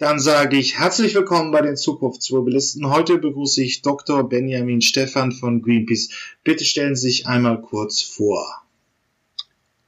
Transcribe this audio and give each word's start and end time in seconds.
Dann 0.00 0.18
sage 0.18 0.56
ich 0.56 0.78
herzlich 0.78 1.14
willkommen 1.14 1.52
bei 1.52 1.60
den 1.60 1.76
Zukunftsmobilisten. 1.76 2.90
Heute 2.90 3.18
begrüße 3.18 3.62
ich 3.62 3.82
Dr. 3.82 4.26
Benjamin 4.26 4.80
Stephan 4.80 5.30
von 5.30 5.60
Greenpeace. 5.60 6.08
Bitte 6.42 6.64
stellen 6.64 6.96
Sie 6.96 7.08
sich 7.08 7.26
einmal 7.26 7.60
kurz 7.60 8.00
vor. 8.00 8.62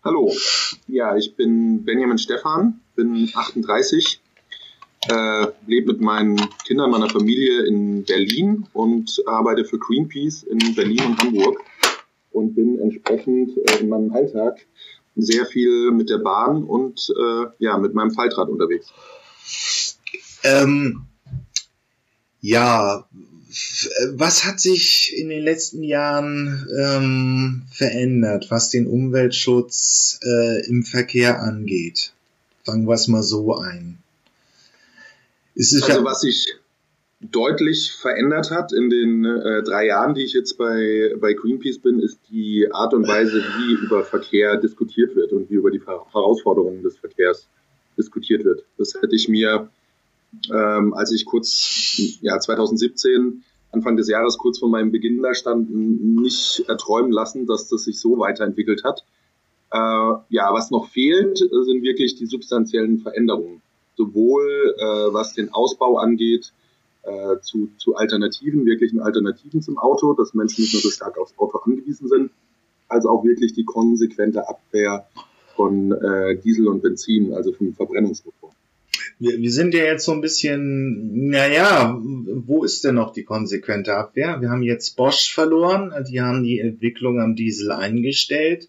Hallo, 0.05 0.31
ja, 0.87 1.17
ich 1.17 1.35
bin 1.35 1.87
Benjamin 1.87 2.19
Stephan, 2.19 2.83
bin 2.95 3.31
38, 3.35 4.21
äh, 5.09 5.47
lebe 5.67 5.95
mit 5.95 6.03
meinen 6.03 6.37
Kindern, 6.67 6.91
meiner 6.91 7.09
Familie 7.09 7.65
in 7.65 8.05
Berlin 8.05 8.67
und 8.75 9.23
arbeite 9.25 9.65
für 9.65 9.79
Greenpeace 9.79 10.43
in 10.43 10.75
Berlin 10.75 11.07
und 11.07 11.21
Hamburg 11.21 11.59
und 12.33 12.55
bin 12.55 12.79
entsprechend 12.79 13.57
äh, 13.57 13.79
in 13.79 13.89
meinem 13.89 14.13
Alltag 14.13 14.67
sehr 15.17 15.47
viel 15.47 15.91
mit 15.91 16.11
der 16.11 16.19
Bahn 16.19 16.65
und 16.65 17.09
äh, 17.19 17.47
ja, 17.61 17.79
mit 17.79 17.95
meinem 17.95 18.11
Faltrad 18.11 18.51
unterwegs. 18.51 18.93
Ähm, 20.45 21.07
ja, 22.41 23.07
was 24.15 24.45
hat 24.45 24.61
sich 24.61 25.15
in 25.17 25.29
den 25.29 25.43
letzten 25.43 25.83
Jahren 25.83 26.67
ähm, 26.79 27.63
verändert, 27.71 28.47
was 28.51 28.71
den 28.71 28.87
Umweltschutz 28.87 30.21
äh, 30.25 30.67
im 30.67 30.85
Verkehr 30.85 31.41
angeht? 31.41 32.13
Fangen 32.65 32.87
wir 32.87 32.95
es 32.95 33.09
mal 33.09 33.23
so 33.23 33.57
ein. 33.57 33.99
also 35.57 36.05
was 36.05 36.23
sich 36.23 36.55
deutlich 37.21 37.93
verändert 37.93 38.51
hat 38.51 38.73
in 38.73 38.91
den 38.91 39.25
äh, 39.25 39.63
drei 39.63 39.87
Jahren, 39.87 40.15
die 40.15 40.25
ich 40.25 40.33
jetzt 40.33 40.59
bei, 40.59 41.15
bei 41.21 41.35
Greenpeace 41.35 41.79
bin, 41.79 42.01
ist 42.01 42.19
die 42.31 42.69
Art 42.73 42.95
und 42.95 43.07
Weise, 43.07 43.45
wie 43.59 43.75
über 43.75 44.05
Verkehr 44.05 44.57
diskutiert 44.57 45.15
wird 45.15 45.33
und 45.33 45.49
wie 45.51 45.55
über 45.55 45.71
die 45.71 45.81
Herausforderungen 45.85 46.83
des 46.83 46.97
Verkehrs 46.97 47.47
diskutiert 47.97 48.45
wird. 48.45 48.65
Das 48.79 48.95
hätte 49.01 49.15
ich 49.15 49.29
mir 49.29 49.69
ähm, 50.51 50.95
als 50.95 51.13
ich 51.13 51.25
kurz, 51.25 52.19
ja, 52.21 52.39
2017, 52.39 53.45
Anfang 53.71 53.97
des 53.97 54.09
Jahres, 54.09 54.39
kurz 54.39 54.59
vor 54.59 54.69
meinem 54.69 54.93
Beginn 54.93 55.23
da 55.23 55.35
stand, 55.35 55.71
nicht 55.71 56.65
erträumen 56.69 57.13
lassen, 57.13 57.47
dass 57.47 57.69
das 57.69 57.85
sich 57.85 58.01
so 58.01 58.19
weiterentwickelt 58.19 58.85
hat. 58.85 59.05
Äh, 59.71 59.79
ja, 60.29 60.53
was 60.53 60.71
noch 60.71 60.89
fehlt, 60.89 61.39
sind 61.39 61.83
wirklich 61.83 62.17
die 62.17 62.27
substanziellen 62.27 62.99
Veränderungen. 62.99 63.63
Sowohl 63.97 64.75
äh, 64.79 65.13
was 65.13 65.35
den 65.35 65.53
Ausbau 65.53 65.99
angeht, 65.99 66.53
äh, 67.03 67.41
zu, 67.41 67.71
zu 67.79 67.97
Alternativen, 67.97 68.67
wirklichen 68.67 69.01
Alternativen 69.01 69.63
zum 69.63 69.79
Auto, 69.79 70.13
dass 70.15 70.35
Menschen 70.35 70.63
nicht 70.63 70.75
mehr 70.75 70.83
so 70.83 70.91
stark 70.91 71.19
aufs 71.19 71.35
Auto 71.39 71.59
angewiesen 71.59 72.09
sind, 72.09 72.31
als 72.89 73.07
auch 73.07 73.25
wirklich 73.25 73.55
die 73.55 73.65
konsequente 73.65 74.49
Abwehr 74.49 75.07
von 75.57 75.93
äh, 75.93 76.39
Diesel 76.39 76.69
und 76.69 76.83
Benzin, 76.83 77.33
also 77.33 77.53
von 77.53 77.75
Verbrennungsmotoren 77.75 78.55
wir, 79.23 79.39
wir 79.39 79.53
sind 79.53 79.73
ja 79.73 79.85
jetzt 79.85 80.05
so 80.05 80.13
ein 80.13 80.21
bisschen, 80.21 81.29
naja, 81.29 81.97
wo 82.03 82.65
ist 82.65 82.83
denn 82.83 82.97
noch 82.97 83.13
die 83.13 83.23
konsequente 83.23 83.95
Abwehr? 83.95 84.41
Wir 84.41 84.51
haben 84.51 84.65
jetzt 84.65 84.97
Bosch 84.97 85.33
verloren, 85.33 85.93
die 86.11 86.21
haben 86.21 86.43
die 86.43 86.59
Entwicklung 86.59 87.21
am 87.21 87.37
Diesel 87.37 87.71
eingestellt. 87.71 88.69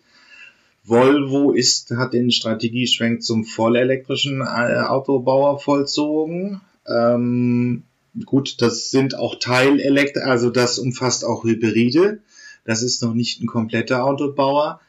Volvo 0.84 1.54
ist, 1.54 1.90
hat 1.92 2.14
den 2.14 2.30
Strategieschwenk 2.30 3.24
zum 3.24 3.46
vollelektrischen 3.46 4.42
äh, 4.42 4.44
Autobauer 4.44 5.60
vollzogen. 5.60 6.62
Ähm, 6.88 7.84
gut, 8.26 8.62
das 8.62 8.92
sind 8.92 9.18
auch 9.18 9.40
Teilelekt, 9.40 10.18
also 10.18 10.52
das 10.52 10.78
umfasst 10.78 11.26
auch 11.26 11.46
Hybride. 11.46 12.20
Das 12.64 12.84
ist 12.84 13.02
noch 13.02 13.16
nicht 13.16 13.42
ein 13.42 13.48
kompletter 13.48 14.06
Autobauer. 14.06 14.82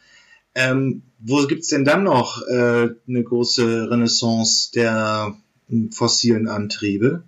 Ähm, 0.55 1.03
wo 1.21 1.47
gibt's 1.47 1.69
denn 1.69 1.87
dann 1.87 2.05
noch 2.05 2.47
äh, 2.49 2.89
eine 3.09 3.25
große 3.25 3.91
Renaissance 3.91 4.71
der 4.73 5.35
fossilen 5.91 6.49
Antriebe? 6.49 7.23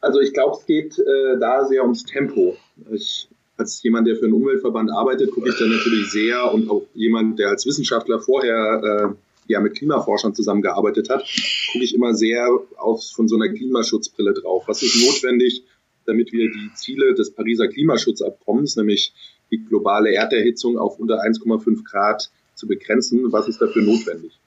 Also 0.00 0.20
ich 0.20 0.32
glaube, 0.32 0.56
es 0.58 0.66
geht 0.66 0.98
äh, 0.98 1.38
da 1.40 1.66
sehr 1.66 1.82
ums 1.82 2.04
Tempo. 2.04 2.56
Ich, 2.92 3.28
als 3.56 3.82
jemand, 3.82 4.06
der 4.06 4.16
für 4.16 4.26
einen 4.26 4.34
Umweltverband 4.34 4.90
arbeitet, 4.90 5.30
gucke 5.32 5.48
ich 5.48 5.58
da 5.58 5.66
natürlich 5.66 6.10
sehr 6.10 6.52
und 6.52 6.70
auch 6.70 6.86
jemand, 6.94 7.38
der 7.38 7.48
als 7.48 7.66
Wissenschaftler 7.66 8.20
vorher 8.20 9.14
äh, 9.14 9.52
ja 9.52 9.60
mit 9.60 9.76
Klimaforschern 9.76 10.34
zusammengearbeitet 10.34 11.08
hat, 11.08 11.24
gucke 11.72 11.84
ich 11.84 11.94
immer 11.94 12.14
sehr 12.14 12.48
aus 12.76 13.10
von 13.10 13.28
so 13.28 13.36
einer 13.36 13.48
Klimaschutzbrille 13.48 14.34
drauf. 14.34 14.64
Was 14.66 14.82
ist 14.82 14.96
notwendig, 15.04 15.64
damit 16.04 16.32
wir 16.32 16.50
die 16.50 16.70
Ziele 16.74 17.14
des 17.14 17.32
Pariser 17.32 17.68
Klimaschutzabkommens, 17.68 18.76
nämlich 18.76 19.12
die 19.50 19.64
globale 19.64 20.12
Erderhitzung 20.12 20.78
auf 20.78 20.98
unter 20.98 21.22
1,5 21.22 21.84
Grad 21.84 22.30
zu 22.54 22.66
begrenzen, 22.66 23.32
was 23.32 23.48
ist 23.48 23.60
dafür 23.60 23.82
notwendig? 23.82 24.38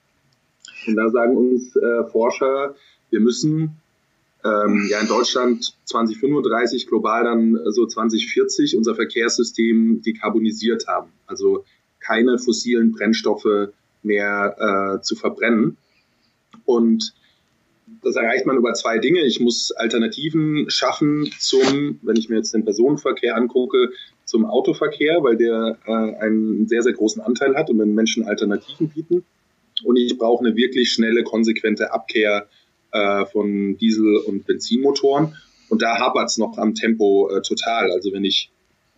Und 0.87 0.95
da 0.95 1.09
sagen 1.09 1.37
uns 1.37 1.75
äh, 1.75 2.03
Forscher, 2.11 2.75
wir 3.09 3.19
müssen 3.19 3.79
ähm, 4.43 4.87
ja 4.89 4.99
in 4.99 5.07
Deutschland 5.07 5.73
2035, 5.85 6.87
global 6.87 7.23
dann 7.23 7.59
so 7.71 7.85
2040 7.85 8.77
unser 8.77 8.95
Verkehrssystem 8.95 10.01
dekarbonisiert 10.01 10.87
haben. 10.87 11.11
Also 11.27 11.65
keine 11.99 12.39
fossilen 12.39 12.91
Brennstoffe 12.91 13.69
mehr 14.03 14.97
äh, 14.97 15.01
zu 15.01 15.15
verbrennen. 15.15 15.77
Und 16.65 17.13
das 18.03 18.15
erreicht 18.15 18.45
man 18.45 18.57
über 18.57 18.73
zwei 18.73 18.99
Dinge. 18.99 19.25
Ich 19.25 19.39
muss 19.39 19.71
Alternativen 19.71 20.69
schaffen 20.69 21.29
zum, 21.39 21.99
wenn 22.01 22.15
ich 22.15 22.29
mir 22.29 22.37
jetzt 22.37 22.53
den 22.53 22.63
Personenverkehr 22.63 23.35
angucke, 23.35 23.91
zum 24.23 24.45
Autoverkehr, 24.45 25.23
weil 25.23 25.37
der 25.37 25.77
äh, 25.85 25.91
einen 25.91 26.67
sehr, 26.67 26.83
sehr 26.83 26.93
großen 26.93 27.21
Anteil 27.21 27.55
hat 27.55 27.69
und 27.69 27.79
wenn 27.79 27.95
Menschen 27.95 28.25
Alternativen 28.25 28.89
bieten 28.89 29.25
und 29.83 29.97
ich 29.97 30.17
brauche 30.17 30.45
eine 30.45 30.55
wirklich 30.55 30.91
schnelle, 30.91 31.23
konsequente 31.23 31.91
Abkehr 31.93 32.47
äh, 32.91 33.25
von 33.25 33.77
Diesel- 33.77 34.17
und 34.17 34.45
Benzinmotoren. 34.45 35.35
Und 35.69 35.81
da 35.81 35.97
hapert 35.99 36.29
es 36.29 36.37
noch 36.37 36.57
am 36.57 36.73
Tempo 36.73 37.29
äh, 37.29 37.41
total. 37.41 37.91
Also 37.91 38.11
wenn 38.11 38.23
ich 38.23 38.49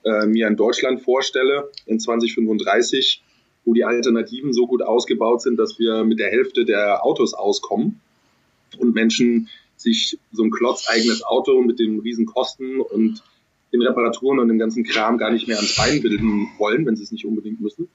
äh, 0.03 0.25
mir 0.25 0.47
in 0.47 0.55
Deutschland 0.55 1.01
vorstelle, 1.01 1.69
in 1.85 1.99
2035, 1.99 3.21
wo 3.65 3.73
die 3.73 3.83
Alternativen 3.83 4.53
so 4.53 4.67
gut 4.67 4.81
ausgebaut 4.81 5.41
sind, 5.41 5.57
dass 5.57 5.77
wir 5.77 6.03
mit 6.03 6.19
der 6.19 6.29
Hälfte 6.29 6.65
der 6.65 7.05
Autos 7.05 7.33
auskommen 7.33 8.01
und 8.77 8.95
Menschen 8.95 9.49
sich 9.75 10.17
so 10.31 10.43
ein 10.43 10.51
klotzeigenes 10.51 11.23
Auto 11.23 11.61
mit 11.61 11.79
den 11.79 11.99
riesen 11.99 12.25
Kosten 12.25 12.79
und 12.79 13.21
den 13.73 13.81
Reparaturen 13.81 14.39
und 14.39 14.47
dem 14.47 14.59
ganzen 14.59 14.83
Kram 14.83 15.17
gar 15.17 15.31
nicht 15.31 15.47
mehr 15.47 15.57
ans 15.57 15.75
Bein 15.75 16.01
bilden 16.01 16.49
wollen, 16.57 16.85
wenn 16.85 16.95
sie 16.95 17.03
es 17.03 17.11
nicht 17.11 17.25
unbedingt 17.25 17.61
müssen, 17.61 17.87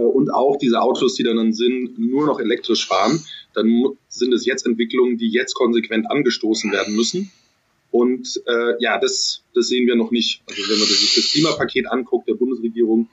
und 0.00 0.30
auch 0.30 0.56
diese 0.56 0.80
Autos, 0.80 1.14
die 1.14 1.22
dann 1.22 1.52
sind, 1.52 1.98
nur 1.98 2.26
noch 2.26 2.38
elektrisch 2.38 2.86
fahren, 2.86 3.24
dann 3.54 3.84
sind 4.08 4.32
es 4.32 4.44
jetzt 4.44 4.66
Entwicklungen, 4.66 5.16
die 5.16 5.28
jetzt 5.28 5.54
konsequent 5.54 6.10
angestoßen 6.10 6.70
werden 6.70 6.94
müssen. 6.94 7.30
Und 7.90 8.42
äh, 8.46 8.74
ja, 8.78 8.98
das, 8.98 9.42
das 9.54 9.68
sehen 9.68 9.86
wir 9.86 9.96
noch 9.96 10.10
nicht. 10.10 10.42
Also 10.48 10.62
wenn 10.62 10.78
man 10.78 10.86
sich 10.86 11.14
das 11.14 11.32
Klimapaket 11.32 11.90
anguckt 11.90 12.28
der 12.28 12.34
Bundesregierung, 12.34 13.08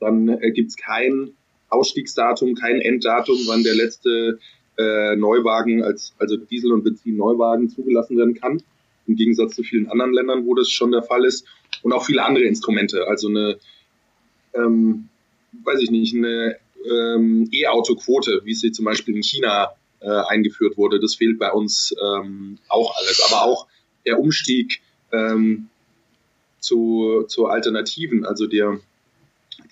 dann 0.00 0.28
äh, 0.28 0.50
gibt 0.52 0.70
es 0.70 0.76
kein 0.76 1.32
Ausstiegsdatum, 1.68 2.54
kein 2.54 2.80
Enddatum, 2.80 3.38
wann 3.46 3.62
der 3.62 3.74
letzte 3.74 4.38
äh, 4.78 5.16
Neuwagen, 5.16 5.82
als, 5.82 6.14
also 6.18 6.36
Diesel- 6.36 6.72
und 6.72 6.84
Benzin-Neuwagen 6.84 7.68
zugelassen 7.68 8.16
werden 8.16 8.34
kann. 8.34 8.62
Im 9.06 9.16
Gegensatz 9.16 9.54
zu 9.54 9.62
vielen 9.62 9.90
anderen 9.90 10.14
Ländern, 10.14 10.46
wo 10.46 10.54
das 10.54 10.70
schon 10.70 10.92
der 10.92 11.02
Fall 11.02 11.24
ist. 11.24 11.44
Und 11.82 11.92
auch 11.92 12.04
viele 12.04 12.24
andere 12.24 12.44
Instrumente. 12.44 13.06
Also 13.08 13.28
eine 13.28 13.58
ähm, 14.54 15.08
weiß 15.52 15.80
ich 15.80 15.90
nicht, 15.90 16.14
eine 16.14 16.56
ähm, 16.84 17.48
E-Auto-Quote, 17.52 18.42
wie 18.44 18.54
sie 18.54 18.72
zum 18.72 18.84
Beispiel 18.84 19.14
in 19.16 19.22
China 19.22 19.72
äh, 20.00 20.08
eingeführt 20.08 20.76
wurde. 20.76 21.00
Das 21.00 21.14
fehlt 21.14 21.38
bei 21.38 21.52
uns 21.52 21.94
ähm, 22.02 22.58
auch 22.68 22.96
alles. 22.96 23.22
Aber 23.30 23.44
auch 23.44 23.66
der 24.04 24.18
Umstieg 24.18 24.80
ähm, 25.12 25.68
zu, 26.58 27.24
zu 27.28 27.46
Alternativen. 27.46 28.24
Also 28.24 28.46
der, 28.46 28.80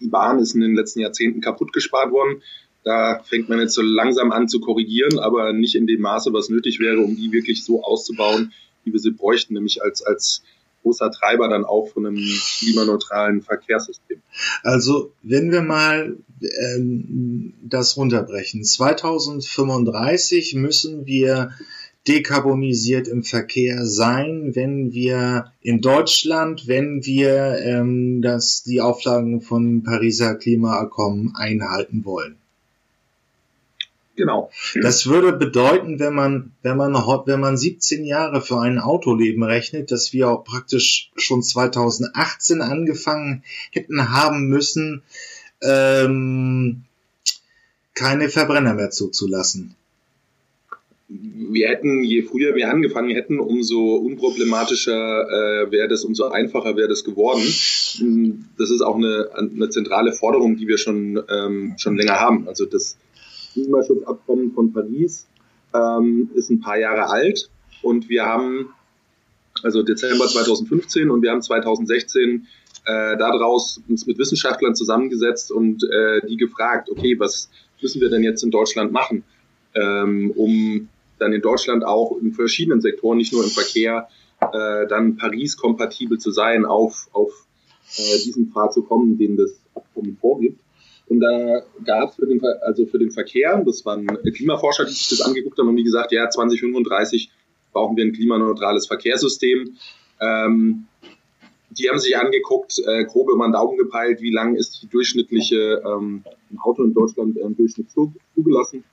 die 0.00 0.08
Bahn 0.08 0.38
ist 0.38 0.54
in 0.54 0.60
den 0.60 0.74
letzten 0.74 1.00
Jahrzehnten 1.00 1.40
kaputt 1.40 1.72
gespart 1.72 2.12
worden. 2.12 2.42
Da 2.82 3.22
fängt 3.24 3.48
man 3.48 3.60
jetzt 3.60 3.74
so 3.74 3.82
langsam 3.82 4.32
an 4.32 4.48
zu 4.48 4.60
korrigieren, 4.60 5.18
aber 5.18 5.52
nicht 5.52 5.74
in 5.74 5.86
dem 5.86 6.00
Maße, 6.00 6.32
was 6.32 6.48
nötig 6.48 6.80
wäre, 6.80 7.00
um 7.00 7.14
die 7.14 7.30
wirklich 7.30 7.64
so 7.64 7.84
auszubauen, 7.84 8.52
wie 8.84 8.92
wir 8.92 9.00
sie 9.00 9.10
bräuchten, 9.10 9.54
nämlich 9.54 9.82
als, 9.82 10.02
als 10.02 10.42
großer 10.82 11.10
Treiber 11.10 11.48
dann 11.48 11.64
auch 11.64 11.88
von 11.88 12.06
einem 12.06 12.16
klimaneutralen 12.58 13.42
Verkehrssystem. 13.42 14.22
Also 14.62 15.12
wenn 15.22 15.50
wir 15.52 15.62
mal 15.62 16.16
ähm, 16.40 17.54
das 17.62 17.96
runterbrechen, 17.96 18.64
2035 18.64 20.54
müssen 20.54 21.06
wir 21.06 21.50
dekarbonisiert 22.08 23.08
im 23.08 23.22
Verkehr 23.22 23.84
sein, 23.84 24.52
wenn 24.54 24.92
wir 24.92 25.52
in 25.60 25.80
Deutschland, 25.80 26.66
wenn 26.66 27.04
wir 27.04 27.58
ähm, 27.62 28.22
das, 28.22 28.62
die 28.62 28.80
Auflagen 28.80 29.42
von 29.42 29.82
Pariser 29.82 30.34
Klimaabkommen 30.34 31.34
einhalten 31.34 32.04
wollen. 32.04 32.39
Genau. 34.20 34.50
Das 34.82 35.06
würde 35.06 35.32
bedeuten, 35.32 35.98
wenn 35.98 36.12
man, 36.12 36.52
wenn 36.60 36.76
man, 36.76 36.92
wenn 36.92 37.40
man 37.40 37.56
17 37.56 38.04
Jahre 38.04 38.42
für 38.42 38.60
ein 38.60 38.78
Autoleben 38.78 39.42
rechnet, 39.42 39.90
dass 39.90 40.12
wir 40.12 40.28
auch 40.28 40.44
praktisch 40.44 41.10
schon 41.16 41.42
2018 41.42 42.60
angefangen 42.60 43.42
hätten 43.70 44.10
haben 44.12 44.48
müssen, 44.48 45.02
ähm, 45.62 46.82
keine 47.94 48.28
Verbrenner 48.28 48.74
mehr 48.74 48.90
zuzulassen. 48.90 49.74
wir 51.08 51.68
hätten, 51.68 52.04
je 52.04 52.20
früher 52.22 52.54
wir 52.54 52.68
angefangen 52.68 53.10
hätten, 53.10 53.40
umso 53.40 53.96
unproblematischer 53.96 55.64
äh, 55.64 55.72
wäre 55.72 55.88
das, 55.88 56.04
umso 56.04 56.28
einfacher 56.28 56.76
wäre 56.76 56.88
das 56.88 57.04
geworden. 57.04 57.42
Das 58.58 58.70
ist 58.70 58.82
auch 58.82 58.96
eine, 58.96 59.30
eine 59.34 59.70
zentrale 59.70 60.12
Forderung, 60.12 60.58
die 60.58 60.68
wir 60.68 60.76
schon, 60.76 61.22
ähm, 61.30 61.74
schon 61.78 61.96
länger 61.96 62.20
haben. 62.20 62.46
Also 62.46 62.66
das 62.66 62.98
Klimaschutzabkommen 63.52 64.52
von 64.52 64.72
Paris 64.72 65.26
ähm, 65.74 66.30
ist 66.34 66.50
ein 66.50 66.60
paar 66.60 66.78
Jahre 66.78 67.08
alt 67.10 67.50
und 67.82 68.08
wir 68.08 68.24
haben, 68.24 68.70
also 69.62 69.82
Dezember 69.82 70.26
2015 70.26 71.10
und 71.10 71.22
wir 71.22 71.30
haben 71.30 71.42
2016 71.42 72.46
äh, 72.84 73.16
daraus 73.16 73.80
uns 73.88 74.06
mit 74.06 74.18
Wissenschaftlern 74.18 74.74
zusammengesetzt 74.74 75.52
und 75.52 75.84
äh, 75.84 76.26
die 76.26 76.36
gefragt, 76.36 76.90
okay, 76.90 77.18
was 77.18 77.50
müssen 77.82 78.00
wir 78.00 78.10
denn 78.10 78.22
jetzt 78.22 78.42
in 78.42 78.50
Deutschland 78.50 78.92
machen, 78.92 79.24
ähm, 79.74 80.32
um 80.34 80.88
dann 81.18 81.32
in 81.32 81.42
Deutschland 81.42 81.84
auch 81.84 82.16
in 82.20 82.32
verschiedenen 82.32 82.80
Sektoren, 82.80 83.18
nicht 83.18 83.32
nur 83.32 83.44
im 83.44 83.50
Verkehr, 83.50 84.08
äh, 84.40 84.86
dann 84.86 85.16
Paris-kompatibel 85.16 86.18
zu 86.18 86.30
sein, 86.30 86.64
auf, 86.64 87.08
auf 87.12 87.46
äh, 87.96 88.18
diesen 88.24 88.50
Pfad 88.50 88.72
zu 88.72 88.82
kommen, 88.82 89.18
den 89.18 89.36
das 89.36 89.60
Abkommen 89.74 90.16
vorgibt. 90.18 90.60
Und 91.10 91.18
da 91.18 91.62
gab 91.84 92.10
es 92.10 92.14
für 92.14 92.26
den, 92.26 92.40
also 92.62 92.86
für 92.86 92.98
den 93.00 93.10
Verkehr, 93.10 93.60
das 93.66 93.84
waren 93.84 94.06
Klimaforscher, 94.06 94.84
die 94.84 94.92
sich 94.92 95.08
das 95.08 95.20
angeguckt 95.20 95.58
haben, 95.58 95.68
und 95.68 95.74
die 95.74 95.82
gesagt, 95.82 96.12
ja, 96.12 96.30
2035 96.30 97.32
brauchen 97.72 97.96
wir 97.96 98.04
ein 98.04 98.12
klimaneutrales 98.12 98.86
Verkehrssystem. 98.86 99.76
Ähm, 100.20 100.86
die 101.70 101.88
haben 101.88 101.98
sich 101.98 102.16
angeguckt, 102.16 102.78
äh, 102.86 103.04
grob 103.06 103.28
über 103.28 103.44
den 103.44 103.52
Daumen 103.52 103.76
gepeilt, 103.76 104.22
wie 104.22 104.30
lang 104.30 104.54
ist 104.54 104.82
die 104.82 104.88
durchschnittliche 104.88 105.82
ähm, 105.84 106.22
Auto 106.62 106.84
in 106.84 106.94
Deutschland 106.94 107.36
äh, 107.36 107.40
im 107.40 107.56
Durchschnitt 107.56 107.88
zugelassen. 107.90 108.84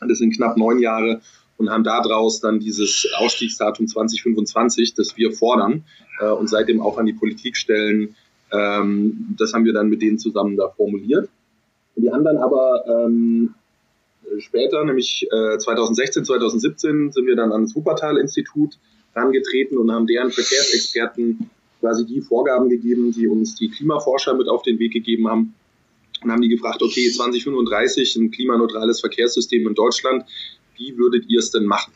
Das 0.00 0.18
sind 0.18 0.34
knapp 0.34 0.56
neun 0.56 0.78
Jahre 0.78 1.20
und 1.58 1.68
haben 1.68 1.84
daraus 1.84 2.40
dann 2.40 2.58
dieses 2.58 3.06
Ausstiegsdatum 3.18 3.86
2025, 3.86 4.94
das 4.94 5.18
wir 5.18 5.32
fordern 5.32 5.84
äh, 6.20 6.30
und 6.30 6.48
seitdem 6.48 6.80
auch 6.80 6.96
an 6.96 7.04
die 7.04 7.12
Politik 7.12 7.56
stellen. 7.58 8.16
Ähm, 8.50 9.34
das 9.38 9.52
haben 9.52 9.66
wir 9.66 9.72
dann 9.72 9.88
mit 9.88 10.00
denen 10.00 10.18
zusammen 10.18 10.56
da 10.56 10.68
formuliert. 10.68 11.28
Und 11.96 12.02
die 12.02 12.08
dann 12.08 12.36
aber 12.36 12.84
ähm, 12.88 13.54
später, 14.38 14.84
nämlich 14.84 15.26
äh, 15.30 15.58
2016, 15.58 16.24
2017, 16.24 17.12
sind 17.12 17.26
wir 17.26 17.36
dann 17.36 17.52
ans 17.52 17.74
Wuppertal-Institut 17.74 18.78
herangetreten 19.12 19.78
und 19.78 19.92
haben 19.92 20.06
deren 20.06 20.30
Verkehrsexperten 20.30 21.50
quasi 21.80 22.06
die 22.06 22.20
Vorgaben 22.20 22.68
gegeben, 22.68 23.12
die 23.12 23.28
uns 23.28 23.54
die 23.56 23.70
Klimaforscher 23.70 24.34
mit 24.34 24.48
auf 24.48 24.62
den 24.62 24.78
Weg 24.78 24.92
gegeben 24.92 25.28
haben. 25.28 25.54
Und 26.22 26.32
haben 26.32 26.40
die 26.40 26.48
gefragt, 26.48 26.82
okay, 26.82 27.10
2035 27.10 28.16
ein 28.16 28.30
klimaneutrales 28.30 29.00
Verkehrssystem 29.00 29.66
in 29.68 29.74
Deutschland, 29.74 30.24
wie 30.76 30.96
würdet 30.96 31.26
ihr 31.28 31.38
es 31.38 31.50
denn 31.50 31.66
machen? 31.66 31.92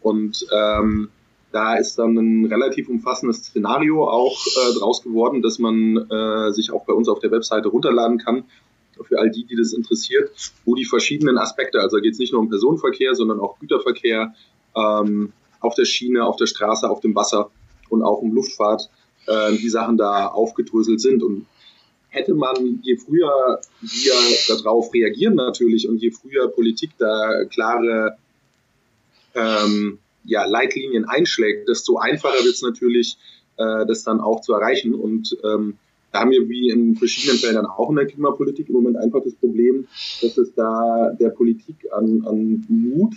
Und 0.00 0.44
ähm, 0.52 1.08
da 1.52 1.76
ist 1.76 1.98
dann 1.98 2.16
ein 2.16 2.46
relativ 2.46 2.88
umfassendes 2.88 3.38
Szenario 3.38 4.08
auch 4.08 4.38
äh, 4.46 4.78
draus 4.78 5.02
geworden, 5.02 5.42
dass 5.42 5.58
man 5.58 5.96
äh, 5.96 6.52
sich 6.52 6.72
auch 6.72 6.84
bei 6.84 6.92
uns 6.92 7.08
auf 7.08 7.20
der 7.20 7.30
Webseite 7.30 7.68
runterladen 7.68 8.18
kann, 8.18 8.44
für 9.02 9.18
all 9.18 9.30
die, 9.30 9.44
die 9.44 9.56
das 9.56 9.72
interessiert, 9.72 10.30
wo 10.64 10.74
die 10.74 10.84
verschiedenen 10.84 11.38
Aspekte, 11.38 11.80
also 11.80 11.98
geht 11.98 12.12
es 12.12 12.18
nicht 12.18 12.32
nur 12.32 12.40
um 12.40 12.48
Personenverkehr, 12.48 13.14
sondern 13.14 13.40
auch 13.40 13.58
Güterverkehr 13.58 14.34
ähm, 14.76 15.32
auf 15.60 15.74
der 15.74 15.84
Schiene, 15.84 16.24
auf 16.24 16.36
der 16.36 16.46
Straße, 16.46 16.88
auf 16.88 17.00
dem 17.00 17.14
Wasser 17.14 17.50
und 17.88 18.02
auch 18.02 18.18
um 18.18 18.32
Luftfahrt, 18.32 18.90
äh, 19.26 19.52
die 19.52 19.68
Sachen 19.68 19.96
da 19.96 20.26
aufgedröselt 20.26 21.00
sind. 21.00 21.22
Und 21.22 21.46
hätte 22.08 22.34
man, 22.34 22.80
je 22.82 22.96
früher 22.96 23.60
wir 23.80 24.12
darauf 24.48 24.92
reagieren 24.92 25.34
natürlich 25.34 25.88
und 25.88 25.98
je 25.98 26.10
früher 26.10 26.48
Politik 26.48 26.90
da 26.98 27.44
klare 27.44 28.16
ähm, 29.34 29.98
ja, 30.24 30.44
Leitlinien 30.44 31.04
einschlägt, 31.04 31.68
desto 31.68 31.98
einfacher 31.98 32.44
wird 32.44 32.54
es 32.54 32.62
natürlich, 32.62 33.16
äh, 33.56 33.86
das 33.86 34.04
dann 34.04 34.20
auch 34.20 34.40
zu 34.40 34.52
erreichen. 34.52 34.94
Und 34.94 35.36
ähm, 35.44 35.78
da 36.12 36.20
haben 36.20 36.30
wir 36.30 36.48
wie 36.48 36.70
in 36.70 36.96
verschiedenen 36.96 37.38
Feldern 37.38 37.66
auch 37.66 37.90
in 37.90 37.96
der 37.96 38.06
Klimapolitik 38.06 38.68
im 38.68 38.74
Moment 38.74 38.96
einfach 38.96 39.22
das 39.22 39.34
Problem, 39.34 39.86
dass 40.22 40.38
es 40.38 40.54
da 40.54 41.10
der 41.18 41.30
Politik 41.30 41.76
an, 41.92 42.24
an 42.26 42.64
Mut, 42.68 43.14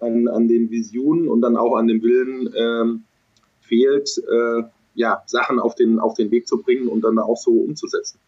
an, 0.00 0.28
an 0.28 0.48
den 0.48 0.70
Visionen 0.70 1.28
und 1.28 1.42
dann 1.42 1.56
auch 1.56 1.76
an 1.76 1.88
dem 1.88 2.02
Willen 2.02 2.52
ähm, 2.56 3.04
fehlt, 3.60 4.22
äh, 4.30 4.62
ja, 4.94 5.22
Sachen 5.26 5.58
auf 5.58 5.74
den, 5.74 5.98
auf 5.98 6.14
den 6.14 6.30
Weg 6.30 6.46
zu 6.46 6.58
bringen 6.58 6.88
und 6.88 7.02
dann 7.02 7.18
auch 7.18 7.36
so 7.36 7.52
umzusetzen. 7.52 8.18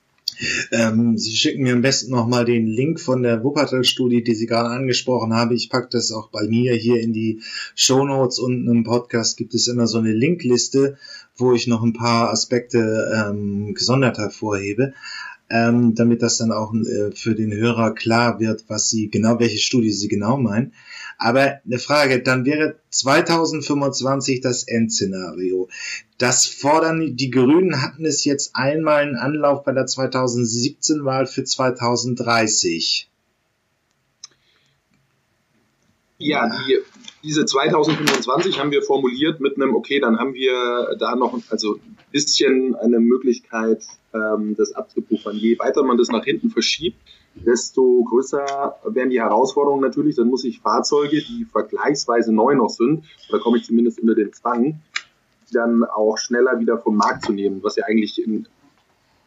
Ähm, 0.72 1.16
Sie 1.16 1.36
schicken 1.36 1.62
mir 1.62 1.74
am 1.74 1.82
besten 1.82 2.10
nochmal 2.10 2.44
den 2.44 2.66
Link 2.66 3.00
von 3.00 3.22
der 3.22 3.44
Wuppertal-Studie, 3.44 4.24
die 4.24 4.34
Sie 4.34 4.46
gerade 4.46 4.70
angesprochen 4.70 5.32
haben. 5.32 5.54
Ich 5.54 5.70
packe 5.70 5.88
das 5.90 6.10
auch 6.12 6.28
bei 6.30 6.46
mir 6.48 6.74
hier 6.74 7.00
in 7.00 7.12
die 7.12 7.40
Show 7.74 8.04
Notes 8.04 8.38
und 8.38 8.66
im 8.66 8.84
Podcast 8.84 9.36
gibt 9.36 9.54
es 9.54 9.68
immer 9.68 9.86
so 9.86 9.98
eine 9.98 10.12
Linkliste, 10.12 10.96
wo 11.36 11.52
ich 11.52 11.66
noch 11.66 11.82
ein 11.82 11.92
paar 11.92 12.30
Aspekte 12.30 13.12
ähm, 13.14 13.74
gesondert 13.74 14.18
hervorhebe 14.18 14.94
ähm, 15.50 15.94
damit 15.94 16.22
das 16.22 16.38
dann 16.38 16.52
auch 16.52 16.74
äh, 16.74 17.12
für 17.12 17.34
den 17.34 17.52
Hörer 17.52 17.94
klar 17.94 18.40
wird, 18.40 18.64
was 18.68 18.88
sie 18.88 19.10
genau, 19.10 19.38
welche 19.38 19.58
Studie 19.58 19.92
sie 19.92 20.08
genau 20.08 20.36
meinen. 20.36 20.72
Aber 21.24 21.58
eine 21.64 21.78
Frage, 21.78 22.22
dann 22.22 22.44
wäre 22.44 22.76
2025 22.90 24.42
das 24.42 24.64
Endszenario. 24.64 25.70
Das 26.18 26.44
fordern 26.44 27.16
die 27.16 27.30
Grünen 27.30 27.80
hatten 27.80 28.04
es 28.04 28.26
jetzt 28.26 28.54
einmal 28.54 29.04
einen 29.04 29.16
Anlauf 29.16 29.64
bei 29.64 29.72
der 29.72 29.86
2017-Wahl 29.86 31.26
für 31.26 31.42
2030. 31.42 33.08
Ja, 36.18 36.50
die, 36.68 36.80
diese 37.22 37.46
2025 37.46 38.58
haben 38.58 38.70
wir 38.70 38.82
formuliert 38.82 39.40
mit 39.40 39.56
einem, 39.56 39.74
okay, 39.74 40.00
dann 40.00 40.18
haben 40.18 40.34
wir 40.34 40.94
da 40.98 41.16
noch 41.16 41.40
also 41.48 41.76
ein 41.76 41.96
bisschen 42.12 42.74
eine 42.74 43.00
Möglichkeit, 43.00 43.82
ähm, 44.12 44.56
das 44.58 44.74
abzupuffern. 44.74 45.38
Je 45.38 45.58
weiter 45.58 45.84
man 45.84 45.96
das 45.96 46.08
nach 46.08 46.26
hinten 46.26 46.50
verschiebt, 46.50 46.98
desto 47.34 48.04
größer 48.04 48.76
werden 48.84 49.10
die 49.10 49.20
Herausforderungen 49.20 49.82
natürlich. 49.82 50.16
Dann 50.16 50.28
muss 50.28 50.44
ich 50.44 50.60
Fahrzeuge, 50.60 51.22
die 51.22 51.44
vergleichsweise 51.44 52.32
neu 52.32 52.54
noch 52.54 52.70
sind, 52.70 53.04
da 53.30 53.38
komme 53.38 53.58
ich 53.58 53.64
zumindest 53.64 54.00
unter 54.00 54.14
den 54.14 54.32
Zwang, 54.32 54.80
dann 55.52 55.84
auch 55.84 56.18
schneller 56.18 56.58
wieder 56.58 56.78
vom 56.78 56.96
Markt 56.96 57.26
zu 57.26 57.32
nehmen, 57.32 57.62
was 57.62 57.76
ja 57.76 57.84
eigentlich 57.84 58.22
in, 58.22 58.46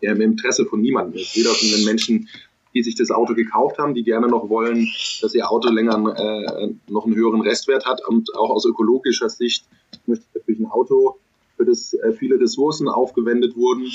ja, 0.01 0.11
im 0.11 0.21
Interesse 0.21 0.65
von 0.65 0.81
niemandem 0.81 1.21
ist. 1.21 1.35
Weder 1.35 1.51
von 1.51 1.69
den 1.69 1.85
Menschen, 1.85 2.29
die 2.73 2.83
sich 2.83 2.95
das 2.95 3.11
Auto 3.11 3.33
gekauft 3.33 3.77
haben, 3.77 3.93
die 3.93 4.03
gerne 4.03 4.27
noch 4.27 4.49
wollen, 4.49 4.87
dass 5.21 5.33
ihr 5.33 5.49
Auto 5.49 5.69
länger 5.69 6.15
äh, 6.17 6.73
noch 6.87 7.05
einen 7.05 7.15
höheren 7.15 7.41
Restwert 7.41 7.85
hat 7.85 8.05
und 8.05 8.35
auch 8.35 8.49
aus 8.49 8.65
ökologischer 8.65 9.29
Sicht 9.29 9.65
möchte 10.05 10.25
ich 10.29 10.35
natürlich 10.35 10.59
ein 10.59 10.71
Auto, 10.71 11.17
für 11.55 11.65
das 11.65 11.93
äh, 11.93 12.13
viele 12.13 12.39
Ressourcen 12.39 12.87
aufgewendet 12.87 13.55
wurden 13.55 13.87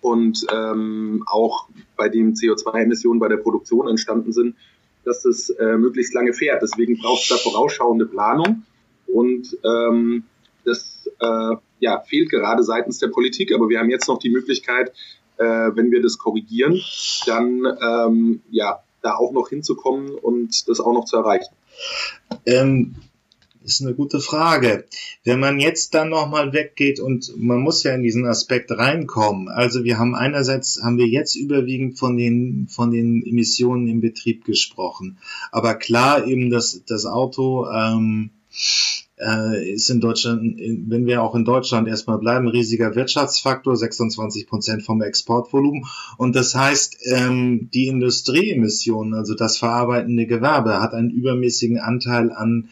und 0.00 0.46
ähm, 0.52 1.24
auch 1.26 1.68
bei 1.96 2.08
dem 2.08 2.34
CO2-Emissionen 2.34 3.18
bei 3.18 3.28
der 3.28 3.38
Produktion 3.38 3.88
entstanden 3.88 4.32
sind, 4.32 4.56
dass 5.04 5.22
das 5.22 5.50
äh, 5.50 5.76
möglichst 5.76 6.14
lange 6.14 6.32
fährt. 6.32 6.62
Deswegen 6.62 6.98
braucht 6.98 7.22
es 7.22 7.28
da 7.28 7.36
vorausschauende 7.36 8.06
Planung 8.06 8.64
und 9.06 9.56
ähm, 9.64 10.24
das 10.64 11.10
äh, 11.20 11.56
ja, 11.80 12.00
fehlt 12.00 12.30
gerade 12.30 12.62
seitens 12.62 12.98
der 12.98 13.08
Politik. 13.08 13.54
Aber 13.54 13.68
wir 13.68 13.78
haben 13.78 13.90
jetzt 13.90 14.08
noch 14.08 14.18
die 14.18 14.30
Möglichkeit, 14.30 14.92
äh, 15.38 15.44
wenn 15.44 15.90
wir 15.90 16.02
das 16.02 16.18
korrigieren, 16.18 16.80
dann 17.26 17.64
ähm, 17.80 18.40
ja, 18.50 18.80
da 19.02 19.14
auch 19.14 19.32
noch 19.32 19.48
hinzukommen 19.48 20.10
und 20.10 20.68
das 20.68 20.80
auch 20.80 20.92
noch 20.92 21.04
zu 21.04 21.16
erreichen. 21.16 21.54
Ähm, 22.44 22.96
ist 23.68 23.82
eine 23.82 23.94
gute 23.94 24.20
Frage. 24.20 24.86
Wenn 25.24 25.38
man 25.38 25.60
jetzt 25.60 25.94
dann 25.94 26.08
nochmal 26.08 26.52
weggeht 26.52 27.00
und 27.00 27.32
man 27.36 27.58
muss 27.58 27.82
ja 27.82 27.94
in 27.94 28.02
diesen 28.02 28.26
Aspekt 28.26 28.70
reinkommen. 28.70 29.48
Also 29.48 29.84
wir 29.84 29.98
haben 29.98 30.14
einerseits, 30.14 30.80
haben 30.82 30.96
wir 30.98 31.06
jetzt 31.06 31.36
überwiegend 31.36 31.98
von 31.98 32.16
den, 32.16 32.66
von 32.68 32.90
den 32.90 33.22
Emissionen 33.24 33.86
im 33.86 34.00
Betrieb 34.00 34.44
gesprochen. 34.44 35.18
Aber 35.52 35.74
klar 35.74 36.26
eben 36.26 36.50
das, 36.50 36.82
das 36.86 37.04
Auto, 37.04 37.66
ähm, 37.70 38.30
äh, 39.20 39.72
ist 39.72 39.90
in 39.90 40.00
Deutschland, 40.00 40.58
wenn 40.58 41.06
wir 41.06 41.22
auch 41.22 41.34
in 41.34 41.44
Deutschland 41.44 41.88
erstmal 41.88 42.18
bleiben, 42.18 42.48
riesiger 42.48 42.94
Wirtschaftsfaktor, 42.94 43.76
26 43.76 44.46
Prozent 44.46 44.82
vom 44.82 45.02
Exportvolumen. 45.02 45.86
Und 46.16 46.36
das 46.36 46.54
heißt, 46.54 46.98
ähm, 47.06 47.68
die 47.72 47.88
Industrieemissionen, 47.88 49.14
also 49.14 49.34
das 49.34 49.58
verarbeitende 49.58 50.26
Gewerbe, 50.26 50.80
hat 50.80 50.94
einen 50.94 51.10
übermäßigen 51.10 51.78
Anteil 51.78 52.32
an 52.32 52.68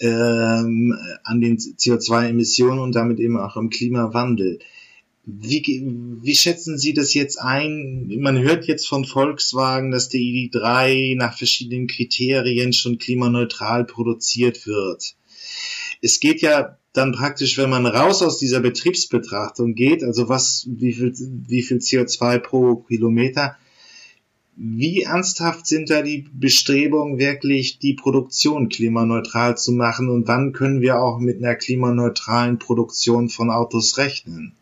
ähm, 0.00 0.96
an 1.22 1.40
den 1.40 1.58
CO2-Emissionen 1.58 2.80
und 2.80 2.94
damit 2.94 3.20
eben 3.20 3.38
auch 3.38 3.56
im 3.56 3.70
Klimawandel. 3.70 4.58
Wie, 5.26 5.82
wie 6.22 6.34
schätzen 6.34 6.76
Sie 6.76 6.92
das 6.92 7.14
jetzt 7.14 7.40
ein? 7.40 8.12
Man 8.18 8.38
hört 8.38 8.66
jetzt 8.66 8.86
von 8.86 9.06
Volkswagen, 9.06 9.90
dass 9.90 10.10
der 10.10 10.20
ID3 10.20 11.16
nach 11.16 11.38
verschiedenen 11.38 11.86
Kriterien 11.86 12.74
schon 12.74 12.98
klimaneutral 12.98 13.86
produziert 13.86 14.66
wird. 14.66 15.16
Es 16.02 16.20
geht 16.20 16.42
ja 16.42 16.76
dann 16.92 17.12
praktisch, 17.12 17.56
wenn 17.56 17.70
man 17.70 17.86
raus 17.86 18.22
aus 18.22 18.38
dieser 18.38 18.60
Betriebsbetrachtung 18.60 19.74
geht, 19.74 20.04
also 20.04 20.28
was, 20.28 20.66
wie 20.68 20.92
viel, 20.92 21.12
wie 21.48 21.62
viel 21.62 21.78
CO2 21.78 22.38
pro 22.38 22.76
Kilometer, 22.76 23.56
Wie 24.56 25.02
ernsthaft 25.02 25.66
sind 25.66 25.90
da 25.90 26.02
die 26.02 26.26
Bestrebungen, 26.32 27.18
wirklich 27.18 27.78
die 27.78 27.94
Produktion 27.94 28.68
klimaneutral 28.68 29.56
zu 29.56 29.72
machen 29.72 30.08
und 30.08 30.28
wann 30.28 30.52
können 30.52 30.80
wir 30.80 31.00
auch 31.00 31.18
mit 31.18 31.38
einer 31.38 31.56
klimaneutralen 31.56 32.58
Produktion 32.58 33.28
von 33.28 33.50
Autos 33.50 33.98
rechnen? 33.98 34.52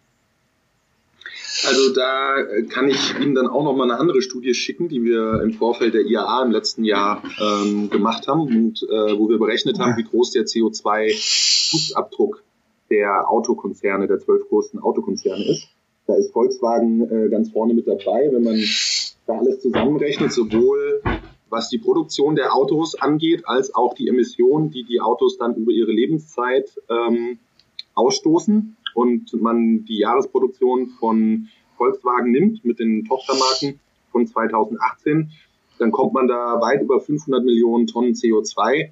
Also 1.66 1.92
da 1.92 2.36
kann 2.70 2.88
ich 2.88 3.14
Ihnen 3.20 3.34
dann 3.34 3.46
auch 3.46 3.62
noch 3.62 3.76
mal 3.76 3.84
eine 3.84 4.00
andere 4.00 4.22
Studie 4.22 4.54
schicken, 4.54 4.88
die 4.88 5.04
wir 5.04 5.42
im 5.42 5.52
Vorfeld 5.52 5.92
der 5.94 6.02
IAA 6.02 6.44
im 6.44 6.50
letzten 6.50 6.84
Jahr 6.84 7.22
ähm, 7.38 7.90
gemacht 7.90 8.26
haben 8.26 8.42
und 8.42 8.82
äh, 8.82 9.18
wo 9.18 9.28
wir 9.28 9.38
berechnet 9.38 9.78
haben, 9.78 9.96
wie 9.98 10.04
groß 10.04 10.32
der 10.32 10.44
CO2-Fußabdruck 10.44 12.38
der 12.90 13.30
Autokonzerne, 13.30 14.06
der 14.06 14.18
zwölf 14.18 14.48
größten 14.48 14.80
Autokonzerne 14.80 15.44
ist. 15.44 15.68
Da 16.06 16.14
ist 16.16 16.32
Volkswagen 16.32 17.02
äh, 17.10 17.28
ganz 17.28 17.50
vorne 17.50 17.74
mit 17.74 17.86
dabei, 17.86 18.30
wenn 18.32 18.42
man 18.42 18.56
da 19.26 19.38
alles 19.38 19.60
zusammenrechnet, 19.60 20.32
sowohl 20.32 21.02
was 21.48 21.68
die 21.68 21.78
Produktion 21.78 22.34
der 22.34 22.54
Autos 22.54 22.94
angeht, 22.94 23.42
als 23.46 23.74
auch 23.74 23.94
die 23.94 24.08
Emissionen, 24.08 24.70
die 24.70 24.84
die 24.84 25.00
Autos 25.00 25.36
dann 25.36 25.54
über 25.54 25.70
ihre 25.70 25.92
Lebenszeit 25.92 26.70
ähm, 26.88 27.38
ausstoßen 27.94 28.76
und 28.94 29.42
man 29.42 29.84
die 29.84 29.98
Jahresproduktion 29.98 30.88
von 30.98 31.48
Volkswagen 31.76 32.30
nimmt 32.30 32.64
mit 32.64 32.78
den 32.78 33.04
Tochtermarken 33.04 33.80
von 34.10 34.26
2018, 34.26 35.30
dann 35.78 35.90
kommt 35.90 36.12
man 36.14 36.26
da 36.28 36.60
weit 36.60 36.82
über 36.82 37.00
500 37.00 37.44
Millionen 37.44 37.86
Tonnen 37.86 38.12
CO2, 38.12 38.90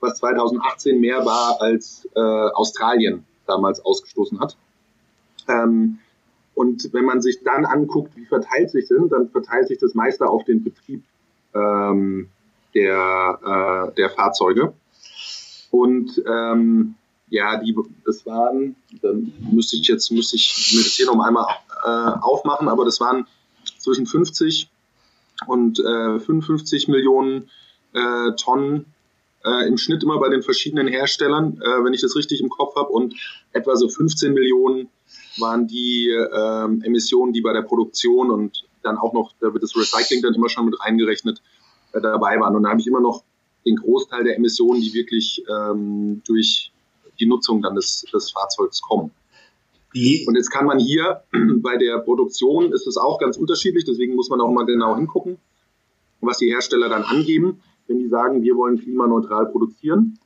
was 0.00 0.18
2018 0.18 1.00
mehr 1.00 1.24
war 1.24 1.60
als 1.60 2.08
äh, 2.14 2.20
Australien 2.20 3.24
damals 3.46 3.84
ausgestoßen 3.84 4.40
hat. 4.40 4.56
Ähm, 5.48 5.98
und 6.54 6.92
wenn 6.92 7.04
man 7.04 7.22
sich 7.22 7.42
dann 7.42 7.64
anguckt, 7.64 8.16
wie 8.16 8.26
verteilt 8.26 8.70
sich 8.70 8.88
sind, 8.88 9.10
dann 9.12 9.28
verteilt 9.28 9.68
sich 9.68 9.78
das 9.78 9.94
meiste 9.94 10.26
auf 10.26 10.44
den 10.44 10.62
Betrieb 10.62 11.02
ähm, 11.54 12.28
der, 12.74 13.90
äh, 13.90 13.94
der 13.96 14.10
Fahrzeuge. 14.10 14.74
Und 15.70 16.22
ähm, 16.26 16.94
ja, 17.28 17.58
die, 17.58 17.74
das 18.04 18.26
waren, 18.26 18.76
dann 19.00 19.32
müsste 19.50 19.76
ich 19.76 19.88
jetzt, 19.88 20.10
müsste 20.12 20.36
ich 20.36 20.72
mir 20.74 20.82
das 20.82 20.92
hier 20.92 21.06
noch 21.06 21.18
einmal 21.24 21.46
äh, 21.84 22.20
aufmachen, 22.20 22.68
aber 22.68 22.84
das 22.84 23.00
waren 23.00 23.26
zwischen 23.78 24.06
50 24.06 24.68
und 25.46 25.80
äh, 25.80 26.20
55 26.20 26.88
Millionen 26.88 27.50
äh, 27.94 28.32
Tonnen 28.36 28.84
äh, 29.44 29.66
im 29.66 29.78
Schnitt 29.78 30.02
immer 30.02 30.18
bei 30.18 30.28
den 30.28 30.42
verschiedenen 30.42 30.88
Herstellern, 30.88 31.60
äh, 31.62 31.84
wenn 31.84 31.94
ich 31.94 32.02
das 32.02 32.16
richtig 32.16 32.40
im 32.40 32.50
Kopf 32.50 32.76
habe, 32.76 32.90
und 32.90 33.14
etwa 33.52 33.76
so 33.76 33.88
15 33.88 34.34
Millionen 34.34 34.88
waren 35.38 35.66
die 35.66 36.08
äh, 36.08 36.86
Emissionen, 36.86 37.32
die 37.32 37.40
bei 37.40 37.52
der 37.52 37.62
Produktion 37.62 38.30
und 38.30 38.64
dann 38.82 38.98
auch 38.98 39.12
noch, 39.12 39.32
da 39.40 39.52
wird 39.52 39.62
das 39.62 39.76
Recycling 39.76 40.22
dann 40.22 40.34
immer 40.34 40.48
schon 40.48 40.66
mit 40.66 40.80
reingerechnet, 40.80 41.42
äh, 41.92 42.00
dabei 42.00 42.38
waren. 42.40 42.56
Und 42.56 42.64
da 42.64 42.70
habe 42.70 42.80
ich 42.80 42.86
immer 42.86 43.00
noch 43.00 43.24
den 43.64 43.76
Großteil 43.76 44.24
der 44.24 44.36
Emissionen, 44.36 44.80
die 44.80 44.92
wirklich 44.92 45.44
ähm, 45.48 46.22
durch 46.26 46.72
die 47.20 47.26
Nutzung 47.26 47.62
dann 47.62 47.74
des, 47.74 48.04
des 48.12 48.32
Fahrzeugs 48.32 48.80
kommen. 48.82 49.12
Und 49.94 50.36
jetzt 50.36 50.50
kann 50.50 50.64
man 50.64 50.78
hier 50.78 51.22
bei 51.58 51.76
der 51.76 51.98
Produktion 51.98 52.72
ist 52.72 52.86
es 52.86 52.96
auch 52.96 53.18
ganz 53.18 53.36
unterschiedlich, 53.36 53.84
deswegen 53.84 54.14
muss 54.14 54.30
man 54.30 54.40
auch 54.40 54.50
mal 54.50 54.64
genau 54.64 54.96
hingucken, 54.96 55.38
was 56.20 56.38
die 56.38 56.50
Hersteller 56.50 56.88
dann 56.88 57.02
angeben, 57.02 57.60
wenn 57.86 57.98
die 57.98 58.08
sagen, 58.08 58.42
wir 58.42 58.56
wollen 58.56 58.78
klimaneutral 58.78 59.46
produzieren. 59.46 60.18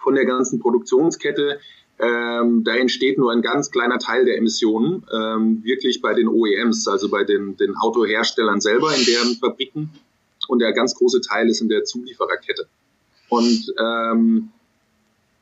Von 0.00 0.14
der 0.14 0.26
ganzen 0.26 0.60
Produktionskette 0.60 1.58
ähm, 2.00 2.62
da 2.62 2.76
entsteht 2.76 3.18
nur 3.18 3.32
ein 3.32 3.42
ganz 3.42 3.70
kleiner 3.70 3.98
Teil 3.98 4.24
der 4.24 4.36
Emissionen, 4.38 5.04
ähm, 5.12 5.64
wirklich 5.64 6.00
bei 6.00 6.14
den 6.14 6.28
OEMs, 6.28 6.86
also 6.86 7.08
bei 7.08 7.24
den, 7.24 7.56
den 7.56 7.76
Autoherstellern 7.76 8.60
selber 8.60 8.94
in 8.94 9.04
deren 9.04 9.34
Fabriken. 9.36 9.90
Und 10.46 10.60
der 10.60 10.72
ganz 10.72 10.94
große 10.94 11.20
Teil 11.20 11.48
ist 11.48 11.60
in 11.60 11.68
der 11.68 11.84
Zuliefererkette. 11.84 12.68
Und 13.28 13.74
ähm, 13.78 14.50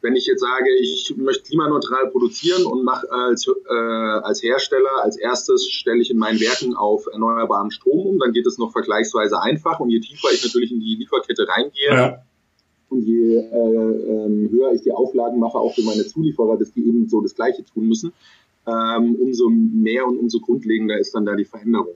wenn 0.01 0.17
ich 0.17 0.27
jetzt 0.27 0.41
sage, 0.41 0.71
ich 0.81 1.15
möchte 1.17 1.45
klimaneutral 1.45 2.11
produzieren 2.11 2.65
und 2.65 2.85
mache 2.85 3.11
als, 3.11 3.47
äh, 3.47 3.75
als 3.75 4.43
Hersteller 4.43 5.03
als 5.03 5.17
erstes 5.17 5.69
stelle 5.69 6.01
ich 6.01 6.11
in 6.11 6.19
meinen 6.19 6.41
Werken 6.41 6.75
auf 6.75 7.07
erneuerbaren 7.07 7.71
Strom 7.71 8.07
um, 8.07 8.19
dann 8.19 8.33
geht 8.33 8.47
es 8.47 8.59
noch 8.59 8.73
vergleichsweise 8.73 9.41
einfach. 9.41 9.79
Und 9.79 9.91
je 9.91 10.01
tiefer 10.01 10.29
ich 10.33 10.43
natürlich 10.43 10.73
in 10.73 10.81
die 10.81 10.97
Lieferkette 10.97 11.47
reingehe, 11.49 11.91
ja 11.91 12.23
und 12.89 13.03
je 13.03 13.37
äh, 13.37 13.47
ähm, 13.47 14.49
höher 14.51 14.73
ich 14.73 14.83
die 14.83 14.93
Auflagen 14.93 15.39
mache, 15.39 15.59
auch 15.59 15.75
für 15.75 15.83
meine 15.83 16.07
Zulieferer, 16.07 16.57
dass 16.57 16.73
die 16.73 16.87
eben 16.87 17.09
so 17.09 17.21
das 17.21 17.35
Gleiche 17.35 17.65
tun 17.65 17.89
müssen, 17.89 18.13
ähm, 18.67 19.17
umso 19.17 19.49
mehr 19.49 20.07
und 20.07 20.19
umso 20.19 20.41
grundlegender 20.41 20.99
ist 20.99 21.15
dann 21.15 21.27
da 21.27 21.35
die 21.35 21.45
Veränderung. 21.45 21.95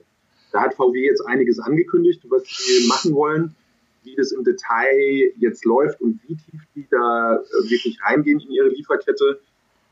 Da 0.51 0.61
hat 0.61 0.73
VW 0.73 1.05
jetzt 1.05 1.21
einiges 1.21 1.59
angekündigt, 1.59 2.21
was 2.29 2.43
sie 2.45 2.87
machen 2.87 3.13
wollen, 3.13 3.55
wie 4.03 4.15
das 4.15 4.31
im 4.31 4.43
Detail 4.43 5.31
jetzt 5.37 5.63
läuft 5.65 6.01
und 6.01 6.19
wie 6.27 6.35
tief 6.35 6.61
die 6.75 6.87
da 6.89 7.35
äh, 7.35 7.69
wirklich 7.69 7.99
reingehen 8.03 8.39
in 8.39 8.51
ihre 8.51 8.69
Lieferkette. 8.69 9.39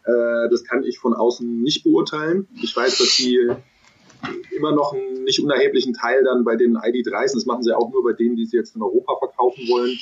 Äh, 0.04 0.50
das 0.50 0.64
kann 0.64 0.84
ich 0.84 1.00
von 1.00 1.14
außen 1.14 1.62
nicht 1.62 1.84
beurteilen. 1.84 2.48
Ich 2.62 2.76
weiß, 2.76 2.98
dass 2.98 3.16
sie 3.16 3.50
immer 4.52 4.74
noch 4.74 4.94
einen 4.94 5.24
nicht 5.24 5.42
unerheblichen 5.42 5.94
Teil 5.94 6.24
dann 6.24 6.44
bei 6.44 6.56
den 6.56 6.78
ID3s, 6.78 7.34
das 7.34 7.46
machen 7.46 7.64
sie 7.64 7.76
auch 7.76 7.92
nur 7.92 8.04
bei 8.04 8.14
denen, 8.14 8.36
die 8.36 8.46
sie 8.46 8.58
jetzt 8.58 8.76
in 8.76 8.82
Europa 8.82 9.16
verkaufen 9.18 9.68
wollen, 9.70 9.98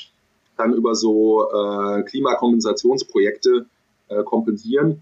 dann 0.58 0.74
über 0.74 0.96
so 0.96 1.50
äh, 1.52 2.04
Klimakompensationsprojekte 2.04 3.66
äh, 4.10 4.24
kompensieren. 4.24 5.02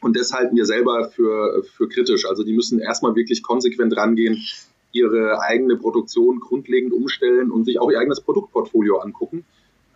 Und 0.00 0.16
das 0.16 0.32
halten 0.32 0.56
wir 0.56 0.66
selber 0.66 1.08
für, 1.08 1.62
für 1.64 1.88
kritisch. 1.88 2.26
Also 2.26 2.44
die 2.44 2.52
müssen 2.52 2.78
erstmal 2.78 3.14
wirklich 3.14 3.42
konsequent 3.42 3.96
rangehen, 3.96 4.44
ihre 4.92 5.40
eigene 5.40 5.76
Produktion 5.76 6.40
grundlegend 6.40 6.92
umstellen 6.92 7.50
und 7.50 7.64
sich 7.64 7.80
auch 7.80 7.90
ihr 7.90 7.98
eigenes 7.98 8.20
Produktportfolio 8.20 8.98
angucken. 8.98 9.44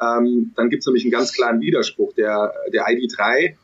Ähm, 0.00 0.52
dann 0.57 0.71
gibt 0.71 0.83
es 0.83 0.87
nämlich 0.87 1.04
einen 1.04 1.12
ganz 1.12 1.33
klaren 1.33 1.61
Widerspruch. 1.61 2.12
Der, 2.14 2.52
der 2.73 2.87
ID3 2.87 3.54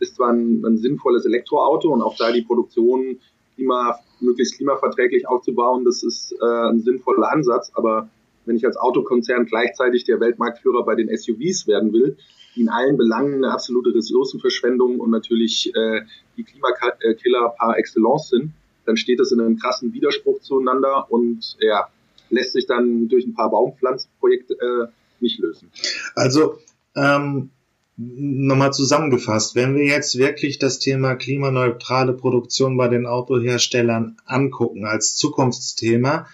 ist 0.00 0.16
zwar 0.16 0.30
ein, 0.30 0.64
ein 0.64 0.78
sinnvolles 0.78 1.24
Elektroauto 1.24 1.88
und 1.92 2.02
auch 2.02 2.16
da 2.16 2.32
die 2.32 2.42
Produktion 2.42 3.18
klima, 3.54 3.98
möglichst 4.20 4.56
klimaverträglich 4.56 5.28
aufzubauen, 5.28 5.84
das 5.84 6.02
ist 6.02 6.32
äh, 6.40 6.68
ein 6.70 6.80
sinnvoller 6.80 7.30
Ansatz, 7.30 7.70
aber 7.74 8.08
wenn 8.46 8.56
ich 8.56 8.66
als 8.66 8.76
Autokonzern 8.76 9.46
gleichzeitig 9.46 10.04
der 10.04 10.20
Weltmarktführer 10.20 10.84
bei 10.84 10.94
den 10.94 11.14
SUVs 11.14 11.66
werden 11.66 11.92
will, 11.92 12.16
die 12.54 12.62
in 12.62 12.68
allen 12.68 12.96
Belangen 12.96 13.44
eine 13.44 13.52
absolute 13.52 13.94
Ressourcenverschwendung 13.94 15.00
und 15.00 15.10
natürlich 15.10 15.72
äh, 15.74 16.02
die 16.36 16.44
Klimakiller 16.44 17.54
par 17.58 17.78
excellence 17.78 18.28
sind, 18.28 18.52
dann 18.86 18.96
steht 18.96 19.20
das 19.20 19.32
in 19.32 19.40
einem 19.40 19.58
krassen 19.58 19.92
Widerspruch 19.92 20.40
zueinander 20.40 21.10
und 21.10 21.56
ja, 21.60 21.88
lässt 22.30 22.52
sich 22.52 22.66
dann 22.66 23.08
durch 23.08 23.26
ein 23.26 23.34
paar 23.34 23.50
Baumpflanzprojekte 23.50 24.54
äh, 24.54 24.86
nicht 25.20 25.38
lösen. 25.38 25.70
Also 26.14 26.58
ähm, 26.94 27.50
nochmal 27.96 28.72
zusammengefasst, 28.72 29.54
wenn 29.54 29.76
wir 29.76 29.84
jetzt 29.84 30.18
wirklich 30.18 30.58
das 30.58 30.78
Thema 30.78 31.14
klimaneutrale 31.14 32.12
Produktion 32.12 32.76
bei 32.76 32.88
den 32.88 33.06
Autoherstellern 33.06 34.16
angucken 34.26 34.84
als 34.84 35.16
Zukunftsthema, 35.16 36.26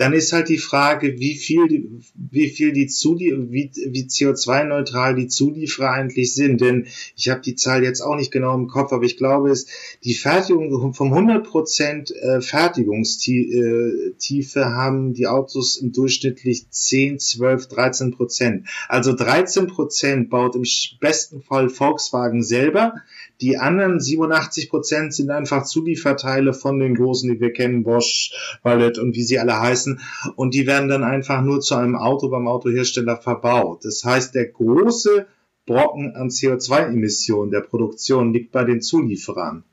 dann 0.00 0.14
ist 0.14 0.32
halt 0.32 0.48
die 0.48 0.56
Frage, 0.56 1.18
wie 1.18 1.36
viel, 1.36 2.00
wie 2.14 2.48
viel 2.48 2.72
die 2.72 2.86
Zulie 2.86 3.36
wie, 3.50 3.70
wie 3.74 4.04
CO2-neutral 4.04 5.14
die 5.14 5.28
Zulieferer 5.28 5.90
eigentlich 5.90 6.34
sind. 6.34 6.62
Denn 6.62 6.86
ich 7.16 7.28
habe 7.28 7.42
die 7.42 7.54
Zahl 7.54 7.82
jetzt 7.82 8.00
auch 8.00 8.16
nicht 8.16 8.30
genau 8.30 8.54
im 8.54 8.66
Kopf, 8.66 8.94
aber 8.94 9.04
ich 9.04 9.18
glaube, 9.18 9.50
es 9.50 9.66
die 10.02 10.14
Fertigung 10.14 10.94
vom 10.94 11.12
100% 11.12 12.14
äh, 12.14 12.40
Fertigungstiefe 12.40 14.64
haben 14.64 15.12
die 15.12 15.26
Autos 15.26 15.76
im 15.76 15.92
durchschnittlich 15.92 16.70
10, 16.70 17.18
12, 17.18 17.68
13 17.68 18.10
Prozent. 18.12 18.68
Also 18.88 19.12
13 19.12 19.66
Prozent 19.66 20.30
baut 20.30 20.56
im 20.56 20.64
besten 20.98 21.42
Fall 21.42 21.68
Volkswagen 21.68 22.42
selber. 22.42 22.94
Die 23.40 23.56
anderen 23.56 24.00
87 24.00 24.68
Prozent 24.68 25.14
sind 25.14 25.30
einfach 25.30 25.64
Zulieferteile 25.64 26.52
von 26.52 26.78
den 26.78 26.94
großen, 26.94 27.32
die 27.32 27.40
wir 27.40 27.52
kennen, 27.52 27.84
Bosch, 27.84 28.32
Wallet 28.62 28.98
und 28.98 29.16
wie 29.16 29.22
sie 29.22 29.38
alle 29.38 29.58
heißen. 29.58 30.00
Und 30.36 30.52
die 30.52 30.66
werden 30.66 30.88
dann 30.90 31.04
einfach 31.04 31.40
nur 31.42 31.60
zu 31.60 31.74
einem 31.74 31.96
Auto 31.96 32.28
beim 32.28 32.46
Autohersteller 32.46 33.16
verbaut. 33.16 33.84
Das 33.84 34.04
heißt, 34.04 34.34
der 34.34 34.46
große 34.46 35.26
Brocken 35.64 36.14
an 36.16 36.28
CO2-Emissionen 36.28 37.50
der 37.50 37.60
Produktion 37.60 38.32
liegt 38.32 38.52
bei 38.52 38.64
den 38.64 38.82
Zulieferern. 38.82 39.64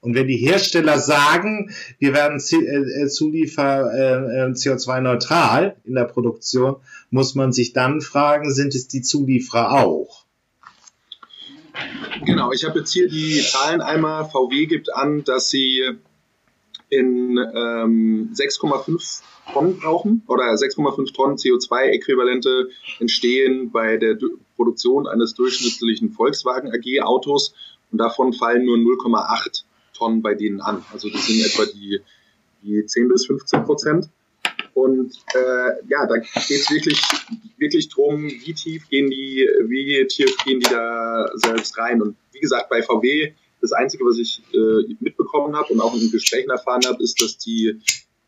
Und 0.00 0.14
wenn 0.14 0.26
die 0.26 0.38
Hersteller 0.38 0.98
sagen, 0.98 1.70
wir 1.98 2.14
werden 2.14 2.38
äh, 2.38 3.06
Zuliefer 3.06 3.92
äh, 3.92 4.46
äh 4.46 4.52
CO2-neutral 4.52 5.76
in 5.84 5.94
der 5.94 6.04
Produktion, 6.04 6.76
muss 7.10 7.34
man 7.34 7.52
sich 7.52 7.72
dann 7.74 8.00
fragen, 8.00 8.52
sind 8.52 8.74
es 8.74 8.88
die 8.88 9.02
Zulieferer 9.02 9.72
auch? 9.72 10.24
Genau, 12.24 12.52
ich 12.52 12.64
habe 12.64 12.80
jetzt 12.80 12.92
hier 12.92 13.08
die 13.08 13.40
Zahlen 13.40 13.80
einmal. 13.80 14.24
VW 14.28 14.66
gibt 14.66 14.94
an, 14.94 15.24
dass 15.24 15.50
sie 15.50 15.82
in 16.88 17.38
ähm, 17.38 18.30
6,5 18.34 19.22
Tonnen 19.52 19.78
brauchen 19.78 20.22
oder 20.26 20.44
6,5 20.44 21.14
Tonnen 21.14 21.36
CO2-Äquivalente 21.36 22.68
entstehen 22.98 23.70
bei 23.70 23.96
der 23.96 24.14
du 24.14 24.38
Produktion 24.56 25.06
eines 25.06 25.34
durchschnittlichen 25.34 26.10
Volkswagen 26.10 26.70
AG-Autos 26.70 27.54
und 27.90 27.98
davon 27.98 28.32
fallen 28.32 28.64
nur 28.64 28.76
0,8 28.76 29.64
Tonnen 29.94 30.22
bei 30.22 30.34
denen 30.34 30.60
an. 30.60 30.84
Also 30.92 31.08
das 31.08 31.26
sind 31.26 31.40
etwa 31.40 31.64
die, 31.64 32.00
die 32.62 32.84
10 32.84 33.08
bis 33.08 33.26
15 33.26 33.64
Prozent. 33.64 34.10
Und 34.80 35.12
äh, 35.34 35.86
ja, 35.88 36.06
da 36.06 36.16
geht 36.16 36.50
es 36.50 36.70
wirklich, 36.70 37.00
wirklich 37.58 37.88
drum, 37.88 38.24
wie 38.24 38.54
tief 38.54 38.88
gehen 38.88 39.10
die, 39.10 39.46
wie 39.66 40.06
tief 40.06 40.34
gehen 40.44 40.60
die 40.60 40.70
da 40.70 41.30
selbst 41.34 41.76
rein. 41.76 42.00
Und 42.00 42.16
wie 42.32 42.40
gesagt, 42.40 42.70
bei 42.70 42.80
VW, 42.80 43.32
das 43.60 43.72
Einzige, 43.72 44.04
was 44.04 44.16
ich 44.18 44.42
äh, 44.54 44.94
mitbekommen 45.00 45.54
habe 45.54 45.72
und 45.72 45.80
auch 45.80 45.94
in 45.94 46.10
Gesprächen 46.10 46.50
erfahren 46.50 46.80
habe, 46.86 47.02
ist, 47.02 47.20
dass 47.20 47.36
die, 47.36 47.78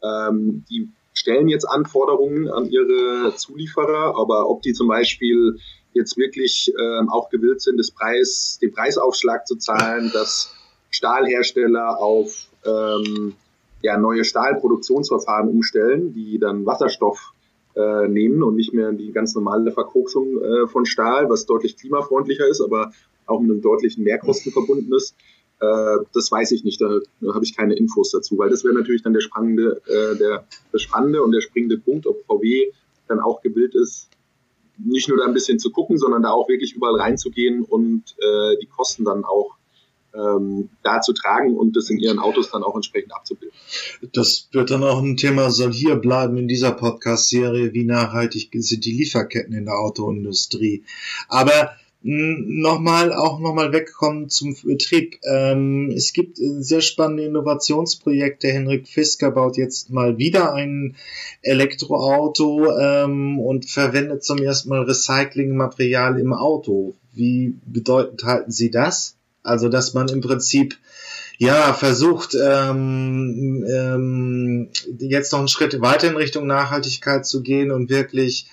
ähm, 0.03 0.65
die 0.69 0.89
stellen 1.15 1.49
jetzt 1.49 1.65
Anforderungen 1.65 2.51
an 2.51 2.71
ihre 2.71 3.35
Zulieferer, 3.35 4.19
aber 4.19 4.51
ob 4.51 4.61
die 4.63 4.75
zum 4.75 4.89
Beispiel 4.89 5.59
jetzt 5.95 6.17
wirklich 6.19 6.73
ähm, 6.79 7.09
auch 7.11 7.31
gewillt 7.31 7.63
sind, 7.63 7.79
das 7.79 7.91
Preis, 7.91 8.59
den 8.61 8.73
Preisaufschlag 8.73 9.47
zu 9.47 9.57
zahlen, 9.57 10.11
dass 10.13 10.55
Stahlhersteller 10.91 11.99
auf 11.99 12.47
ähm, 12.65 13.37
ja, 13.83 13.99
neue 13.99 14.25
Stahlproduktionsverfahren 14.25 15.49
umstellen, 15.49 16.13
die 16.15 16.39
dann 16.39 16.65
Wasserstoff 16.65 17.33
äh, 17.75 18.09
nehmen 18.09 18.43
und 18.43 18.57
nicht 18.57 18.73
mehr 18.73 18.93
die 18.93 19.13
ganz 19.13 19.35
normale 19.35 19.73
Verkoksung 19.73 20.41
äh, 20.43 20.67
von 20.69 20.87
Stahl, 20.87 21.29
was 21.29 21.47
deutlich 21.47 21.77
klimafreundlicher 21.77 22.47
ist, 22.47 22.61
aber 22.61 22.93
auch 23.27 23.41
mit 23.41 23.51
einem 23.51 23.63
deutlichen 23.63 24.05
Mehrkosten 24.05 24.53
verbunden 24.53 24.93
ist. 24.95 25.15
Äh, 25.61 25.99
das 26.13 26.31
weiß 26.31 26.53
ich 26.53 26.65
nicht, 26.65 26.81
da, 26.81 26.99
da 27.21 27.35
habe 27.35 27.45
ich 27.45 27.57
keine 27.57 27.75
Infos 27.75 28.11
dazu, 28.11 28.39
weil 28.39 28.51
das 28.51 28.65
wäre 28.65 28.75
natürlich 28.75 29.03
dann 29.03 29.13
der 29.13 29.21
spannende, 29.21 29.81
äh, 29.87 30.17
der, 30.17 30.45
der 30.73 30.79
spannende 30.79 31.23
und 31.23 31.33
der 31.33 31.41
springende 31.41 31.79
Punkt, 31.79 32.07
ob 32.07 32.25
VW 32.27 32.73
dann 33.09 33.21
auch 33.21 33.43
gewillt 33.43 33.75
ist, 33.75 34.09
nicht 34.79 35.09
nur 35.09 35.19
da 35.19 35.25
ein 35.25 35.35
bisschen 35.35 35.59
zu 35.59 35.71
gucken, 35.71 35.99
sondern 35.99 36.23
da 36.23 36.31
auch 36.31 36.49
wirklich 36.49 36.75
überall 36.75 36.97
reinzugehen 36.97 37.63
und 37.63 38.03
äh, 38.19 38.57
die 38.61 38.67
Kosten 38.67 39.05
dann 39.05 39.25
auch 39.25 39.57
ähm, 40.15 40.71
da 40.83 41.01
zu 41.01 41.13
tragen 41.13 41.57
und 41.57 41.77
das 41.77 41.91
in 41.91 41.99
ihren 41.99 42.19
Autos 42.19 42.51
dann 42.51 42.63
auch 42.63 42.75
entsprechend 42.75 43.15
abzubilden. 43.15 43.57
Das 44.13 44.49
wird 44.53 44.71
dann 44.71 44.85
auch 44.85 45.03
ein 45.03 45.17
Thema, 45.17 45.51
soll 45.51 45.73
hier 45.73 45.97
bleiben 45.97 46.37
in 46.37 46.49
dieser 46.49 46.73
Podcast-Serie, 46.73 47.73
wie 47.73 47.85
nachhaltig 47.85 48.51
sind 48.53 48.85
die 48.85 48.93
Lieferketten 48.93 49.55
in 49.55 49.67
der 49.67 49.79
Autoindustrie. 49.79 50.85
Aber 51.29 51.73
nochmal 52.05 53.13
auch 53.13 53.39
nochmal 53.39 53.73
wegkommen 53.73 54.29
zum 54.29 54.57
Betrieb. 54.65 55.21
Ähm, 55.25 55.93
es 55.95 56.13
gibt 56.13 56.37
sehr 56.37 56.81
spannende 56.81 57.25
Innovationsprojekte. 57.25 58.49
Henrik 58.49 58.89
Fisker 58.89 59.31
baut 59.31 59.57
jetzt 59.57 59.91
mal 59.91 60.19
wieder 60.19 60.53
ein 60.53 60.97
Elektroauto 61.43 62.77
ähm, 62.77 63.39
und 63.39 63.71
verwendet 63.71 64.25
zum 64.25 64.39
ersten 64.39 64.71
Mal 64.71 64.83
Recyclingmaterial 64.83 66.19
im 66.19 66.33
Auto. 66.33 66.95
Wie 67.13 67.55
bedeutend 67.67 68.25
halten 68.25 68.51
Sie 68.51 68.71
das? 68.71 69.17
Also, 69.43 69.69
dass 69.69 69.95
man 69.95 70.09
im 70.09 70.21
Prinzip 70.21 70.77
ja 71.39 71.73
versucht, 71.73 72.37
ähm, 72.41 73.65
ähm, 73.69 74.69
jetzt 74.99 75.33
noch 75.33 75.41
einen 75.41 75.49
Schritt 75.49 75.81
weiter 75.81 76.09
in 76.09 76.17
Richtung 76.17 76.47
Nachhaltigkeit 76.47 77.27
zu 77.27 77.43
gehen 77.43 77.71
und 77.71 77.91
wirklich 77.91 78.47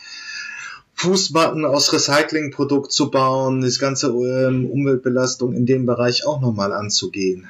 Fußmatten 0.95 1.63
aus 1.63 1.93
Recyclingprodukt 1.93 2.91
zu 2.91 3.11
bauen, 3.11 3.61
das 3.61 3.79
ganze 3.79 4.07
ähm, 4.07 4.69
Umweltbelastung 4.69 5.53
in 5.53 5.65
dem 5.65 5.85
Bereich 5.85 6.25
auch 6.25 6.41
nochmal 6.41 6.73
anzugehen. 6.73 7.47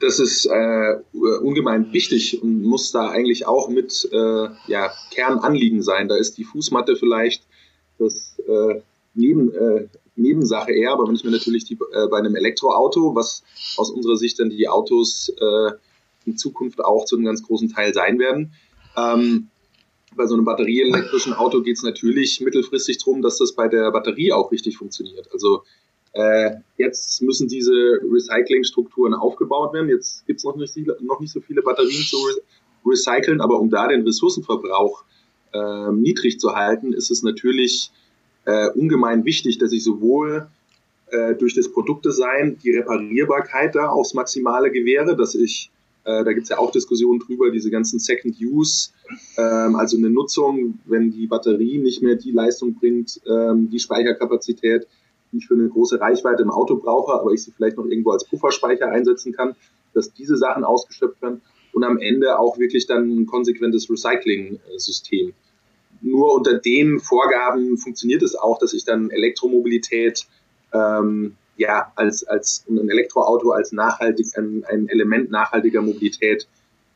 Das 0.00 0.18
ist 0.18 0.46
äh, 0.46 0.96
ungemein 1.42 1.92
wichtig 1.92 2.42
und 2.42 2.62
muss 2.62 2.90
da 2.90 3.10
eigentlich 3.10 3.46
auch 3.46 3.68
mit 3.68 4.08
äh, 4.10 4.48
ja, 4.66 4.90
Kernanliegen 5.10 5.82
sein. 5.82 6.08
Da 6.08 6.16
ist 6.16 6.38
die 6.38 6.44
Fußmatte 6.44 6.96
vielleicht 6.96 7.44
das 7.98 8.38
äh, 8.48 8.80
neben, 9.14 9.52
äh, 9.52 9.88
Nebensache 10.18 10.72
eher, 10.72 10.92
aber 10.92 11.06
wenn 11.06 11.14
ich 11.14 11.24
mir 11.24 11.30
natürlich 11.30 11.64
die, 11.64 11.74
äh, 11.74 12.08
bei 12.08 12.18
einem 12.18 12.36
Elektroauto, 12.36 13.14
was 13.14 13.42
aus 13.76 13.90
unserer 13.90 14.16
Sicht 14.16 14.38
dann 14.38 14.50
die 14.50 14.68
Autos 14.68 15.32
äh, 15.38 15.70
in 16.26 16.36
Zukunft 16.36 16.84
auch 16.84 17.04
zu 17.04 17.16
einem 17.16 17.24
ganz 17.24 17.42
großen 17.42 17.72
Teil 17.72 17.94
sein 17.94 18.18
werden, 18.18 18.52
ähm, 18.96 19.48
bei 20.16 20.26
so 20.26 20.34
einem 20.34 20.44
batterieelektrischen 20.44 21.32
Auto 21.32 21.62
geht 21.62 21.76
es 21.76 21.82
natürlich 21.82 22.40
mittelfristig 22.40 22.98
darum, 22.98 23.22
dass 23.22 23.38
das 23.38 23.52
bei 23.52 23.68
der 23.68 23.90
Batterie 23.92 24.32
auch 24.32 24.50
richtig 24.50 24.76
funktioniert. 24.76 25.28
Also 25.32 25.62
äh, 26.12 26.56
jetzt 26.76 27.22
müssen 27.22 27.48
diese 27.48 28.00
Recyclingstrukturen 28.02 29.14
aufgebaut 29.14 29.72
werden. 29.74 29.88
Jetzt 29.88 30.26
gibt 30.26 30.38
es 30.38 30.44
noch 30.44 30.56
nicht, 30.56 30.76
noch 31.00 31.20
nicht 31.20 31.32
so 31.32 31.40
viele 31.40 31.62
Batterien 31.62 32.02
zu 32.02 32.16
re 32.16 32.34
recyceln, 32.86 33.40
aber 33.40 33.60
um 33.60 33.68
da 33.68 33.88
den 33.88 34.02
Ressourcenverbrauch 34.02 35.04
äh, 35.52 35.92
niedrig 35.92 36.40
zu 36.40 36.54
halten, 36.54 36.92
ist 36.92 37.10
es 37.10 37.22
natürlich 37.22 37.90
äh, 38.48 38.70
ungemein 38.70 39.26
wichtig, 39.26 39.58
dass 39.58 39.72
ich 39.72 39.84
sowohl 39.84 40.48
äh, 41.10 41.34
durch 41.34 41.54
das 41.54 41.70
Produktdesign 41.70 42.58
die 42.64 42.70
Reparierbarkeit 42.70 43.74
da 43.74 43.90
aufs 43.90 44.14
Maximale 44.14 44.70
gewähre, 44.70 45.16
dass 45.16 45.34
ich, 45.34 45.70
äh, 46.04 46.24
da 46.24 46.32
gibt 46.32 46.44
es 46.44 46.48
ja 46.48 46.56
auch 46.56 46.72
Diskussionen 46.72 47.20
drüber, 47.20 47.50
diese 47.50 47.70
ganzen 47.70 47.98
Second 47.98 48.36
Use, 48.40 48.88
ähm, 49.36 49.76
also 49.76 49.98
eine 49.98 50.08
Nutzung, 50.08 50.78
wenn 50.86 51.12
die 51.12 51.26
Batterie 51.26 51.76
nicht 51.76 52.02
mehr 52.02 52.14
die 52.14 52.30
Leistung 52.30 52.74
bringt, 52.74 53.20
ähm, 53.26 53.68
die 53.70 53.78
Speicherkapazität, 53.78 54.86
die 55.30 55.38
ich 55.38 55.46
für 55.46 55.54
eine 55.54 55.68
große 55.68 56.00
Reichweite 56.00 56.42
im 56.42 56.50
Auto 56.50 56.76
brauche, 56.76 57.20
aber 57.20 57.32
ich 57.32 57.42
sie 57.42 57.52
vielleicht 57.52 57.76
noch 57.76 57.84
irgendwo 57.84 58.12
als 58.12 58.24
Pufferspeicher 58.24 58.88
einsetzen 58.88 59.34
kann, 59.34 59.56
dass 59.92 60.14
diese 60.14 60.38
Sachen 60.38 60.64
ausgeschöpft 60.64 61.20
werden 61.20 61.42
und 61.74 61.84
am 61.84 61.98
Ende 61.98 62.38
auch 62.38 62.58
wirklich 62.58 62.86
dann 62.86 63.10
ein 63.10 63.26
konsequentes 63.26 63.90
Recycling-System 63.90 65.34
nur 66.00 66.34
unter 66.34 66.58
den 66.58 67.00
Vorgaben 67.00 67.76
funktioniert 67.78 68.22
es 68.22 68.34
auch, 68.34 68.58
dass 68.58 68.72
ich 68.72 68.84
dann 68.84 69.10
Elektromobilität 69.10 70.26
ähm, 70.72 71.36
ja 71.56 71.92
als 71.96 72.24
als 72.24 72.64
ein 72.68 72.88
Elektroauto 72.88 73.50
als 73.50 73.72
nachhaltig 73.72 74.26
ein, 74.36 74.64
ein 74.68 74.88
Element 74.88 75.30
nachhaltiger 75.30 75.82
Mobilität 75.82 76.46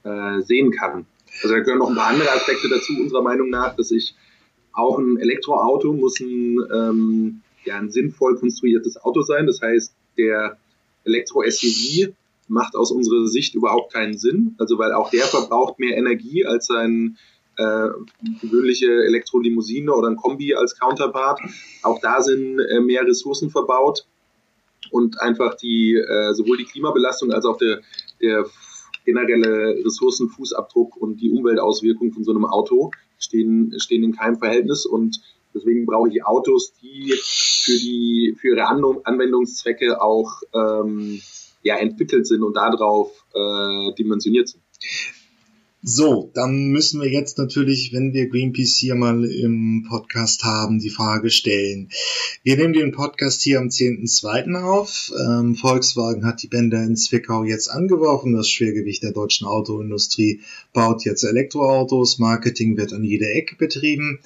äh, 0.04 0.40
sehen 0.42 0.70
kann. 0.70 1.06
Also 1.42 1.54
da 1.54 1.60
gehören 1.60 1.78
noch 1.78 1.90
ein 1.90 1.96
paar 1.96 2.08
andere 2.08 2.30
Aspekte 2.30 2.68
dazu 2.68 2.92
unserer 3.00 3.22
Meinung 3.22 3.50
nach, 3.50 3.74
dass 3.76 3.90
ich 3.90 4.14
auch 4.72 4.98
ein 4.98 5.18
Elektroauto 5.18 5.92
muss 5.92 6.20
ein 6.20 6.58
ähm, 6.72 7.42
ja 7.64 7.78
ein 7.78 7.90
sinnvoll 7.90 8.36
konstruiertes 8.38 8.96
Auto 9.02 9.22
sein. 9.22 9.46
Das 9.46 9.60
heißt, 9.60 9.94
der 10.18 10.58
Elektro-SUV 11.04 12.12
macht 12.48 12.76
aus 12.76 12.92
unserer 12.92 13.26
Sicht 13.26 13.54
überhaupt 13.54 13.92
keinen 13.92 14.16
Sinn, 14.18 14.54
also 14.58 14.78
weil 14.78 14.92
auch 14.92 15.10
der 15.10 15.24
verbraucht 15.24 15.78
mehr 15.78 15.96
Energie 15.96 16.44
als 16.44 16.66
sein 16.66 17.16
äh, 17.56 17.88
gewöhnliche 18.40 18.90
Elektrolimousine 19.04 19.92
oder 19.92 20.08
ein 20.08 20.16
Kombi 20.16 20.54
als 20.54 20.78
Counterpart. 20.78 21.40
Auch 21.82 22.00
da 22.00 22.22
sind 22.22 22.58
äh, 22.58 22.80
mehr 22.80 23.06
Ressourcen 23.06 23.50
verbaut 23.50 24.06
und 24.90 25.20
einfach 25.20 25.54
die 25.54 25.94
äh, 25.94 26.32
sowohl 26.34 26.56
die 26.56 26.64
Klimabelastung 26.64 27.32
als 27.32 27.44
auch 27.44 27.56
der, 27.56 27.80
der 28.20 28.46
generelle 29.04 29.84
Ressourcenfußabdruck 29.84 30.96
und 30.96 31.20
die 31.20 31.30
Umweltauswirkungen 31.30 32.12
von 32.12 32.24
so 32.24 32.30
einem 32.30 32.44
Auto 32.44 32.90
stehen, 33.18 33.74
stehen 33.78 34.02
in 34.02 34.12
keinem 34.12 34.36
Verhältnis 34.36 34.86
und 34.86 35.20
deswegen 35.54 35.86
brauche 35.86 36.08
ich 36.08 36.24
Autos, 36.24 36.72
die 36.80 37.12
für 37.22 37.78
die 37.78 38.36
für 38.38 38.48
ihre 38.48 38.66
Anwendungszwecke 38.68 40.00
auch 40.00 40.42
ähm, 40.54 41.20
ja, 41.62 41.76
entwickelt 41.76 42.26
sind 42.26 42.42
und 42.42 42.54
darauf 42.54 43.24
äh, 43.34 43.94
dimensioniert 43.94 44.48
sind. 44.48 44.62
So, 45.84 46.30
dann 46.32 46.68
müssen 46.68 47.00
wir 47.00 47.10
jetzt 47.10 47.38
natürlich, 47.38 47.92
wenn 47.92 48.12
wir 48.12 48.28
Greenpeace 48.28 48.76
hier 48.76 48.94
mal 48.94 49.24
im 49.24 49.84
Podcast 49.88 50.44
haben, 50.44 50.78
die 50.78 50.90
Frage 50.90 51.28
stellen. 51.28 51.88
Wir 52.44 52.56
nehmen 52.56 52.72
den 52.72 52.92
Podcast 52.92 53.42
hier 53.42 53.58
am 53.58 53.66
10.2. 53.66 54.62
auf. 54.62 55.12
Ähm, 55.18 55.56
Volkswagen 55.56 56.24
hat 56.24 56.40
die 56.44 56.46
Bänder 56.46 56.84
in 56.84 56.94
Zwickau 56.94 57.42
jetzt 57.42 57.66
angeworfen. 57.66 58.32
Das 58.32 58.48
Schwergewicht 58.48 59.02
der 59.02 59.10
deutschen 59.10 59.48
Autoindustrie 59.48 60.42
baut 60.72 61.04
jetzt 61.04 61.24
Elektroautos. 61.24 62.20
Marketing 62.20 62.76
wird 62.76 62.92
an 62.92 63.02
jeder 63.02 63.34
Ecke 63.34 63.56
betrieben. 63.56 64.20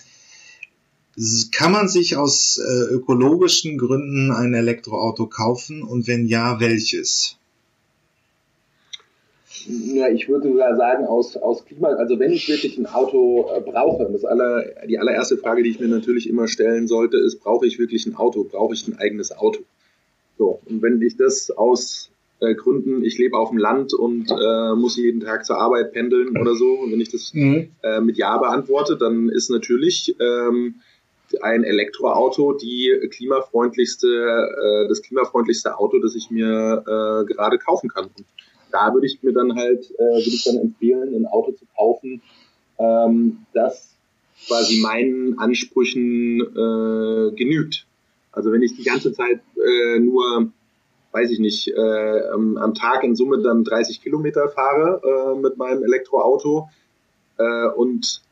Kann 1.52 1.72
man 1.72 1.88
sich 1.88 2.18
aus 2.18 2.58
äh, 2.58 2.92
ökologischen 2.92 3.78
Gründen 3.78 4.30
ein 4.30 4.52
Elektroauto 4.52 5.26
kaufen 5.26 5.82
und 5.82 6.06
wenn 6.06 6.26
ja, 6.26 6.60
welches? 6.60 7.38
Ja, 9.68 10.08
ich 10.08 10.28
würde 10.28 10.48
sogar 10.48 10.76
sagen, 10.76 11.06
aus, 11.06 11.36
aus 11.36 11.64
Klima, 11.64 11.88
also 11.88 12.18
wenn 12.18 12.32
ich 12.32 12.48
wirklich 12.48 12.78
ein 12.78 12.86
Auto 12.86 13.48
äh, 13.54 13.60
brauche, 13.60 14.08
das 14.10 14.24
aller, 14.24 14.64
die 14.86 14.98
allererste 14.98 15.36
Frage, 15.36 15.62
die 15.62 15.70
ich 15.70 15.80
mir 15.80 15.88
natürlich 15.88 16.28
immer 16.28 16.46
stellen 16.46 16.86
sollte, 16.86 17.18
ist, 17.18 17.40
brauche 17.40 17.66
ich 17.66 17.78
wirklich 17.78 18.06
ein 18.06 18.16
Auto? 18.16 18.44
Brauche 18.44 18.74
ich 18.74 18.86
ein 18.86 18.98
eigenes 18.98 19.36
Auto? 19.36 19.60
So, 20.38 20.60
und 20.66 20.82
wenn 20.82 21.00
ich 21.02 21.16
das 21.16 21.50
aus 21.50 22.10
äh, 22.40 22.54
Gründen, 22.54 23.02
ich 23.04 23.18
lebe 23.18 23.36
auf 23.36 23.50
dem 23.50 23.58
Land 23.58 23.94
und 23.94 24.30
äh, 24.30 24.74
muss 24.74 24.96
jeden 24.96 25.20
Tag 25.20 25.44
zur 25.44 25.58
Arbeit 25.58 25.92
pendeln 25.92 26.36
oder 26.38 26.54
so, 26.54 26.72
und 26.72 26.92
wenn 26.92 27.00
ich 27.00 27.10
das 27.10 27.32
mhm. 27.34 27.70
äh, 27.82 28.00
mit 28.00 28.18
Ja 28.18 28.36
beantworte, 28.38 28.96
dann 28.96 29.28
ist 29.28 29.50
natürlich 29.50 30.14
ähm, 30.20 30.76
ein 31.40 31.64
Elektroauto 31.64 32.52
die 32.52 32.92
klimafreundlichste, 33.10 34.06
äh, 34.06 34.88
das 34.88 35.02
klimafreundlichste 35.02 35.78
Auto, 35.78 35.98
das 35.98 36.14
ich 36.14 36.30
mir 36.30 36.84
äh, 36.86 37.32
gerade 37.32 37.58
kaufen 37.58 37.88
kann. 37.88 38.04
Und 38.16 38.26
da 38.70 38.92
würde 38.92 39.06
ich 39.06 39.22
mir 39.22 39.32
dann 39.32 39.54
halt, 39.54 39.90
äh, 39.92 39.98
würde 39.98 40.28
ich 40.28 40.44
dann 40.44 40.56
empfehlen, 40.56 41.14
ein 41.14 41.26
Auto 41.26 41.52
zu 41.52 41.64
kaufen, 41.76 42.22
ähm, 42.78 43.38
das 43.52 43.94
quasi 44.46 44.80
meinen 44.80 45.38
Ansprüchen 45.38 46.40
äh, 46.40 47.34
genügt. 47.34 47.86
Also 48.32 48.52
wenn 48.52 48.62
ich 48.62 48.76
die 48.76 48.84
ganze 48.84 49.12
Zeit 49.12 49.40
äh, 49.56 49.98
nur, 49.98 50.52
weiß 51.12 51.30
ich 51.30 51.38
nicht, 51.38 51.68
äh, 51.68 52.28
am, 52.32 52.74
Tag 52.74 53.02
in 53.02 53.16
Summe 53.16 53.40
dann 53.42 53.64
30 53.64 54.02
Kilometer 54.02 54.48
fahre 54.50 55.00
äh, 55.02 55.40
mit 55.40 55.56
meinem 55.56 55.82
Elektroauto, 55.82 56.68
äh, 57.38 57.68
und 57.68 58.22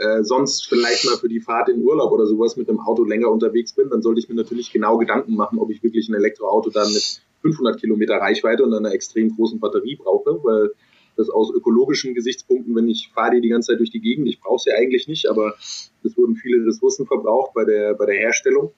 äh, 0.00 0.22
sonst 0.22 0.66
vielleicht 0.66 1.04
mal 1.04 1.16
für 1.16 1.28
die 1.28 1.40
Fahrt 1.40 1.68
in 1.68 1.82
Urlaub 1.82 2.10
oder 2.12 2.26
sowas 2.26 2.56
mit 2.56 2.68
einem 2.68 2.80
Auto 2.80 3.04
länger 3.04 3.30
unterwegs 3.30 3.72
bin, 3.72 3.88
dann 3.90 4.02
sollte 4.02 4.20
ich 4.20 4.28
mir 4.28 4.34
natürlich 4.34 4.72
genau 4.72 4.98
Gedanken 4.98 5.36
machen, 5.36 5.58
ob 5.58 5.70
ich 5.70 5.82
wirklich 5.82 6.08
ein 6.08 6.14
Elektroauto 6.14 6.70
dann 6.70 6.92
mit 6.92 7.20
500 7.42 7.80
Kilometer 7.80 8.16
Reichweite 8.16 8.64
und 8.64 8.74
einer 8.74 8.92
extrem 8.92 9.34
großen 9.34 9.60
Batterie 9.60 9.96
brauche, 9.96 10.38
weil 10.42 10.70
das 11.16 11.30
aus 11.30 11.50
ökologischen 11.50 12.14
Gesichtspunkten, 12.14 12.74
wenn 12.76 12.88
ich 12.88 13.10
fahre 13.14 13.36
die 13.36 13.40
die 13.40 13.48
ganze 13.48 13.72
Zeit 13.72 13.78
durch 13.78 13.90
die 13.90 14.00
Gegend, 14.00 14.28
ich 14.28 14.40
brauche 14.40 14.62
sie 14.62 14.72
eigentlich 14.72 15.08
nicht, 15.08 15.28
aber 15.28 15.54
es 15.58 16.16
wurden 16.16 16.36
viele 16.36 16.66
Ressourcen 16.66 17.06
verbraucht 17.06 17.54
bei 17.54 17.64
der, 17.64 17.94
bei 17.94 18.06
der 18.06 18.16
Herstellung, 18.16 18.72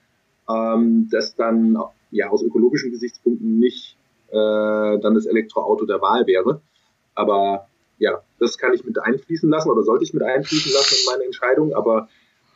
ähm, 0.48 1.08
dass 1.10 1.34
dann 1.34 1.78
ja 2.10 2.28
aus 2.28 2.42
ökologischen 2.42 2.90
Gesichtspunkten 2.90 3.58
nicht 3.58 3.96
äh, 4.28 4.34
dann 4.34 5.14
das 5.14 5.26
Elektroauto 5.26 5.84
der 5.86 6.00
Wahl 6.00 6.26
wäre. 6.26 6.60
Aber 7.14 7.66
ja, 7.98 8.22
das 8.38 8.58
kann 8.58 8.72
ich 8.72 8.84
mit 8.84 8.98
einfließen 8.98 9.50
lassen 9.50 9.70
oder 9.70 9.82
sollte 9.82 10.04
ich 10.04 10.14
mit 10.14 10.22
einfließen 10.22 10.72
lassen 10.72 10.94
in 11.00 11.12
meine 11.12 11.24
Entscheidung. 11.24 11.74
Aber 11.74 12.08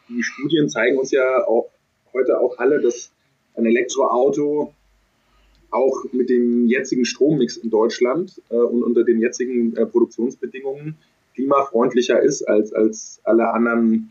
die 0.09 0.23
Studien 0.23 0.69
zeigen 0.69 0.99
uns 0.99 1.11
ja 1.11 1.47
auch 1.47 1.71
heute 2.12 2.38
auch 2.38 2.59
alle, 2.59 2.81
dass 2.81 3.12
ein 3.57 3.67
Elektroauto 3.67 4.73
auch 5.73 6.05
mit 6.13 6.29
dem 6.31 6.67
jetzigen 6.67 7.05
Strommix 7.05 7.57
in 7.57 7.71
Deutschland 7.71 8.41
äh, 8.51 8.57
und 8.57 8.83
unter 8.83 9.05
den 9.05 9.21
jetzigen 9.21 9.75
äh, 9.77 9.87
Produktionsbedingungen 9.87 10.97
klimafreundlicher 11.35 12.21
ist 12.21 12.43
als, 12.43 12.73
als 12.73 13.21
alle 13.25 13.53
anderen 13.53 14.11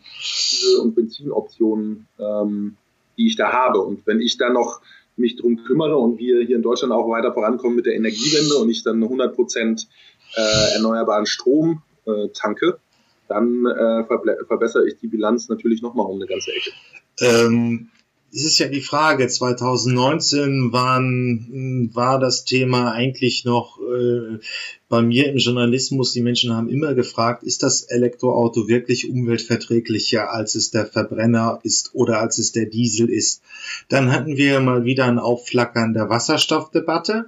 Diesel- 0.52 0.80
und 0.80 0.96
Benzinoptionen, 0.96 2.08
ähm, 2.20 2.78
die 3.18 3.28
ich 3.28 3.36
da 3.36 3.52
habe. 3.52 3.80
Und 3.80 4.06
wenn 4.08 4.20
ich 4.20 4.38
dann 4.38 4.54
noch 4.54 4.82
mich 5.18 5.36
drum 5.36 5.64
kümmere 5.64 5.98
und 5.98 6.18
wir 6.18 6.42
hier 6.42 6.56
in 6.56 6.62
Deutschland 6.62 6.94
auch 6.94 7.10
weiter 7.10 7.34
vorankommen 7.34 7.76
mit 7.76 7.86
der 7.86 7.96
Energiewende 7.96 8.56
und 8.56 8.70
ich 8.70 8.84
dann 8.84 9.04
100 9.04 9.36
Prozent 9.36 9.88
äh, 10.36 10.76
erneuerbaren 10.76 11.26
Strom 11.26 11.84
äh, 12.06 12.30
tanke, 12.34 12.80
dann 13.28 13.66
äh, 13.66 14.04
verbessere 14.46 14.88
ich 14.88 14.98
die 14.98 15.08
Bilanz 15.08 15.48
natürlich 15.48 15.82
nochmal 15.82 16.08
um 16.08 16.16
eine 16.16 16.26
ganze 16.26 16.52
Ecke. 16.52 16.72
Ähm, 17.20 17.90
es 18.34 18.46
ist 18.46 18.60
ja 18.60 18.68
die 18.68 18.82
Frage, 18.82 19.28
2019 19.28 20.72
waren, 20.72 21.90
war 21.94 22.20
das 22.20 22.46
Thema 22.46 22.92
eigentlich 22.92 23.44
noch 23.44 23.78
äh, 23.80 24.40
bei 24.88 25.02
mir 25.02 25.30
im 25.30 25.38
Journalismus, 25.38 26.14
die 26.14 26.22
Menschen 26.22 26.54
haben 26.54 26.70
immer 26.70 26.94
gefragt, 26.94 27.44
ist 27.44 27.64
das 27.64 27.84
Elektroauto 27.84 28.68
wirklich 28.68 29.10
umweltverträglicher, 29.10 30.32
als 30.32 30.56
es 30.56 30.72
der 30.72 30.86
Verbrenner 30.86 31.60
ist 31.64 31.94
oder 31.94 32.20
als 32.20 32.38
es 32.38 32.52
der 32.52 32.66
Diesel 32.66 33.10
ist. 33.10 33.42
Dann 33.90 34.12
hatten 34.12 34.38
wir 34.38 34.60
mal 34.60 34.86
wieder 34.86 35.06
ein 35.06 35.20
Aufflackern 35.20 35.94
der 35.94 36.10
Wasserstoffdebatte. 36.10 37.26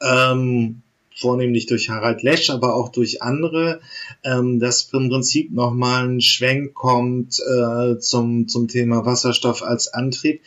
Ähm, 0.00 0.82
vornehmlich 1.18 1.66
durch 1.66 1.90
Harald 1.90 2.22
Lesch, 2.22 2.50
aber 2.50 2.74
auch 2.74 2.90
durch 2.90 3.22
andere, 3.22 3.80
ähm, 4.24 4.60
dass 4.60 4.90
im 4.92 5.08
Prinzip 5.08 5.52
nochmal 5.52 6.08
ein 6.08 6.20
Schwenk 6.20 6.74
kommt 6.74 7.40
äh, 7.40 7.98
zum, 7.98 8.48
zum 8.48 8.68
Thema 8.68 9.04
Wasserstoff 9.04 9.62
als 9.62 9.92
Antrieb. 9.92 10.40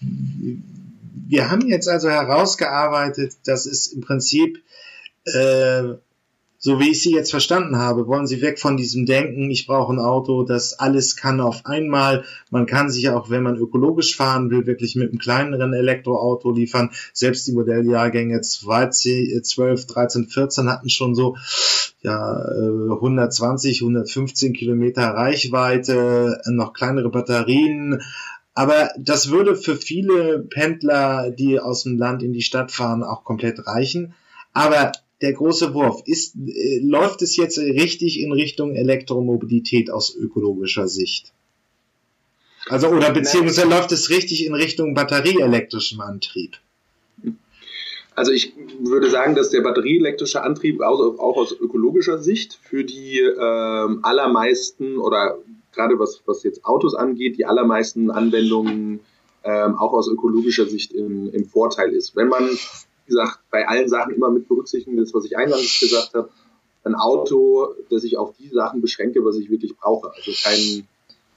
Wir 0.00 1.50
haben 1.50 1.68
jetzt 1.68 1.88
also 1.88 2.08
herausgearbeitet, 2.08 3.36
dass 3.44 3.66
es 3.66 3.86
im 3.88 4.00
Prinzip 4.00 4.62
äh, 5.24 5.94
so 6.58 6.80
wie 6.80 6.90
ich 6.90 7.02
Sie 7.02 7.12
jetzt 7.12 7.30
verstanden 7.30 7.76
habe, 7.76 8.06
wollen 8.06 8.26
Sie 8.26 8.40
weg 8.40 8.58
von 8.58 8.76
diesem 8.76 9.04
Denken, 9.04 9.50
ich 9.50 9.66
brauche 9.66 9.92
ein 9.92 9.98
Auto, 9.98 10.44
das 10.44 10.78
alles 10.78 11.16
kann 11.16 11.40
auf 11.40 11.66
einmal. 11.66 12.24
Man 12.50 12.66
kann 12.66 12.90
sich 12.90 13.10
auch, 13.10 13.28
wenn 13.28 13.42
man 13.42 13.56
ökologisch 13.56 14.16
fahren 14.16 14.50
will, 14.50 14.66
wirklich 14.66 14.96
mit 14.96 15.10
einem 15.10 15.18
kleineren 15.18 15.74
Elektroauto 15.74 16.50
liefern. 16.50 16.90
Selbst 17.12 17.46
die 17.46 17.52
Modelljahrgänge 17.52 18.40
12, 18.40 19.86
13, 19.86 20.26
14 20.28 20.70
hatten 20.70 20.88
schon 20.88 21.14
so 21.14 21.36
ja, 22.00 22.34
120, 22.34 23.80
äh, 23.80 23.84
115 23.84 24.52
Kilometer 24.52 25.08
Reichweite, 25.08 26.40
noch 26.46 26.72
kleinere 26.72 27.10
Batterien. 27.10 28.00
Aber 28.54 28.90
das 28.98 29.30
würde 29.30 29.56
für 29.56 29.76
viele 29.76 30.38
Pendler, 30.38 31.30
die 31.30 31.58
aus 31.58 31.82
dem 31.82 31.98
Land 31.98 32.22
in 32.22 32.32
die 32.32 32.42
Stadt 32.42 32.70
fahren, 32.70 33.02
auch 33.02 33.24
komplett 33.24 33.66
reichen. 33.66 34.14
Aber 34.52 34.92
der 35.24 35.32
große 35.32 35.74
Wurf? 35.74 36.02
Ist, 36.06 36.36
äh, 36.36 36.80
läuft 36.80 37.22
es 37.22 37.36
jetzt 37.36 37.58
richtig 37.58 38.20
in 38.20 38.32
Richtung 38.32 38.74
Elektromobilität 38.74 39.90
aus 39.90 40.14
ökologischer 40.14 40.86
Sicht? 40.86 41.32
Also, 42.68 42.88
oder 42.88 43.10
beziehungsweise 43.10 43.68
läuft 43.68 43.92
es 43.92 44.10
richtig 44.10 44.46
in 44.46 44.54
Richtung 44.54 44.94
batterieelektrischem 44.94 46.00
Antrieb? 46.00 46.56
Also 48.16 48.30
ich 48.30 48.54
würde 48.80 49.10
sagen, 49.10 49.34
dass 49.34 49.50
der 49.50 49.60
batterieelektrische 49.62 50.42
Antrieb 50.42 50.80
auch, 50.80 51.00
auch 51.18 51.36
aus 51.36 51.52
ökologischer 51.52 52.18
Sicht 52.18 52.58
für 52.62 52.84
die 52.84 53.18
ähm, 53.18 54.00
allermeisten 54.02 54.98
oder 54.98 55.38
gerade 55.72 55.98
was, 55.98 56.22
was 56.24 56.44
jetzt 56.44 56.64
Autos 56.64 56.94
angeht, 56.94 57.38
die 57.38 57.44
allermeisten 57.44 58.12
Anwendungen 58.12 59.00
ähm, 59.42 59.74
auch 59.76 59.92
aus 59.92 60.08
ökologischer 60.08 60.66
Sicht 60.66 60.92
im, 60.92 61.28
im 61.32 61.44
Vorteil 61.44 61.92
ist. 61.92 62.14
Wenn 62.14 62.28
man 62.28 62.48
gesagt, 63.06 63.40
bei 63.50 63.66
allen 63.66 63.88
Sachen 63.88 64.14
immer 64.14 64.30
mit 64.30 64.48
berücksichtigen, 64.48 64.96
das, 64.96 65.14
was 65.14 65.24
ich 65.24 65.36
eingangs 65.36 65.80
gesagt 65.80 66.14
habe, 66.14 66.30
ein 66.84 66.94
Auto, 66.94 67.74
das 67.90 68.04
ich 68.04 68.18
auf 68.18 68.34
die 68.36 68.48
Sachen 68.48 68.80
beschränke, 68.80 69.24
was 69.24 69.36
ich 69.36 69.50
wirklich 69.50 69.76
brauche. 69.76 70.12
Also 70.14 70.32
kein 70.42 70.86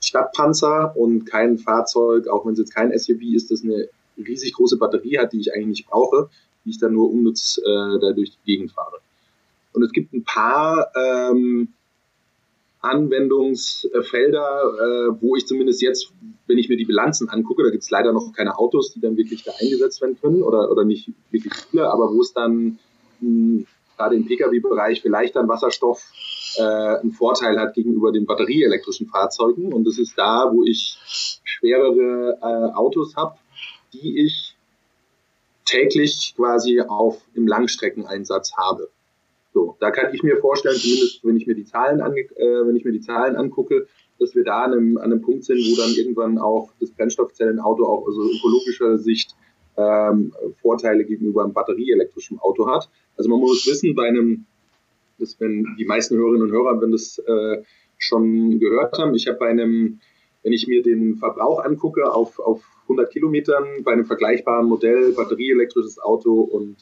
Stadtpanzer 0.01 0.95
und 0.95 1.25
kein 1.25 1.57
Fahrzeug, 1.57 2.27
auch 2.27 2.45
wenn 2.45 2.53
es 2.53 2.59
jetzt 2.59 2.75
kein 2.75 2.97
SUV 2.97 3.21
ist, 3.33 3.51
das 3.51 3.63
eine 3.63 3.89
riesig 4.17 4.53
große 4.53 4.77
Batterie 4.77 5.17
hat, 5.19 5.33
die 5.33 5.39
ich 5.39 5.53
eigentlich 5.53 5.67
nicht 5.67 5.87
brauche, 5.87 6.29
die 6.65 6.71
ich 6.71 6.79
dann 6.79 6.93
nur 6.93 7.09
unnütz 7.09 7.59
äh, 7.63 7.99
da 7.99 8.11
durch 8.11 8.31
die 8.31 8.45
Gegend 8.45 8.71
fahre. 8.71 8.97
Und 9.73 9.83
es 9.83 9.91
gibt 9.91 10.13
ein 10.13 10.23
paar 10.23 10.91
ähm, 10.95 11.73
Anwendungsfelder, 12.81 14.61
äh, 15.11 15.21
wo 15.21 15.35
ich 15.35 15.45
zumindest 15.45 15.81
jetzt, 15.81 16.11
wenn 16.47 16.57
ich 16.57 16.69
mir 16.69 16.77
die 16.77 16.85
Bilanzen 16.85 17.29
angucke, 17.29 17.63
da 17.63 17.69
gibt 17.69 17.83
es 17.83 17.89
leider 17.89 18.13
noch 18.13 18.33
keine 18.33 18.57
Autos, 18.57 18.93
die 18.93 19.01
dann 19.01 19.17
wirklich 19.17 19.43
da 19.43 19.51
eingesetzt 19.59 20.01
werden 20.01 20.17
können 20.21 20.41
oder, 20.41 20.71
oder 20.71 20.83
nicht 20.83 21.11
wirklich 21.31 21.53
viele, 21.53 21.91
aber 21.91 22.13
wo 22.13 22.21
es 22.21 22.33
dann 22.33 22.79
mh, 23.19 23.65
gerade 23.97 24.15
im 24.15 24.25
Pkw-Bereich 24.25 25.01
vielleicht 25.01 25.35
dann 25.35 25.47
Wasserstoff 25.47 26.11
äh, 26.57 26.61
einen 26.61 27.11
Vorteil 27.11 27.59
hat 27.59 27.73
gegenüber 27.73 28.11
den 28.11 28.25
batterieelektrischen 28.25 29.07
Fahrzeugen. 29.07 29.73
Und 29.73 29.85
das 29.85 29.97
ist 29.97 30.17
da, 30.17 30.51
wo 30.53 30.63
ich 30.63 30.97
schwerere 31.43 32.37
äh, 32.41 32.75
Autos 32.75 33.15
habe, 33.15 33.37
die 33.93 34.25
ich 34.25 34.55
täglich 35.65 36.33
quasi 36.35 36.81
auf 36.81 37.21
im 37.33 37.47
Langstreckeneinsatz 37.47 38.53
habe. 38.55 38.89
Da 39.79 39.91
kann 39.91 40.13
ich 40.13 40.23
mir 40.23 40.37
vorstellen, 40.37 40.75
zumindest 40.75 41.23
wenn 41.23 41.37
ich 41.37 41.47
mir 41.47 41.55
die 41.55 41.65
Zahlen, 41.65 42.01
ange 42.01 42.21
äh, 42.21 42.67
wenn 42.67 42.75
ich 42.75 42.83
mir 42.83 42.91
die 42.91 43.01
Zahlen 43.01 43.35
angucke, 43.35 43.87
dass 44.19 44.33
wir 44.35 44.43
da 44.43 44.63
an 44.63 44.73
einem, 44.73 44.97
an 44.97 45.11
einem 45.11 45.21
Punkt 45.21 45.43
sind, 45.43 45.59
wo 45.59 45.75
dann 45.75 45.93
irgendwann 45.93 46.37
auch 46.39 46.71
das 46.79 46.91
Brennstoffzellenauto 46.91 47.85
auch 47.85 48.07
aus 48.07 48.17
also 48.17 48.31
ökologischer 48.31 48.97
Sicht 48.97 49.35
ähm, 49.77 50.33
Vorteile 50.61 51.05
gegenüber 51.05 51.43
einem 51.43 51.53
batterieelektrischen 51.53 52.39
Auto 52.39 52.67
hat. 52.67 52.89
Also 53.15 53.29
man 53.29 53.39
muss 53.39 53.65
wissen, 53.67 53.95
bei 53.95 54.07
einem, 54.07 54.45
das 55.19 55.39
wenn 55.39 55.75
die 55.77 55.85
meisten 55.85 56.17
Hörerinnen 56.17 56.47
und 56.47 56.51
Hörer, 56.51 56.81
wenn 56.81 56.91
das 56.91 57.19
äh, 57.19 57.63
schon 57.97 58.59
gehört 58.59 58.97
haben, 58.97 59.13
ich 59.15 59.27
habe 59.27 59.37
bei 59.37 59.49
einem, 59.49 59.99
wenn 60.43 60.53
ich 60.53 60.67
mir 60.67 60.81
den 60.81 61.17
Verbrauch 61.17 61.63
angucke 61.63 62.11
auf, 62.11 62.39
auf 62.39 62.63
100 62.83 63.11
Kilometern 63.11 63.83
bei 63.83 63.91
einem 63.91 64.05
vergleichbaren 64.05 64.67
Modell, 64.67 65.11
batterieelektrisches 65.13 65.99
Auto 65.99 66.41
und 66.41 66.77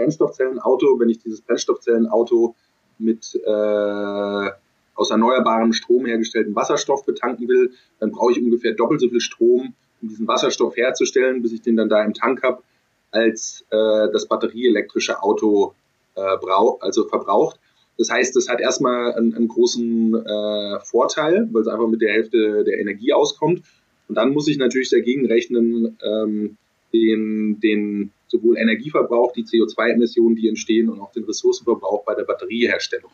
Brennstoffzellenauto, 0.00 0.98
wenn 0.98 1.10
ich 1.10 1.18
dieses 1.18 1.42
Brennstoffzellenauto 1.42 2.54
mit 2.98 3.38
äh, 3.44 4.50
aus 4.94 5.10
erneuerbarem 5.10 5.72
Strom 5.72 6.06
hergestellten 6.06 6.54
Wasserstoff 6.54 7.04
betanken 7.04 7.48
will, 7.48 7.72
dann 7.98 8.10
brauche 8.10 8.32
ich 8.32 8.42
ungefähr 8.42 8.72
doppelt 8.72 9.00
so 9.00 9.08
viel 9.08 9.20
Strom, 9.20 9.74
um 10.02 10.08
diesen 10.08 10.26
Wasserstoff 10.26 10.76
herzustellen, 10.76 11.42
bis 11.42 11.52
ich 11.52 11.62
den 11.62 11.76
dann 11.76 11.88
da 11.88 12.02
im 12.02 12.14
Tank 12.14 12.42
habe, 12.42 12.62
als 13.10 13.64
äh, 13.70 14.08
das 14.12 14.26
batterieelektrische 14.26 15.22
Auto 15.22 15.74
äh, 16.16 16.36
also 16.80 17.04
verbraucht. 17.04 17.58
Das 17.98 18.10
heißt, 18.10 18.34
das 18.36 18.48
hat 18.48 18.60
erstmal 18.60 19.12
einen, 19.12 19.34
einen 19.34 19.48
großen 19.48 20.14
äh, 20.14 20.80
Vorteil, 20.80 21.48
weil 21.52 21.62
es 21.62 21.68
einfach 21.68 21.88
mit 21.88 22.00
der 22.00 22.12
Hälfte 22.12 22.64
der 22.64 22.78
Energie 22.78 23.12
auskommt. 23.12 23.62
Und 24.08 24.14
dann 24.14 24.32
muss 24.32 24.48
ich 24.48 24.56
natürlich 24.56 24.90
dagegen 24.90 25.26
rechnen, 25.26 25.98
ähm, 26.02 26.56
den, 26.92 27.60
den 27.60 28.10
sowohl 28.30 28.56
Energieverbrauch, 28.56 29.32
die 29.32 29.44
CO2-Emissionen, 29.44 30.36
die 30.36 30.48
entstehen 30.48 30.88
und 30.88 31.00
auch 31.00 31.12
den 31.12 31.24
Ressourcenverbrauch 31.24 32.04
bei 32.04 32.14
der 32.14 32.24
Batterieherstellung. 32.24 33.10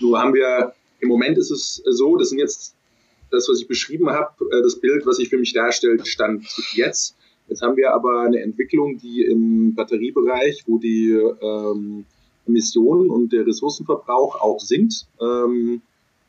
Nur 0.00 0.20
haben 0.20 0.34
wir, 0.34 0.72
im 1.00 1.08
Moment 1.08 1.38
ist 1.38 1.50
es 1.50 1.82
so, 1.84 2.16
das 2.16 2.30
sind 2.30 2.38
jetzt 2.38 2.74
das, 3.30 3.48
was 3.48 3.60
ich 3.60 3.68
beschrieben 3.68 4.08
habe, 4.10 4.32
äh, 4.50 4.62
das 4.62 4.80
Bild, 4.80 5.04
was 5.06 5.16
sich 5.16 5.28
für 5.28 5.38
mich 5.38 5.52
darstellt, 5.52 6.06
stand 6.08 6.46
jetzt. 6.74 7.14
Jetzt 7.48 7.62
haben 7.62 7.76
wir 7.76 7.92
aber 7.94 8.22
eine 8.22 8.40
Entwicklung, 8.40 8.98
die 8.98 9.22
im 9.22 9.74
Batteriebereich, 9.74 10.64
wo 10.66 10.78
die 10.78 11.10
ähm, 11.10 12.04
Emissionen 12.46 13.10
und 13.10 13.32
der 13.32 13.46
Ressourcenverbrauch 13.46 14.40
auch 14.40 14.60
sinkt. 14.60 15.06
Ähm, 15.20 15.82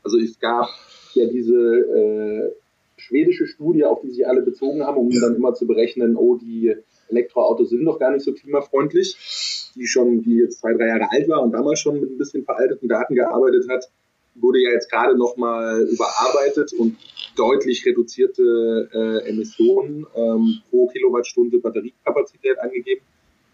also 0.03 0.17
es 0.17 0.39
gab 0.39 0.69
ja 1.13 1.25
diese 1.25 1.55
äh, 1.55 2.51
schwedische 2.97 3.47
Studie, 3.47 3.83
auf 3.85 4.01
die 4.01 4.11
sich 4.11 4.27
alle 4.27 4.41
bezogen 4.41 4.83
haben, 4.83 4.97
um 4.97 5.09
dann 5.09 5.35
immer 5.35 5.53
zu 5.53 5.65
berechnen, 5.65 6.15
oh, 6.15 6.35
die 6.35 6.75
Elektroautos 7.09 7.69
sind 7.69 7.85
doch 7.85 7.99
gar 7.99 8.11
nicht 8.11 8.23
so 8.23 8.33
klimafreundlich, 8.33 9.71
die 9.75 9.87
schon, 9.87 10.21
die 10.21 10.37
jetzt 10.37 10.59
zwei, 10.59 10.73
drei 10.73 10.87
Jahre 10.87 11.11
alt 11.11 11.27
war 11.27 11.41
und 11.41 11.51
damals 11.51 11.79
schon 11.79 11.99
mit 11.99 12.11
ein 12.11 12.17
bisschen 12.17 12.43
veralteten 12.43 12.87
Daten 12.87 13.15
gearbeitet 13.15 13.67
hat, 13.69 13.89
wurde 14.35 14.59
ja 14.59 14.71
jetzt 14.71 14.91
gerade 14.91 15.17
nochmal 15.17 15.81
überarbeitet 15.81 16.73
und 16.73 16.97
deutlich 17.35 17.85
reduzierte 17.85 18.89
äh, 18.93 19.29
Emissionen 19.29 20.05
ähm, 20.15 20.61
pro 20.69 20.87
Kilowattstunde 20.87 21.59
Batteriekapazität 21.59 22.59
angegeben. 22.59 23.01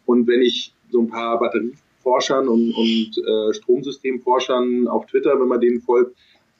Und 0.05 0.27
wenn 0.27 0.41
ich 0.41 0.73
so 0.91 1.01
ein 1.01 1.07
paar 1.07 1.39
Batterieforschern 1.39 2.47
und, 2.47 2.73
und 2.73 3.17
äh, 3.17 3.53
Stromsystemforschern 3.53 4.87
auf 4.87 5.05
Twitter, 5.07 5.39
wenn 5.39 5.47
man 5.47 5.59
denen 5.59 5.81
folgt, 5.81 6.15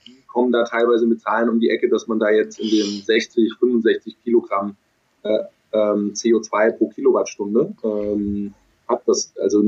die 0.08 0.22
kommen 0.28 0.52
da 0.52 0.64
teilweise 0.64 1.08
mit 1.08 1.22
Zahlen 1.22 1.50
um 1.50 1.60
die 1.60 1.70
Ecke, 1.70 1.90
dass 1.90 2.08
man 2.08 2.20
da 2.20 2.30
jetzt 2.30 2.60
in 2.60 2.70
dem 2.70 3.02
60, 3.02 3.54
65 3.60 4.18
Kilogramm 4.24 4.76
äh, 5.24 5.40
ähm, 5.76 6.14
CO2 6.14 6.72
pro 6.72 6.90
Kilowattstunde 6.90 7.76
ähm, 7.84 8.54
hat, 8.88 9.02
was 9.06 9.34
also 9.38 9.64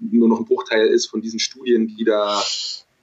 nur 0.00 0.28
noch 0.28 0.40
ein 0.40 0.44
Bruchteil 0.44 0.88
ist 0.88 1.06
von 1.06 1.20
diesen 1.20 1.38
Studien, 1.38 1.88
die 1.88 2.04
da 2.04 2.40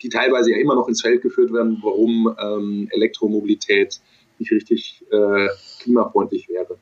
die 0.01 0.09
teilweise 0.09 0.51
ja 0.51 0.57
immer 0.57 0.75
noch 0.75 0.87
ins 0.87 1.01
Feld 1.01 1.21
geführt 1.21 1.51
werden, 1.51 1.79
warum 1.81 2.33
ähm, 2.41 2.87
Elektromobilität 2.91 3.99
nicht 4.37 4.51
richtig 4.51 5.03
äh, 5.11 5.47
klimafreundlich 5.81 6.47
wäre. 6.47 6.77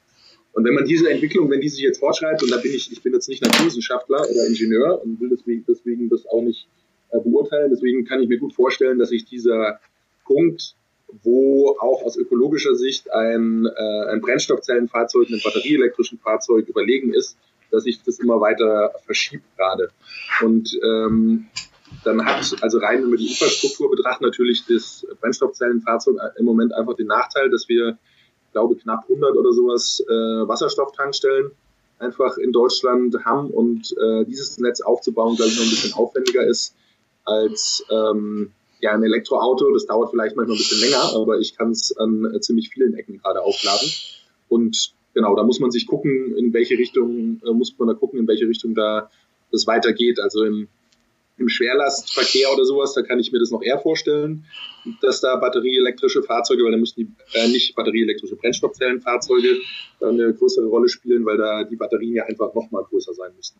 Und 0.54 0.64
wenn 0.66 0.74
man 0.74 0.86
diese 0.86 1.10
Entwicklung, 1.10 1.50
wenn 1.50 1.62
die 1.62 1.70
sich 1.70 1.82
jetzt 1.82 2.00
fortschreibt, 2.00 2.44
und 2.44 2.52
da 2.52 2.58
bin 2.58 2.74
ich, 2.74 2.92
ich 2.92 3.02
bin 3.02 3.14
jetzt 3.14 3.30
nicht 3.30 3.44
Naturwissenschaftler 3.44 4.20
oder 4.20 4.48
Ingenieur 4.48 5.02
und 5.04 5.20
will 5.20 5.30
deswegen, 5.30 5.66
deswegen 5.68 6.10
das 6.10 6.26
auch 6.28 6.42
nicht 6.42 6.68
äh, 7.10 7.20
beurteilen, 7.20 7.70
deswegen 7.72 8.06
kann 8.06 8.22
ich 8.22 8.30
mir 8.30 8.38
gut 8.38 8.54
vorstellen, 8.54 9.00
dass 9.00 9.10
sich 9.10 9.26
dieser 9.26 9.80
Punkt, 10.26 10.76
wo 11.24 11.78
auch 11.80 12.04
aus 12.04 12.18
ökologischer 12.18 12.76
Sicht 12.76 13.12
ein, 13.12 13.66
äh, 13.66 14.06
ein 14.12 14.22
Brennstoffzellenfahrzeug 14.22 15.28
einem 15.28 15.42
batterieelektrischen 15.42 16.20
Fahrzeug 16.20 16.68
überlegen 16.68 17.14
ist, 17.14 17.38
dass 17.72 17.84
sich 17.84 18.02
das 18.04 18.20
immer 18.20 18.40
weiter 18.40 18.94
verschiebt 19.06 19.46
gerade. 19.58 19.90
Und 20.42 20.78
ähm, 20.84 21.48
dann 22.04 22.26
hat 22.26 22.56
also 22.62 22.80
rein, 22.80 23.10
wir 23.10 23.18
die 23.18 23.28
Infrastruktur 23.28 23.90
betrachten, 23.90 24.24
natürlich 24.24 24.66
das 24.66 25.06
Brennstoffzellenfahrzeug 25.22 26.18
im 26.38 26.46
Moment 26.46 26.74
einfach 26.74 26.96
den 26.96 27.08
Nachteil, 27.08 27.50
dass 27.50 27.68
wir, 27.70 27.98
glaube 28.52 28.76
knapp 28.76 29.04
100 29.04 29.36
oder 29.36 29.54
sowas 29.54 30.04
äh, 30.08 30.14
Wasserstofftankstellen 30.48 31.52
einfach 32.00 32.38
in 32.38 32.52
Deutschland 32.52 33.16
haben 33.26 33.50
und 33.50 33.96
äh, 33.98 34.26
dieses 34.26 34.58
Netz 34.60 34.82
aufzubauen, 34.82 35.36
glaube 35.36 35.52
ich, 35.52 35.58
noch 35.58 35.66
ein 35.66 35.70
bisschen 35.70 35.94
aufwendiger 35.94 36.46
ist 36.46 36.76
als 37.26 37.86
ähm, 37.90 38.52
ja, 38.80 38.94
ein 38.94 39.04
Elektroauto. 39.04 39.72
Das 39.74 39.86
dauert 39.86 40.12
vielleicht 40.12 40.36
manchmal 40.36 40.56
ein 40.56 40.60
bisschen 40.60 40.82
länger, 40.82 41.16
aber 41.16 41.40
ich 41.40 41.58
kann 41.58 41.72
es 41.72 41.96
an 41.98 42.26
äh, 42.34 42.40
ziemlich 42.40 42.70
vielen 42.70 42.94
Ecken 42.96 43.20
gerade 43.20 43.42
aufladen. 43.42 43.90
Und 44.50 44.94
genau, 45.14 45.36
da 45.36 45.44
muss 45.44 45.60
man 45.60 45.72
sich 45.72 45.88
gucken, 45.88 46.36
in 46.38 46.54
welche 46.54 46.78
Richtung, 46.78 47.42
äh, 47.46 47.52
muss 47.52 47.74
man 47.78 47.88
da 47.88 47.94
gucken, 47.94 48.20
in 48.20 48.28
welche 48.28 48.48
Richtung 48.48 48.76
da 48.76 49.10
das 49.52 49.68
weitergeht. 49.68 50.20
Also 50.20 50.44
im 50.44 50.68
im 51.38 51.50
Schwerlastverkehr 51.50 52.52
oder 52.52 52.66
sowas, 52.66 52.94
da 52.94 53.04
kann 53.04 53.20
ich 53.20 53.32
mir 53.32 53.40
das 53.40 53.52
noch 53.52 53.62
eher 53.62 53.80
vorstellen, 53.80 54.46
dass 55.02 55.22
da 55.22 55.36
batterieelektrische 55.36 56.24
Fahrzeuge, 56.24 56.64
weil 56.64 56.72
da 56.72 56.78
müssen 56.78 56.96
die 56.98 57.38
äh, 57.38 57.48
nicht 57.48 57.76
batterieelektrische 57.76 58.36
Brennstoffzellenfahrzeuge 58.36 59.48
da 60.00 60.10
eine 60.10 60.34
größere 60.34 60.66
Rolle 60.66 60.90
spielen, 60.90 61.26
weil 61.26 61.38
da 61.38 61.64
die 61.64 61.76
Batterien 61.76 62.16
ja 62.16 62.26
einfach 62.26 62.54
noch 62.54 62.70
mal 62.72 62.84
größer 62.84 63.14
sein 63.14 63.32
müssen. 63.36 63.60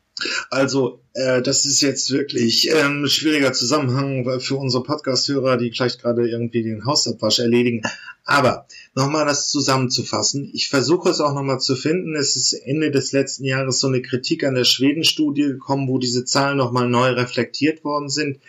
Also 0.50 1.02
äh, 1.14 1.42
das 1.42 1.66
ist 1.66 1.82
jetzt 1.82 2.12
wirklich 2.12 2.70
ähm, 2.70 3.04
ein 3.04 3.10
schwieriger 3.10 3.54
Zusammenhang 3.54 4.40
für 4.40 4.56
unsere 4.56 4.84
Podcast-Hörer, 4.84 5.58
die 5.58 5.72
vielleicht 5.72 6.02
gerade 6.02 6.28
irgendwie 6.28 6.64
den 6.64 6.86
Hausabwasch 6.86 7.40
erledigen. 7.40 7.82
Aber 8.30 8.68
nochmal 8.94 9.26
das 9.26 9.50
zusammenzufassen. 9.50 10.50
Ich 10.54 10.68
versuche 10.68 11.10
es 11.10 11.22
auch 11.22 11.34
nochmal 11.34 11.62
zu 11.62 11.76
finden. 11.76 12.16
Es 12.16 12.36
ist 12.36 12.54
Ende 12.54 12.92
des 12.92 13.14
letzten 13.14 13.46
Jahres 13.46 13.80
so 13.80 13.88
eine 13.88 14.02
Kritik 14.02 14.44
an 14.44 14.56
der 14.56 14.66
Schweden-Studie 14.66 15.44
gekommen, 15.44 15.88
wo 15.88 15.98
diese 15.98 16.26
Zahlen 16.26 16.58
nochmal 16.58 16.90
neu 16.90 17.12
reflektiert 17.12 17.84
worden 17.84 18.10
sind. 18.10 18.40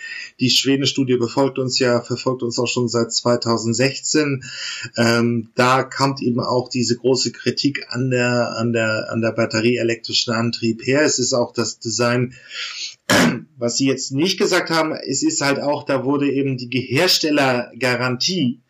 Die 0.41 0.51
Schweden-Studie 0.51 1.17
befolgt 1.17 1.59
uns 1.59 1.79
ja, 1.79 2.01
verfolgt 2.01 2.43
uns 2.43 2.59
auch 2.59 2.67
schon 2.69 2.89
seit 2.89 3.13
2016. 3.13 4.45
Ähm, 4.97 5.51
da 5.55 5.83
kommt 5.83 6.23
eben 6.23 6.41
auch 6.41 6.69
diese 6.69 6.97
große 6.97 7.33
Kritik 7.33 7.87
an 7.89 8.11
der, 8.11 8.57
an 8.57 8.73
der, 8.73 9.11
an 9.11 9.21
der 9.21 9.33
batterieelektrischen 9.33 10.33
Antrieb 10.33 10.87
her. 10.87 11.03
Es 11.03 11.19
ist 11.19 11.33
auch 11.33 11.53
das 11.53 11.79
Design 11.79 12.35
was 13.59 13.77
Sie 13.77 13.87
jetzt 13.87 14.13
nicht 14.13 14.39
gesagt 14.39 14.71
haben, 14.71 14.93
es 14.93 15.23
ist 15.23 15.41
halt 15.41 15.61
auch, 15.61 15.85
da 15.85 16.05
wurde 16.05 16.31
eben 16.31 16.57
die 16.57 16.81
Herstellergarantie 16.81 18.61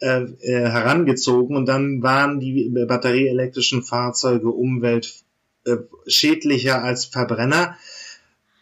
äh, 0.00 0.22
äh, 0.40 0.68
herangezogen 0.68 1.56
und 1.56 1.66
dann 1.66 2.02
waren 2.02 2.40
die 2.40 2.68
batterieelektrischen 2.88 3.84
Fahrzeuge 3.84 4.48
umweltschädlicher 4.48 6.82
als 6.82 7.04
Verbrenner. 7.04 7.76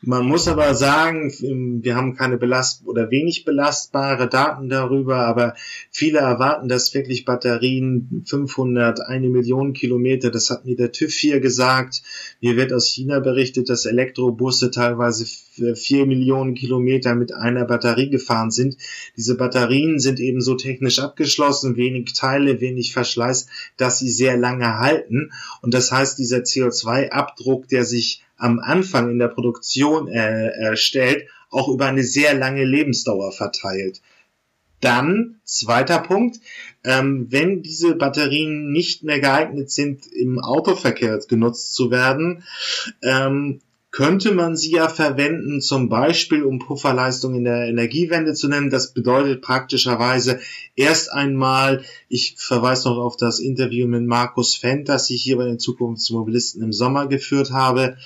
Man 0.03 0.25
muss 0.25 0.49
aber 0.49 0.75
sagen, 0.75 1.31
wir 1.83 1.95
haben 1.95 2.17
keine 2.17 2.39
belast 2.39 2.87
oder 2.87 3.11
wenig 3.11 3.45
belastbare 3.45 4.31
Daten 4.31 4.71
darüber, 4.71 5.27
aber 5.27 5.55
viele 5.91 6.21
erwarten, 6.21 6.69
dass 6.69 6.95
wirklich 6.95 7.27
Batterien 7.27 8.23
500, 8.25 9.03
eine 9.03 9.29
Million 9.29 9.75
Kilometer, 9.75 10.31
das 10.31 10.49
hat 10.49 10.65
mir 10.65 10.75
der 10.75 10.93
TÜV 10.93 11.13
hier 11.13 11.41
gesagt. 11.41 12.03
Mir 12.41 12.57
wird 12.57 12.73
aus 12.73 12.89
China 12.89 13.21
berichtet, 13.21 13.69
dass 13.69 13.85
Elektrobusse 13.85 14.71
teilweise 14.71 15.27
vier 15.75 16.07
Millionen 16.07 16.55
Kilometer 16.55 17.15
mit 17.15 17.35
einer 17.35 17.67
Batterie 17.67 18.09
gefahren 18.09 18.51
sind. 18.51 18.79
Diese 19.19 19.37
Batterien 19.37 19.99
sind 19.99 20.19
eben 20.19 20.41
so 20.41 20.55
technisch 20.55 20.99
abgeschlossen, 20.99 21.77
wenig 21.77 22.15
Teile, 22.15 22.63
wenig 22.63 22.95
Verschleiß, 22.95 23.49
dass 23.77 23.99
sie 23.99 24.11
sehr 24.11 24.39
lange 24.39 24.79
halten. 24.79 25.31
Und 25.61 25.75
das 25.75 25.93
heißt, 25.93 26.19
dieser 26.19 26.39
CO2-Abdruck, 26.39 27.69
der 27.69 27.85
sich 27.85 28.23
am 28.41 28.59
Anfang 28.59 29.11
in 29.11 29.19
der 29.19 29.29
Produktion 29.29 30.09
äh, 30.09 30.49
erstellt, 30.49 31.29
auch 31.51 31.69
über 31.69 31.87
eine 31.87 32.03
sehr 32.03 32.35
lange 32.35 32.65
Lebensdauer 32.65 33.33
verteilt. 33.33 34.01
Dann, 34.81 35.41
zweiter 35.45 35.99
Punkt, 35.99 36.39
ähm, 36.85 37.27
wenn 37.31 37.63
diese 37.63 37.95
Batterien 37.97 38.73
nicht 38.73 39.05
mehr 39.05 39.21
geeignet 39.21 39.71
sind, 39.71 40.07
im 40.07 40.39
Autoverkehr 40.39 41.21
genutzt 41.29 41.75
zu 41.75 41.91
werden, 41.91 42.45
ähm, 43.03 43.61
könnte 43.91 44.33
man 44.33 44.57
sie 44.57 44.73
ja 44.73 44.89
verwenden, 44.89 45.61
zum 45.61 45.89
Beispiel 45.89 46.45
um 46.45 46.61
Pufferleistung 46.61 47.35
in 47.35 47.45
der 47.45 47.67
Energiewende 47.67 48.35
zu 48.35 48.49
nennen. 48.49 48.71
Das 48.71 48.93
bedeutet 48.93 49.43
praktischerweise 49.43 50.39
erst 50.77 51.13
einmal, 51.13 51.83
ich 52.09 52.37
verweise 52.37 52.89
noch 52.89 52.99
auf 52.99 53.17
das 53.17 53.41
Interview 53.41 53.89
mit 53.89 54.07
Markus 54.07 54.55
Fendt, 54.55 54.89
das 54.89 55.11
ich 55.11 55.23
hier 55.23 55.37
bei 55.37 55.45
den 55.45 55.59
Zukunftsmobilisten 55.59 56.63
im 56.63 56.73
Sommer 56.73 57.09
geführt 57.09 57.51
habe. 57.51 57.97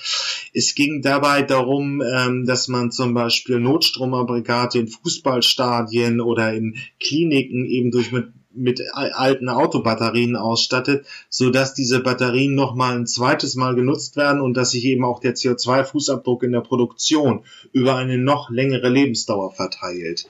Es 0.53 0.73
ging 0.73 1.01
dabei 1.03 1.43
darum, 1.43 2.01
ähm, 2.01 2.45
dass 2.45 2.67
man 2.67 2.91
zum 2.91 3.13
Beispiel 3.13 3.59
Notstromaggregate 3.59 4.79
in 4.79 4.87
Fußballstadien 4.87 6.19
oder 6.19 6.53
in 6.53 6.77
Kliniken 6.99 7.65
eben 7.65 7.91
durch 7.91 8.11
mit 8.11 8.29
mit 8.55 8.81
alten 8.93 9.49
Autobatterien 9.49 10.35
ausstattet, 10.35 11.05
so 11.29 11.49
dass 11.49 11.73
diese 11.73 11.99
Batterien 11.99 12.55
noch 12.55 12.75
mal 12.75 12.95
ein 12.95 13.07
zweites 13.07 13.55
Mal 13.55 13.75
genutzt 13.75 14.15
werden 14.15 14.41
und 14.41 14.55
dass 14.55 14.71
sich 14.71 14.85
eben 14.85 15.03
auch 15.03 15.19
der 15.19 15.35
CO2-Fußabdruck 15.35 16.43
in 16.43 16.51
der 16.51 16.61
Produktion 16.61 17.43
über 17.71 17.95
eine 17.95 18.17
noch 18.17 18.49
längere 18.49 18.89
Lebensdauer 18.89 19.51
verteilt. 19.51 20.27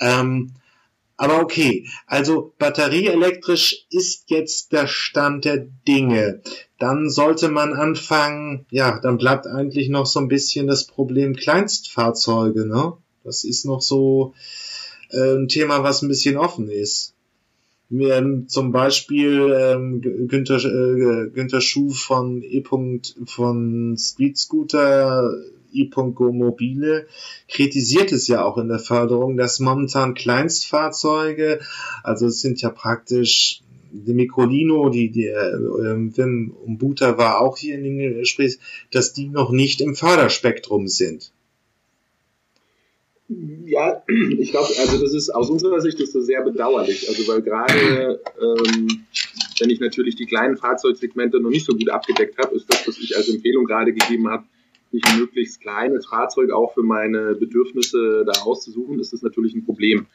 Ähm, 0.00 0.52
aber 1.16 1.40
okay, 1.40 1.86
also 2.06 2.52
batterieelektrisch 2.58 3.86
ist 3.90 4.24
jetzt 4.30 4.72
der 4.72 4.88
Stand 4.88 5.44
der 5.44 5.58
Dinge. 5.86 6.42
Dann 6.78 7.08
sollte 7.10 7.48
man 7.48 7.74
anfangen, 7.74 8.66
ja, 8.70 8.98
dann 8.98 9.18
bleibt 9.18 9.46
eigentlich 9.46 9.88
noch 9.88 10.06
so 10.06 10.18
ein 10.18 10.26
bisschen 10.28 10.66
das 10.66 10.84
Problem 10.84 11.36
Kleinstfahrzeuge, 11.36 12.66
ne? 12.66 12.94
Das 13.22 13.44
ist 13.44 13.64
noch 13.64 13.82
so 13.82 14.34
äh, 15.10 15.36
ein 15.36 15.46
Thema, 15.46 15.84
was 15.84 16.02
ein 16.02 16.08
bisschen 16.08 16.36
offen 16.36 16.68
ist 16.68 17.14
ähm, 17.92 18.48
zum 18.48 18.72
Beispiel 18.72 19.54
ähm, 19.54 20.00
Günther, 20.28 20.56
äh, 20.56 21.30
Günther 21.30 21.60
Schuh 21.60 21.90
von 21.90 22.42
E. 22.42 22.62
von 22.64 23.96
Street 23.98 24.38
Scooter 24.38 25.30
e.go 25.72 26.32
Mobile 26.32 27.06
kritisiert 27.48 28.12
es 28.12 28.28
ja 28.28 28.44
auch 28.44 28.58
in 28.58 28.68
der 28.68 28.78
Förderung, 28.78 29.36
dass 29.36 29.60
momentan 29.60 30.14
Kleinstfahrzeuge, 30.14 31.60
also 32.02 32.26
es 32.26 32.40
sind 32.40 32.60
ja 32.60 32.70
praktisch 32.70 33.62
die 33.92 34.14
Microlino, 34.14 34.88
die, 34.88 35.10
die 35.10 35.26
äh, 35.26 35.52
Wim 35.54 36.54
Umbuta 36.64 37.18
war 37.18 37.40
auch 37.40 37.58
hier 37.58 37.74
in 37.74 37.84
den 37.84 38.18
Gesprächen, 38.18 38.58
dass 38.90 39.12
die 39.12 39.28
noch 39.28 39.50
nicht 39.50 39.80
im 39.80 39.94
Förderspektrum 39.94 40.88
sind. 40.88 41.32
Ja, 43.28 44.02
ich 44.38 44.50
glaube, 44.50 44.68
also 44.78 45.00
das 45.00 45.14
ist 45.14 45.30
aus 45.30 45.48
unserer 45.48 45.80
Sicht 45.80 46.00
ist 46.00 46.14
das 46.14 46.26
sehr 46.26 46.42
bedauerlich. 46.42 47.08
Also 47.08 47.26
weil 47.32 47.42
gerade 47.42 48.20
ähm, 48.40 49.04
wenn 49.58 49.70
ich 49.70 49.80
natürlich 49.80 50.16
die 50.16 50.26
kleinen 50.26 50.56
Fahrzeugsegmente 50.56 51.40
noch 51.40 51.50
nicht 51.50 51.64
so 51.64 51.72
gut 51.72 51.88
abgedeckt 51.88 52.38
habe, 52.38 52.54
ist 52.54 52.72
das, 52.72 52.86
was 52.86 52.98
ich 52.98 53.16
als 53.16 53.28
Empfehlung 53.28 53.64
gerade 53.64 53.92
gegeben 53.92 54.28
habe, 54.28 54.44
sich 54.90 55.02
ein 55.06 55.18
möglichst 55.18 55.60
kleines 55.60 56.06
Fahrzeug 56.06 56.50
auch 56.50 56.74
für 56.74 56.82
meine 56.82 57.34
Bedürfnisse 57.34 58.24
da 58.26 58.42
auszusuchen, 58.42 59.00
ist 59.00 59.12
das 59.12 59.22
natürlich 59.22 59.54
ein 59.54 59.64
Problem. 59.64 60.06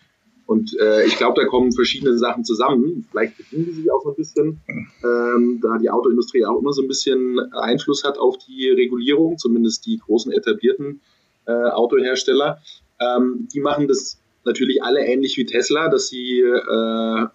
Und 0.46 0.78
äh, 0.80 1.06
ich 1.06 1.17
glaube, 1.17 1.41
da 1.41 1.48
kommen 1.48 1.74
verschiedene 1.74 2.17
Sachen 2.17 2.46
zusammen. 2.46 3.06
Vielleicht 3.12 3.38
bedienen 3.38 3.65
die 3.65 3.74
sich 3.74 3.91
auch 3.91 4.02
so 4.02 4.12
ein 4.12 4.15
bisschen, 4.15 4.62
ähm, 5.04 5.60
da 5.62 5.78
die 5.78 5.89
Autoindustrie 5.89 6.46
auch 6.46 6.60
immer 6.60 6.72
so 6.72 6.84
ein 6.84 6.88
bisschen 6.88 7.38
Einfluss 7.52 8.06
hat 8.06 8.17
auf 8.17 8.38
die 8.38 8.70
Regulierung, 8.70 9.38
zumindest 9.38 9.86
die 9.86 9.98
großen 9.98 10.32
etablierten 10.32 11.02
äh, 11.48 11.52
Autohersteller. 11.52 12.62
Ähm, 12.99 13.47
die 13.53 13.60
machen 13.60 13.88
das 13.88 14.19
natürlich 14.43 14.83
alle 14.83 15.05
ähnlich 15.05 15.38
wie 15.38 15.45
Tesla, 15.45 15.89
dass 15.89 16.07
sie 16.07 16.41
äh, 16.41 17.25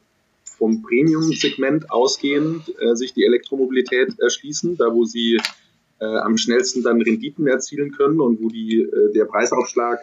vom 0.44 0.82
Premium-Segment 0.82 1.90
ausgehend 1.90 2.72
äh, 2.80 2.94
sich 2.94 3.14
die 3.14 3.24
Elektromobilität 3.24 4.18
erschließen, 4.18 4.76
da 4.76 4.92
wo 4.92 5.04
sie 5.04 5.38
äh, 6.00 6.04
am 6.04 6.36
schnellsten 6.36 6.82
dann 6.82 7.00
Renditen 7.00 7.46
erzielen 7.46 7.92
können 7.92 8.20
und 8.20 8.42
wo 8.42 8.48
die, 8.48 8.82
äh, 8.82 9.12
der 9.12 9.24
Preisaufschlag, 9.24 10.00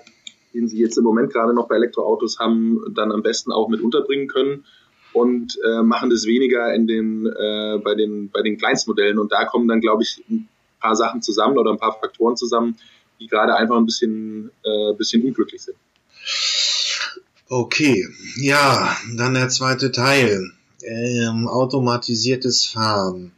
den 0.54 0.68
sie 0.68 0.80
jetzt 0.80 0.98
im 0.98 1.04
Moment 1.04 1.32
gerade 1.32 1.54
noch 1.54 1.68
bei 1.68 1.76
Elektroautos 1.76 2.40
haben, 2.40 2.82
dann 2.94 3.12
am 3.12 3.22
besten 3.22 3.52
auch 3.52 3.70
mit 3.70 3.82
unterbringen 3.82 4.28
können 4.28 4.66
und 5.14 5.58
äh, 5.66 5.82
machen 5.82 6.10
das 6.10 6.26
weniger 6.26 6.74
in 6.74 6.88
den, 6.88 7.26
äh, 7.26 7.80
bei, 7.84 7.96
den, 7.96 8.30
bei 8.30 8.42
den 8.42 8.58
Kleinstmodellen. 8.58 9.20
Und 9.20 9.32
da 9.32 9.46
kommen 9.46 9.68
dann, 9.68 9.82
glaube 9.82 10.04
ich, 10.04 10.24
ein 10.30 10.48
paar 10.80 10.96
Sachen 10.96 11.22
zusammen 11.22 11.58
oder 11.58 11.72
ein 11.72 11.80
paar 11.80 11.98
Faktoren 12.00 12.38
zusammen, 12.38 12.78
die 13.20 13.28
gerade 13.28 13.56
einfach 13.56 13.78
ein 13.78 13.86
bisschen, 13.86 14.52
äh, 14.64 14.94
bisschen 14.94 15.24
unglücklich 15.24 15.62
sind. 15.62 15.78
Okay, 17.48 18.08
ja, 18.40 18.96
dann 19.16 19.34
der 19.34 19.50
zweite 19.50 19.92
Teil. 19.92 20.52
Ähm, 20.84 21.48
automatisiertes 21.48 22.66
Fahren. 22.66 23.32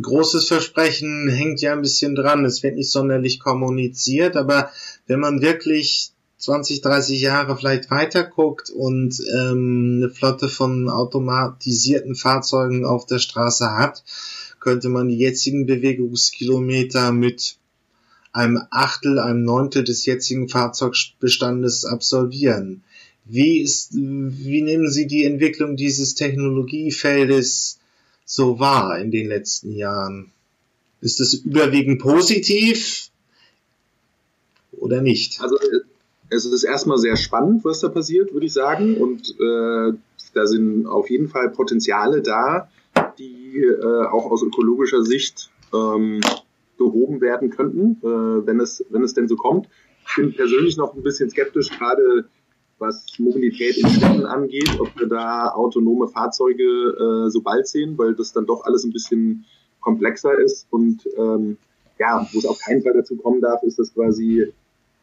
Großes 0.00 0.48
Versprechen 0.48 1.28
hängt 1.28 1.60
ja 1.60 1.72
ein 1.72 1.82
bisschen 1.82 2.14
dran. 2.14 2.44
Es 2.44 2.62
wird 2.62 2.76
nicht 2.76 2.90
sonderlich 2.90 3.38
kommuniziert, 3.38 4.36
aber 4.36 4.70
wenn 5.06 5.20
man 5.20 5.42
wirklich 5.42 6.12
20, 6.38 6.80
30 6.80 7.20
Jahre 7.20 7.56
vielleicht 7.56 7.90
weiter 7.90 8.24
guckt 8.24 8.70
und 8.70 9.20
ähm, 9.34 9.98
eine 9.98 10.10
Flotte 10.10 10.48
von 10.48 10.88
automatisierten 10.88 12.14
Fahrzeugen 12.14 12.86
auf 12.86 13.04
der 13.04 13.18
Straße 13.18 13.76
hat, 13.76 14.02
könnte 14.58 14.88
man 14.88 15.08
die 15.08 15.18
jetzigen 15.18 15.66
Bewegungskilometer 15.66 17.12
mit 17.12 17.56
einem 18.32 18.62
Achtel, 18.70 19.18
einem 19.18 19.42
Neuntel 19.42 19.84
des 19.84 20.06
jetzigen 20.06 20.48
Fahrzeugbestandes 20.48 21.84
absolvieren. 21.84 22.82
Wie 23.24 23.60
ist, 23.60 23.94
wie 23.94 24.62
nehmen 24.62 24.90
Sie 24.90 25.06
die 25.06 25.24
Entwicklung 25.24 25.76
dieses 25.76 26.14
Technologiefeldes 26.14 27.78
so 28.24 28.58
wahr 28.58 28.98
in 28.98 29.10
den 29.10 29.28
letzten 29.28 29.72
Jahren? 29.72 30.32
Ist 31.00 31.20
es 31.20 31.34
überwiegend 31.34 32.00
positiv 32.00 33.10
oder 34.72 35.00
nicht? 35.00 35.40
Also 35.40 35.56
es 36.28 36.44
ist 36.44 36.64
erstmal 36.64 36.98
sehr 36.98 37.16
spannend, 37.16 37.64
was 37.64 37.80
da 37.80 37.88
passiert, 37.88 38.32
würde 38.32 38.46
ich 38.46 38.52
sagen. 38.52 38.96
Und 38.96 39.30
äh, 39.40 39.92
da 40.34 40.46
sind 40.46 40.86
auf 40.86 41.10
jeden 41.10 41.28
Fall 41.28 41.50
Potenziale 41.50 42.22
da, 42.22 42.68
die 43.18 43.58
äh, 43.58 44.04
auch 44.06 44.30
aus 44.30 44.42
ökologischer 44.42 45.04
Sicht 45.04 45.50
ähm, 45.74 46.20
behoben 46.80 47.20
werden 47.20 47.50
könnten, 47.50 47.98
äh, 48.02 48.46
wenn, 48.46 48.58
es, 48.58 48.84
wenn 48.88 49.02
es 49.02 49.14
denn 49.14 49.28
so 49.28 49.36
kommt. 49.36 49.68
Ich 50.08 50.16
bin 50.16 50.34
persönlich 50.34 50.76
noch 50.76 50.94
ein 50.94 51.02
bisschen 51.02 51.30
skeptisch, 51.30 51.70
gerade 51.78 52.28
was 52.78 53.06
Mobilität 53.18 53.76
in 53.76 53.88
Städten 53.88 54.24
angeht, 54.24 54.70
ob 54.80 54.88
wir 54.98 55.06
da 55.06 55.50
autonome 55.50 56.08
Fahrzeuge 56.08 56.64
äh, 56.64 57.30
so 57.30 57.42
bald 57.42 57.68
sehen, 57.68 57.98
weil 57.98 58.14
das 58.14 58.32
dann 58.32 58.46
doch 58.46 58.64
alles 58.64 58.84
ein 58.84 58.92
bisschen 58.92 59.44
komplexer 59.80 60.38
ist 60.38 60.66
und 60.70 61.06
ähm, 61.16 61.58
ja, 61.98 62.26
wo 62.32 62.38
es 62.38 62.46
auf 62.46 62.58
keinen 62.58 62.82
Fall 62.82 62.94
dazu 62.94 63.16
kommen 63.16 63.42
darf, 63.42 63.62
ist, 63.62 63.78
dass 63.78 63.92
quasi 63.92 64.50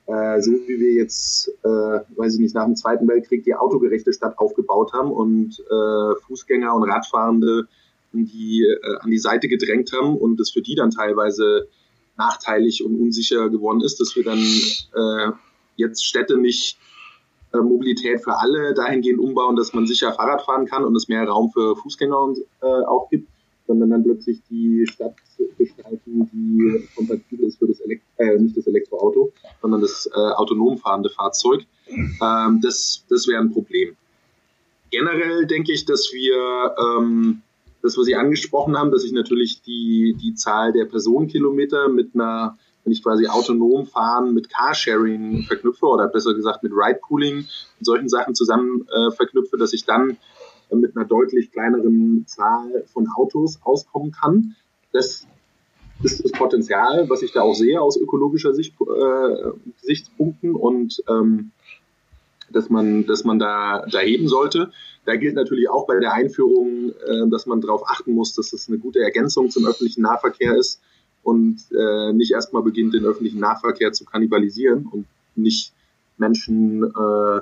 äh, 0.07 0.41
so 0.41 0.51
wie 0.51 0.79
wir 0.79 0.93
jetzt, 0.93 1.49
äh, 1.63 1.67
weiß 1.67 2.35
ich 2.35 2.39
nicht, 2.39 2.55
nach 2.55 2.65
dem 2.65 2.75
Zweiten 2.75 3.07
Weltkrieg 3.07 3.43
die 3.43 3.53
autogerechte 3.53 4.13
Stadt 4.13 4.39
aufgebaut 4.39 4.93
haben 4.93 5.11
und 5.11 5.59
äh, 5.69 6.21
Fußgänger 6.25 6.73
und 6.73 6.89
Radfahrende 6.89 7.67
die, 8.13 8.63
äh, 8.63 8.97
an 8.99 9.11
die 9.11 9.17
Seite 9.17 9.47
gedrängt 9.47 9.91
haben 9.93 10.17
und 10.17 10.39
es 10.39 10.51
für 10.51 10.61
die 10.61 10.75
dann 10.75 10.91
teilweise 10.91 11.67
nachteilig 12.17 12.83
und 12.83 12.99
unsicher 12.99 13.49
geworden 13.49 13.81
ist, 13.81 13.99
dass 13.99 14.15
wir 14.15 14.23
dann 14.23 14.39
äh, 14.39 15.31
jetzt 15.75 16.03
Städte 16.03 16.37
nicht 16.37 16.77
äh, 17.53 17.57
Mobilität 17.57 18.21
für 18.21 18.37
alle 18.39 18.73
dahingehend 18.73 19.19
umbauen, 19.19 19.55
dass 19.55 19.73
man 19.73 19.87
sicher 19.87 20.13
Fahrrad 20.13 20.41
fahren 20.41 20.65
kann 20.65 20.83
und 20.83 20.95
es 20.95 21.07
mehr 21.07 21.23
Raum 21.27 21.51
für 21.51 21.75
Fußgänger 21.75 22.19
und, 22.19 22.39
äh, 22.61 22.65
auch 22.65 23.09
gibt, 23.09 23.29
sondern 23.67 23.89
dann 23.91 24.03
plötzlich 24.03 24.39
die 24.49 24.85
Stadt 24.87 25.15
gestalten, 25.57 26.29
die 26.33 26.87
kompatibel 26.95 27.45
ist 27.45 27.59
für 27.59 27.67
das 27.67 27.79
Elekt 27.81 28.03
äh, 28.17 28.37
nicht 28.37 28.57
das 28.57 28.65
Elektroauto, 28.67 29.31
sondern 29.61 29.81
das 29.81 30.09
äh, 30.13 30.17
autonom 30.17 30.77
fahrende 30.77 31.09
Fahrzeug. 31.09 31.65
Ähm, 31.87 32.59
das 32.61 33.03
das 33.09 33.27
wäre 33.27 33.41
ein 33.41 33.51
Problem. 33.51 33.95
Generell 34.89 35.45
denke 35.45 35.73
ich, 35.73 35.85
dass 35.85 36.11
wir 36.13 36.75
ähm, 36.79 37.41
das, 37.81 37.97
was 37.97 38.05
Sie 38.05 38.15
angesprochen 38.15 38.77
haben, 38.77 38.91
dass 38.91 39.03
ich 39.03 39.11
natürlich 39.11 39.61
die, 39.61 40.15
die 40.19 40.33
Zahl 40.33 40.73
der 40.73 40.85
Personenkilometer 40.85 41.89
mit 41.89 42.15
einer 42.15 42.57
wenn 42.87 42.93
ich 42.93 43.03
quasi 43.03 43.27
autonom 43.27 43.85
fahren 43.85 44.33
mit 44.33 44.47
Carsharing 44.47 45.43
verknüpfe 45.43 45.85
oder 45.87 46.07
besser 46.07 46.33
gesagt 46.33 46.63
mit 46.63 46.71
Ride-Pooling 46.71 47.39
und 47.39 47.85
solchen 47.85 48.07
Sachen 48.07 48.33
zusammen 48.33 48.87
äh, 48.87 49.11
verknüpfe, 49.11 49.57
dass 49.57 49.73
ich 49.73 49.83
dann 49.83 50.11
äh, 50.69 50.75
mit 50.75 50.95
einer 50.95 51.05
deutlich 51.05 51.51
kleineren 51.51 52.23
Zahl 52.27 52.85
von 52.93 53.09
Autos 53.13 53.59
auskommen 53.61 54.13
kann. 54.13 54.55
Das 54.93 55.27
ist 56.01 56.23
das 56.23 56.31
Potenzial, 56.31 57.09
was 57.09 57.23
ich 57.23 57.33
da 57.33 57.41
auch 57.41 57.55
sehe 57.55 57.81
aus 57.81 57.97
ökologischer 57.97 58.53
Sicht, 58.53 58.73
äh, 58.79 59.51
Gesichtspunkten 59.81 60.55
und 60.55 61.03
ähm, 61.09 61.51
dass 62.49 62.69
man, 62.69 63.05
dass 63.05 63.23
man 63.23 63.39
da, 63.39 63.85
da 63.91 63.99
heben 63.99 64.27
sollte. 64.27 64.71
Da 65.05 65.15
gilt 65.15 65.35
natürlich 65.35 65.69
auch 65.69 65.87
bei 65.87 65.99
der 65.99 66.13
Einführung, 66.13 66.91
äh, 66.91 67.29
dass 67.29 67.45
man 67.45 67.61
darauf 67.61 67.89
achten 67.89 68.13
muss, 68.13 68.35
dass 68.35 68.51
das 68.51 68.67
eine 68.67 68.77
gute 68.77 68.99
Ergänzung 68.99 69.49
zum 69.49 69.65
öffentlichen 69.65 70.01
Nahverkehr 70.01 70.55
ist 70.55 70.81
und 71.23 71.59
äh, 71.77 72.13
nicht 72.13 72.31
erstmal 72.31 72.63
beginnt, 72.63 72.93
den 72.93 73.05
öffentlichen 73.05 73.39
Nahverkehr 73.39 73.91
zu 73.91 74.05
kannibalisieren 74.05 74.87
und 74.87 75.05
nicht 75.35 75.73
Menschen 76.17 76.83
äh, 76.83 77.41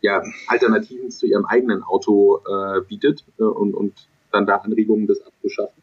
ja, 0.00 0.22
Alternativen 0.46 1.10
zu 1.10 1.26
ihrem 1.26 1.44
eigenen 1.44 1.82
Auto 1.82 2.40
äh, 2.46 2.80
bietet 2.82 3.24
äh, 3.38 3.42
und, 3.42 3.74
und 3.74 3.94
dann 4.32 4.46
da 4.46 4.56
Anregungen, 4.56 5.06
das 5.06 5.20
abzuschaffen. 5.20 5.82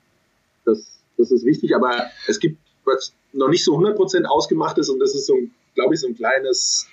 Das, 0.65 0.99
das 1.17 1.31
ist 1.31 1.45
wichtig, 1.45 1.75
aber 1.75 1.91
es 2.27 2.39
gibt 2.39 2.57
was 2.85 3.13
noch 3.31 3.49
nicht 3.49 3.63
so 3.63 3.77
100% 3.77 4.25
ausgemacht 4.25 4.77
ist 4.77 4.89
und 4.89 4.99
das 4.99 5.15
ist 5.15 5.25
so, 5.25 5.37
glaube 5.75 5.95
ich, 5.95 6.01
so 6.01 6.07
ein 6.07 6.15
kleines 6.15 6.87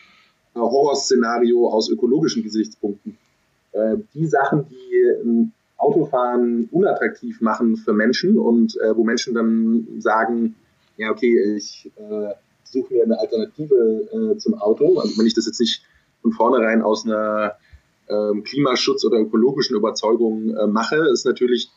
Horrorszenario 0.54 1.68
aus 1.68 1.88
ökologischen 1.90 2.42
Gesichtspunkten. 2.42 3.18
Äh, 3.72 3.96
die 4.14 4.26
Sachen, 4.26 4.66
die 4.68 5.50
Autofahren 5.76 6.68
unattraktiv 6.70 7.40
machen 7.40 7.76
für 7.76 7.92
Menschen 7.92 8.38
und 8.38 8.76
äh, 8.80 8.96
wo 8.96 9.04
Menschen 9.04 9.34
dann 9.34 9.86
sagen, 9.98 10.54
ja, 10.96 11.10
okay, 11.10 11.56
ich 11.56 11.90
äh, 11.96 12.34
suche 12.64 12.94
mir 12.94 13.04
eine 13.04 13.18
Alternative 13.18 14.34
äh, 14.34 14.36
zum 14.36 14.54
Auto. 14.54 14.98
Also 14.98 15.18
wenn 15.18 15.26
ich 15.26 15.34
das 15.34 15.46
jetzt 15.46 15.60
nicht 15.60 15.82
von 16.20 16.32
vornherein 16.32 16.82
aus 16.82 17.06
einer 17.06 17.56
ähm, 18.08 18.44
Klimaschutz- 18.44 19.06
oder 19.06 19.18
ökologischen 19.18 19.76
Überzeugung 19.76 20.54
äh, 20.54 20.66
mache, 20.66 20.96
ist 21.10 21.24
natürlich 21.24 21.70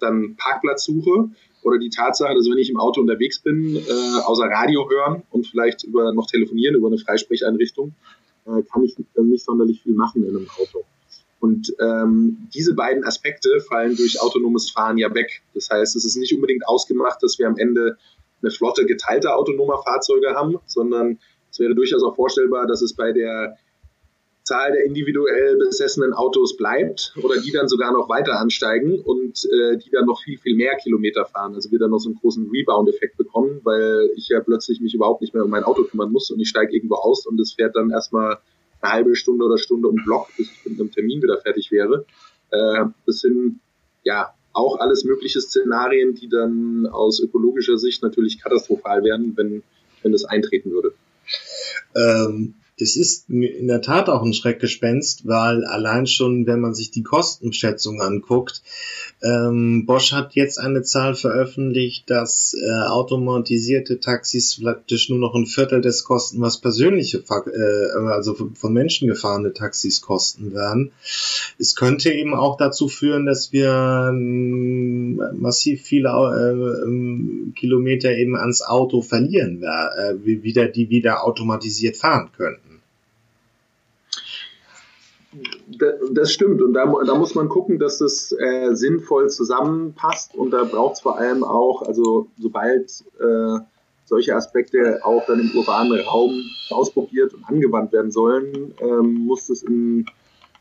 dann 0.00 0.36
Parkplatzsuche 0.36 1.30
oder 1.62 1.78
die 1.78 1.90
Tatsache, 1.90 2.34
dass 2.34 2.48
wenn 2.48 2.58
ich 2.58 2.70
im 2.70 2.78
Auto 2.78 3.00
unterwegs 3.00 3.40
bin, 3.40 3.76
äh, 3.76 4.20
außer 4.24 4.44
Radio 4.44 4.88
hören 4.88 5.22
und 5.30 5.46
vielleicht 5.46 5.84
über 5.84 6.12
noch 6.12 6.26
telefonieren 6.26 6.74
über 6.74 6.88
eine 6.88 6.98
Freisprecheinrichtung, 6.98 7.94
äh, 8.46 8.62
kann 8.62 8.82
ich 8.82 8.98
äh, 8.98 9.22
nicht 9.22 9.44
sonderlich 9.44 9.82
viel 9.82 9.94
machen 9.94 10.24
in 10.24 10.36
einem 10.36 10.48
Auto. 10.58 10.84
Und 11.40 11.74
ähm, 11.80 12.48
diese 12.54 12.74
beiden 12.74 13.02
Aspekte 13.04 13.60
fallen 13.60 13.96
durch 13.96 14.20
autonomes 14.20 14.70
Fahren 14.70 14.98
ja 14.98 15.12
weg. 15.14 15.42
Das 15.54 15.70
heißt, 15.70 15.96
es 15.96 16.04
ist 16.04 16.16
nicht 16.16 16.34
unbedingt 16.34 16.66
ausgemacht, 16.68 17.22
dass 17.22 17.38
wir 17.38 17.46
am 17.46 17.56
Ende 17.56 17.96
eine 18.42 18.50
Flotte 18.50 18.84
geteilter 18.84 19.36
autonomer 19.36 19.82
Fahrzeuge 19.82 20.34
haben, 20.34 20.58
sondern 20.66 21.18
es 21.50 21.58
wäre 21.58 21.74
durchaus 21.74 22.02
auch 22.02 22.14
vorstellbar, 22.14 22.66
dass 22.66 22.82
es 22.82 22.94
bei 22.94 23.12
der 23.12 23.56
Zahl 24.50 24.72
der 24.72 24.84
individuell 24.84 25.56
besessenen 25.56 26.12
Autos 26.12 26.56
bleibt 26.56 27.14
oder 27.22 27.40
die 27.40 27.52
dann 27.52 27.68
sogar 27.68 27.92
noch 27.92 28.08
weiter 28.08 28.40
ansteigen 28.40 28.98
und 28.98 29.44
äh, 29.44 29.76
die 29.78 29.90
dann 29.90 30.06
noch 30.06 30.20
viel, 30.20 30.38
viel 30.38 30.56
mehr 30.56 30.74
Kilometer 30.74 31.24
fahren. 31.24 31.54
Also 31.54 31.70
wir 31.70 31.78
dann 31.78 31.90
noch 31.92 32.00
so 32.00 32.08
einen 32.08 32.18
großen 32.18 32.50
Rebound-Effekt 32.50 33.16
bekommen, 33.16 33.60
weil 33.62 34.10
ich 34.16 34.28
ja 34.28 34.40
plötzlich 34.40 34.80
mich 34.80 34.92
überhaupt 34.92 35.20
nicht 35.20 35.34
mehr 35.34 35.44
um 35.44 35.50
mein 35.50 35.62
Auto 35.62 35.84
kümmern 35.84 36.10
muss 36.10 36.32
und 36.32 36.40
ich 36.40 36.48
steige 36.48 36.74
irgendwo 36.74 36.96
aus 36.96 37.26
und 37.26 37.38
es 37.38 37.52
fährt 37.52 37.76
dann 37.76 37.90
erstmal 37.90 38.38
eine 38.80 38.92
halbe 38.92 39.14
Stunde 39.14 39.44
oder 39.44 39.56
Stunde 39.56 39.86
um 39.86 39.94
Block, 40.04 40.26
bis 40.36 40.50
ich 40.50 40.68
mit 40.68 40.80
einem 40.80 40.90
Termin 40.90 41.22
wieder 41.22 41.38
fertig 41.40 41.70
wäre. 41.70 42.04
Äh, 42.50 42.86
das 43.06 43.20
sind 43.20 43.60
ja 44.02 44.34
auch 44.52 44.80
alles 44.80 45.04
mögliche 45.04 45.40
Szenarien, 45.40 46.16
die 46.16 46.28
dann 46.28 46.88
aus 46.90 47.20
ökologischer 47.20 47.78
Sicht 47.78 48.02
natürlich 48.02 48.42
katastrophal 48.42 49.04
wären, 49.04 49.36
wenn, 49.36 49.62
wenn 50.02 50.10
das 50.10 50.24
eintreten 50.24 50.72
würde. 50.72 50.92
Ähm, 51.94 52.54
das 52.80 52.96
ist 52.96 53.28
in 53.28 53.66
der 53.66 53.82
Tat 53.82 54.08
auch 54.08 54.22
ein 54.22 54.32
Schreckgespenst, 54.32 55.26
weil 55.26 55.64
allein 55.64 56.06
schon, 56.06 56.46
wenn 56.46 56.60
man 56.60 56.74
sich 56.74 56.90
die 56.90 57.02
Kostenschätzung 57.02 58.00
anguckt, 58.00 58.62
ähm, 59.22 59.84
Bosch 59.84 60.12
hat 60.12 60.34
jetzt 60.34 60.58
eine 60.58 60.82
Zahl 60.82 61.14
veröffentlicht, 61.14 62.08
dass 62.08 62.54
äh, 62.54 62.70
automatisierte 62.70 64.00
Taxis 64.00 64.60
praktisch 64.62 65.10
nur 65.10 65.18
noch 65.18 65.34
ein 65.34 65.44
Viertel 65.44 65.82
des 65.82 66.04
Kosten, 66.04 66.40
was 66.40 66.58
persönliche, 66.58 67.18
äh, 67.18 67.98
also 68.08 68.34
von 68.54 68.72
Menschen 68.72 69.08
gefahrene 69.08 69.52
Taxis 69.52 70.00
kosten 70.00 70.54
werden. 70.54 70.92
Es 71.58 71.76
könnte 71.76 72.10
eben 72.10 72.34
auch 72.34 72.56
dazu 72.56 72.88
führen, 72.88 73.26
dass 73.26 73.52
wir 73.52 74.08
ähm, 74.10 75.20
massiv 75.34 75.82
viele 75.82 76.08
äh, 76.08 76.84
ähm, 76.84 77.52
Kilometer 77.56 78.16
eben 78.16 78.36
ans 78.36 78.62
Auto 78.62 79.02
verlieren, 79.02 79.62
äh, 79.62 80.14
wieder, 80.24 80.66
die 80.66 80.88
wieder 80.88 81.24
automatisiert 81.24 81.98
fahren 81.98 82.30
könnten. 82.34 82.69
Das 86.12 86.32
stimmt. 86.32 86.62
Und 86.62 86.72
da, 86.72 86.86
da 87.06 87.14
muss 87.14 87.34
man 87.34 87.48
gucken, 87.48 87.78
dass 87.78 87.98
das 87.98 88.32
äh, 88.32 88.74
sinnvoll 88.74 89.30
zusammenpasst. 89.30 90.34
Und 90.34 90.50
da 90.50 90.64
braucht 90.64 90.94
es 90.94 91.00
vor 91.00 91.18
allem 91.18 91.44
auch, 91.44 91.82
also 91.82 92.28
sobald 92.38 93.04
äh, 93.20 93.58
solche 94.04 94.34
Aspekte 94.34 95.00
auch 95.04 95.24
dann 95.26 95.40
im 95.40 95.56
urbanen 95.56 96.00
Raum 96.00 96.42
ausprobiert 96.70 97.32
und 97.34 97.44
angewandt 97.44 97.92
werden 97.92 98.10
sollen, 98.10 98.74
ähm, 98.80 99.14
muss 99.14 99.48
es 99.48 99.62
in 99.62 100.06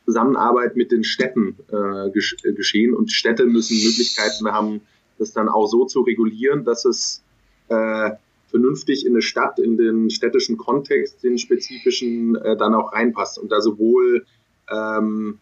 Zusammenarbeit 0.06 0.76
mit 0.76 0.92
den 0.92 1.04
Städten 1.04 1.56
äh, 1.72 2.12
gesch 2.12 2.38
geschehen. 2.44 2.94
Und 2.94 3.12
Städte 3.12 3.46
müssen 3.46 3.78
Möglichkeiten 3.84 4.52
haben, 4.52 4.82
das 5.18 5.34
dann 5.34 5.50
auch 5.50 5.68
so 5.68 5.86
zu 5.86 6.02
regulieren, 6.02 6.64
dass 6.64 6.86
es 6.86 7.24
äh, 7.70 8.12
vernünftig 8.50 9.06
in 9.06 9.14
eine 9.14 9.22
Stadt, 9.22 9.60
in 9.60 9.78
den 9.78 10.10
städtischen 10.10 10.58
Kontext, 10.58 11.24
den 11.24 11.38
spezifischen 11.38 12.36
äh, 12.36 12.58
dann 12.58 12.74
auch 12.74 12.94
reinpasst. 12.94 13.40
Und 13.40 13.52
da 13.52 13.62
sowohl 13.62 14.26
ähm, 14.72 15.40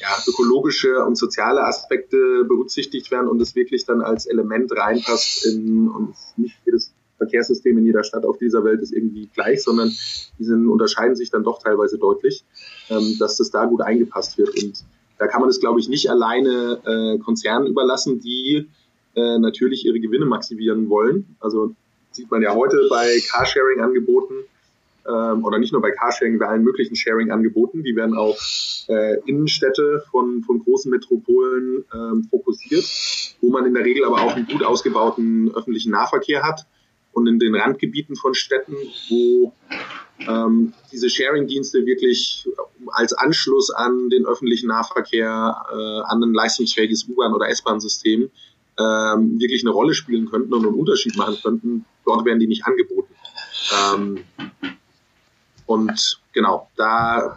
ja, 0.00 0.08
ökologische 0.26 1.04
und 1.04 1.16
soziale 1.16 1.64
Aspekte 1.64 2.44
berücksichtigt 2.44 3.10
werden 3.10 3.28
und 3.28 3.40
es 3.40 3.54
wirklich 3.54 3.84
dann 3.84 4.02
als 4.02 4.26
Element 4.26 4.76
reinpasst 4.76 5.46
in 5.46 5.88
und 5.88 6.14
nicht 6.36 6.56
jedes 6.64 6.92
Verkehrssystem 7.18 7.78
in 7.78 7.86
jeder 7.86 8.02
Stadt 8.04 8.24
auf 8.24 8.38
dieser 8.38 8.64
Welt 8.64 8.80
ist 8.82 8.92
irgendwie 8.92 9.28
gleich, 9.32 9.62
sondern 9.62 9.88
die 10.38 10.44
sind, 10.44 10.68
unterscheiden 10.68 11.16
sich 11.16 11.30
dann 11.30 11.44
doch 11.44 11.62
teilweise 11.62 11.98
deutlich, 11.98 12.44
ähm, 12.90 13.16
dass 13.18 13.36
das 13.36 13.50
da 13.50 13.66
gut 13.66 13.82
eingepasst 13.82 14.36
wird. 14.36 14.50
Und 14.62 14.84
da 15.18 15.26
kann 15.26 15.40
man 15.40 15.48
es, 15.48 15.60
glaube 15.60 15.80
ich, 15.80 15.88
nicht 15.88 16.10
alleine 16.10 16.80
äh, 16.84 17.18
Konzernen 17.18 17.68
überlassen, 17.68 18.20
die 18.20 18.68
äh, 19.14 19.38
natürlich 19.38 19.86
ihre 19.86 20.00
Gewinne 20.00 20.26
maximieren 20.26 20.90
wollen. 20.90 21.36
Also 21.38 21.74
sieht 22.10 22.30
man 22.30 22.42
ja 22.42 22.54
heute 22.54 22.86
bei 22.90 23.20
Carsharing-Angeboten 23.30 24.34
ähm, 25.06 25.44
oder 25.44 25.58
nicht 25.58 25.72
nur 25.72 25.82
bei 25.82 25.90
Carsharing, 25.90 26.38
bei 26.38 26.46
allen 26.46 26.64
möglichen 26.64 26.96
Sharing-Angeboten. 26.96 27.82
Die 27.82 27.96
werden 27.96 28.16
auf 28.16 28.38
äh, 28.88 29.20
Innenstädte 29.26 30.04
von, 30.10 30.42
von 30.42 30.62
großen 30.62 30.90
Metropolen 30.90 31.84
ähm, 31.92 32.24
fokussiert, 32.30 32.84
wo 33.40 33.50
man 33.50 33.66
in 33.66 33.74
der 33.74 33.84
Regel 33.84 34.04
aber 34.04 34.22
auch 34.22 34.34
einen 34.34 34.46
gut 34.46 34.64
ausgebauten 34.64 35.54
öffentlichen 35.54 35.92
Nahverkehr 35.92 36.42
hat 36.42 36.66
und 37.12 37.26
in 37.26 37.38
den 37.38 37.54
Randgebieten 37.54 38.16
von 38.16 38.34
Städten, 38.34 38.74
wo 39.08 39.52
ähm, 40.26 40.72
diese 40.92 41.08
Sharing-Dienste 41.08 41.86
wirklich 41.86 42.48
als 42.88 43.12
Anschluss 43.12 43.70
an 43.70 44.10
den 44.10 44.26
öffentlichen 44.26 44.68
Nahverkehr, 44.68 45.64
äh, 45.70 46.00
an 46.10 46.22
ein 46.22 46.34
leistungsfähiges 46.34 47.08
U-Bahn- 47.08 47.34
oder 47.34 47.48
S-Bahn-System 47.48 48.30
ähm, 48.78 49.38
wirklich 49.38 49.62
eine 49.62 49.70
Rolle 49.70 49.94
spielen 49.94 50.28
könnten 50.30 50.52
und 50.52 50.66
einen 50.66 50.74
Unterschied 50.74 51.16
machen 51.16 51.38
könnten. 51.42 51.84
Dort 52.04 52.24
werden 52.24 52.40
die 52.40 52.46
nicht 52.46 52.66
angeboten. 52.66 53.14
Ähm, 53.72 54.24
und 55.66 56.20
genau, 56.32 56.68
da 56.76 57.36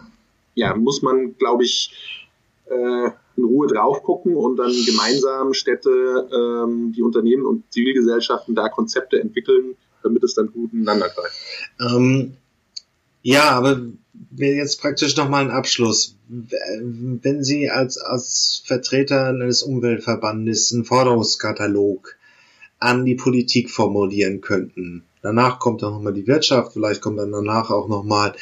ja, 0.54 0.74
muss 0.74 1.02
man, 1.02 1.36
glaube 1.38 1.64
ich, 1.64 2.26
äh, 2.66 3.10
in 3.36 3.44
Ruhe 3.44 3.68
drauf 3.68 4.02
gucken 4.02 4.36
und 4.36 4.56
dann 4.56 4.72
gemeinsam 4.84 5.54
Städte, 5.54 6.28
ähm, 6.32 6.92
die 6.92 7.02
Unternehmen 7.02 7.46
und 7.46 7.72
Zivilgesellschaften 7.72 8.54
da 8.54 8.68
Konzepte 8.68 9.20
entwickeln, 9.20 9.76
damit 10.02 10.24
es 10.24 10.34
dann 10.34 10.52
gut 10.52 10.72
ineinander 10.72 11.08
greift. 11.08 11.36
Ähm, 11.80 12.36
ja, 13.22 13.50
aber 13.50 13.80
jetzt 14.36 14.80
praktisch 14.80 15.16
nochmal 15.16 15.44
ein 15.44 15.50
Abschluss. 15.50 16.16
Wenn 16.28 17.44
Sie 17.44 17.70
als, 17.70 17.98
als 17.98 18.62
Vertreter 18.64 19.26
eines 19.26 19.62
Umweltverbandes 19.62 20.72
einen 20.72 20.84
Forderungskatalog 20.84 22.16
an 22.80 23.04
die 23.04 23.14
Politik 23.14 23.70
formulieren 23.70 24.40
könnten, 24.40 25.04
Danach 25.22 25.58
kommt 25.58 25.82
dann 25.82 25.92
nochmal 25.92 26.12
die 26.12 26.26
Wirtschaft, 26.26 26.72
vielleicht 26.72 27.00
kommt 27.00 27.18
dann 27.18 27.32
danach 27.32 27.70
auch 27.70 27.88
nochmal 27.88 28.34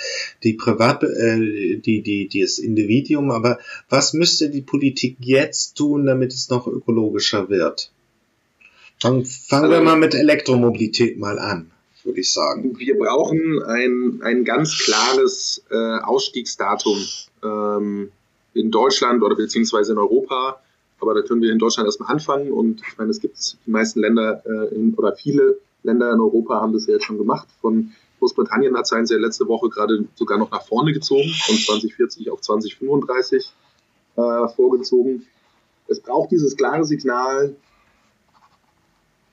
die 0.43 0.55
Privat, 0.55 1.03
äh, 1.03 1.77
die, 1.79 2.03
die, 2.03 2.29
die, 2.29 2.41
das 2.41 2.59
Individuum. 2.59 3.31
Aber 3.31 3.59
was 3.89 4.13
müsste 4.13 4.51
die 4.51 4.63
Politik 4.63 5.17
jetzt 5.21 5.77
tun, 5.77 6.07
damit 6.07 6.33
es 6.33 6.51
noch 6.51 6.67
ökologischer 6.67 7.49
wird? 7.49 7.91
Fangen, 9.01 9.25
fangen 9.25 9.71
wir 9.71 9.81
mal 9.81 9.97
mit 9.97 10.15
Elektromobilität 10.15 11.19
mal 11.19 11.39
an, 11.39 11.71
würde 12.05 12.21
ich 12.21 12.33
sagen. 12.33 12.79
Wir 12.79 12.99
brauchen 12.99 13.63
ein, 13.63 14.21
ein 14.23 14.45
ganz 14.45 14.79
klares 14.79 15.63
äh, 15.71 15.75
Ausstiegsdatum 15.75 16.99
ähm, 17.45 18.11
in 18.55 18.71
Deutschland 18.71 19.23
oder 19.23 19.37
beziehungsweise 19.37 19.93
in 19.93 19.99
Europa. 19.99 20.61
Aber 20.99 21.13
da 21.15 21.21
können 21.21 21.43
wir 21.43 21.53
in 21.53 21.59
Deutschland 21.59 21.87
erstmal 21.87 22.11
anfangen. 22.11 22.51
Und 22.53 22.81
ich 22.89 22.97
meine, 22.97 23.11
es 23.11 23.21
gibt 23.21 23.59
die 23.67 23.71
meisten 23.71 24.01
Länder 24.01 24.43
äh, 24.47 24.75
in, 24.75 24.95
oder 24.95 25.15
viele 25.15 25.59
Länder 25.87 26.13
in 26.13 26.21
Europa 26.21 26.61
haben 26.61 26.73
das 26.73 26.87
ja 26.87 26.95
jetzt 26.95 27.05
schon 27.05 27.19
gemacht. 27.19 27.49
Von 27.61 27.93
Großbritannien 28.19 28.77
hat 28.77 28.91
es 28.91 29.11
ja 29.11 29.17
letzte 29.19 29.47
Woche 29.49 29.69
gerade 29.69 30.07
sogar 30.15 30.39
noch 30.39 30.51
nach 30.51 30.67
vorne 30.67 30.93
gezogen, 30.93 31.31
von 31.47 31.57
2040 31.57 32.31
auf 32.31 32.41
2035 32.41 33.53
äh, 34.17 34.49
vorgezogen. 34.49 35.27
Es 35.89 36.01
braucht 36.01 36.31
dieses 36.31 36.57
klare 36.57 36.85
Signal 36.85 37.55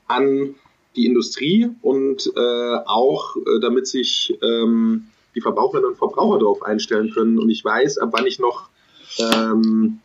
an 0.07 0.55
die 0.95 1.05
Industrie 1.07 1.71
und 1.81 2.31
äh, 2.35 2.75
auch, 2.85 3.35
äh, 3.37 3.59
damit 3.61 3.87
sich 3.87 4.37
ähm, 4.43 5.07
die 5.33 5.41
Verbraucherinnen 5.41 5.91
und 5.91 5.97
Verbraucher 5.97 6.39
darauf 6.39 6.61
einstellen 6.61 7.11
können. 7.11 7.39
Und 7.39 7.49
ich 7.49 7.65
weiß, 7.65 7.97
ab 7.97 8.09
wann 8.11 8.27
ich 8.27 8.37
noch 8.37 8.69
ähm, 9.17 9.99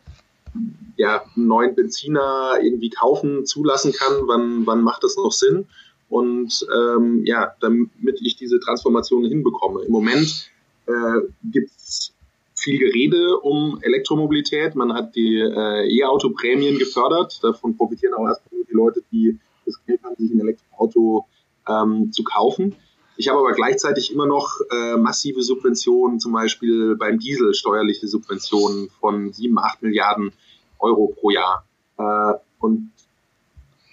ja, 0.97 1.23
einen 1.35 1.47
neuen 1.47 1.75
Benziner 1.75 2.53
irgendwie 2.59 2.89
kaufen, 2.89 3.45
zulassen 3.45 3.93
kann, 3.93 4.23
wann, 4.25 4.65
wann 4.65 4.81
macht 4.81 5.03
das 5.03 5.15
noch 5.17 5.31
Sinn 5.31 5.67
und 6.09 6.65
ähm, 6.75 7.23
ja, 7.25 7.53
damit 7.61 8.19
ich 8.21 8.35
diese 8.35 8.59
Transformation 8.59 9.25
hinbekomme. 9.25 9.83
Im 9.83 9.91
Moment 9.91 10.49
äh, 10.87 11.21
gibt 11.43 11.71
es 11.75 12.13
viel 12.55 12.79
Gerede 12.79 13.39
um 13.39 13.79
Elektromobilität. 13.81 14.75
Man 14.75 14.93
hat 14.93 15.15
die 15.15 15.39
äh, 15.39 15.97
E-Auto-Prämien 15.97 16.77
gefördert. 16.77 17.39
Davon 17.43 17.77
profitieren 17.77 18.13
auch 18.15 18.27
erstmal 18.27 18.57
nur 18.57 18.65
die 18.65 18.73
Leute, 18.73 19.03
die 19.11 19.39
das 19.65 19.75
Geld 19.85 20.03
haben, 20.03 20.15
sich 20.17 20.31
ein 20.31 20.41
Elektroauto 20.41 21.27
ähm, 21.67 22.11
zu 22.11 22.23
kaufen. 22.23 22.75
Ich 23.15 23.27
habe 23.27 23.39
aber 23.39 23.51
gleichzeitig 23.51 24.13
immer 24.13 24.25
noch 24.25 24.53
äh, 24.71 24.95
massive 24.95 25.43
Subventionen, 25.43 26.19
zum 26.19 26.31
Beispiel 26.31 26.95
beim 26.95 27.19
Diesel 27.19 27.53
steuerliche 27.53 28.07
Subventionen 28.07 28.89
von 28.99 29.33
7, 29.33 29.57
8 29.59 29.81
Milliarden 29.83 30.31
Euro 30.79 31.07
pro 31.07 31.29
Jahr. 31.29 31.65
Äh, 31.97 32.33
und 32.59 32.91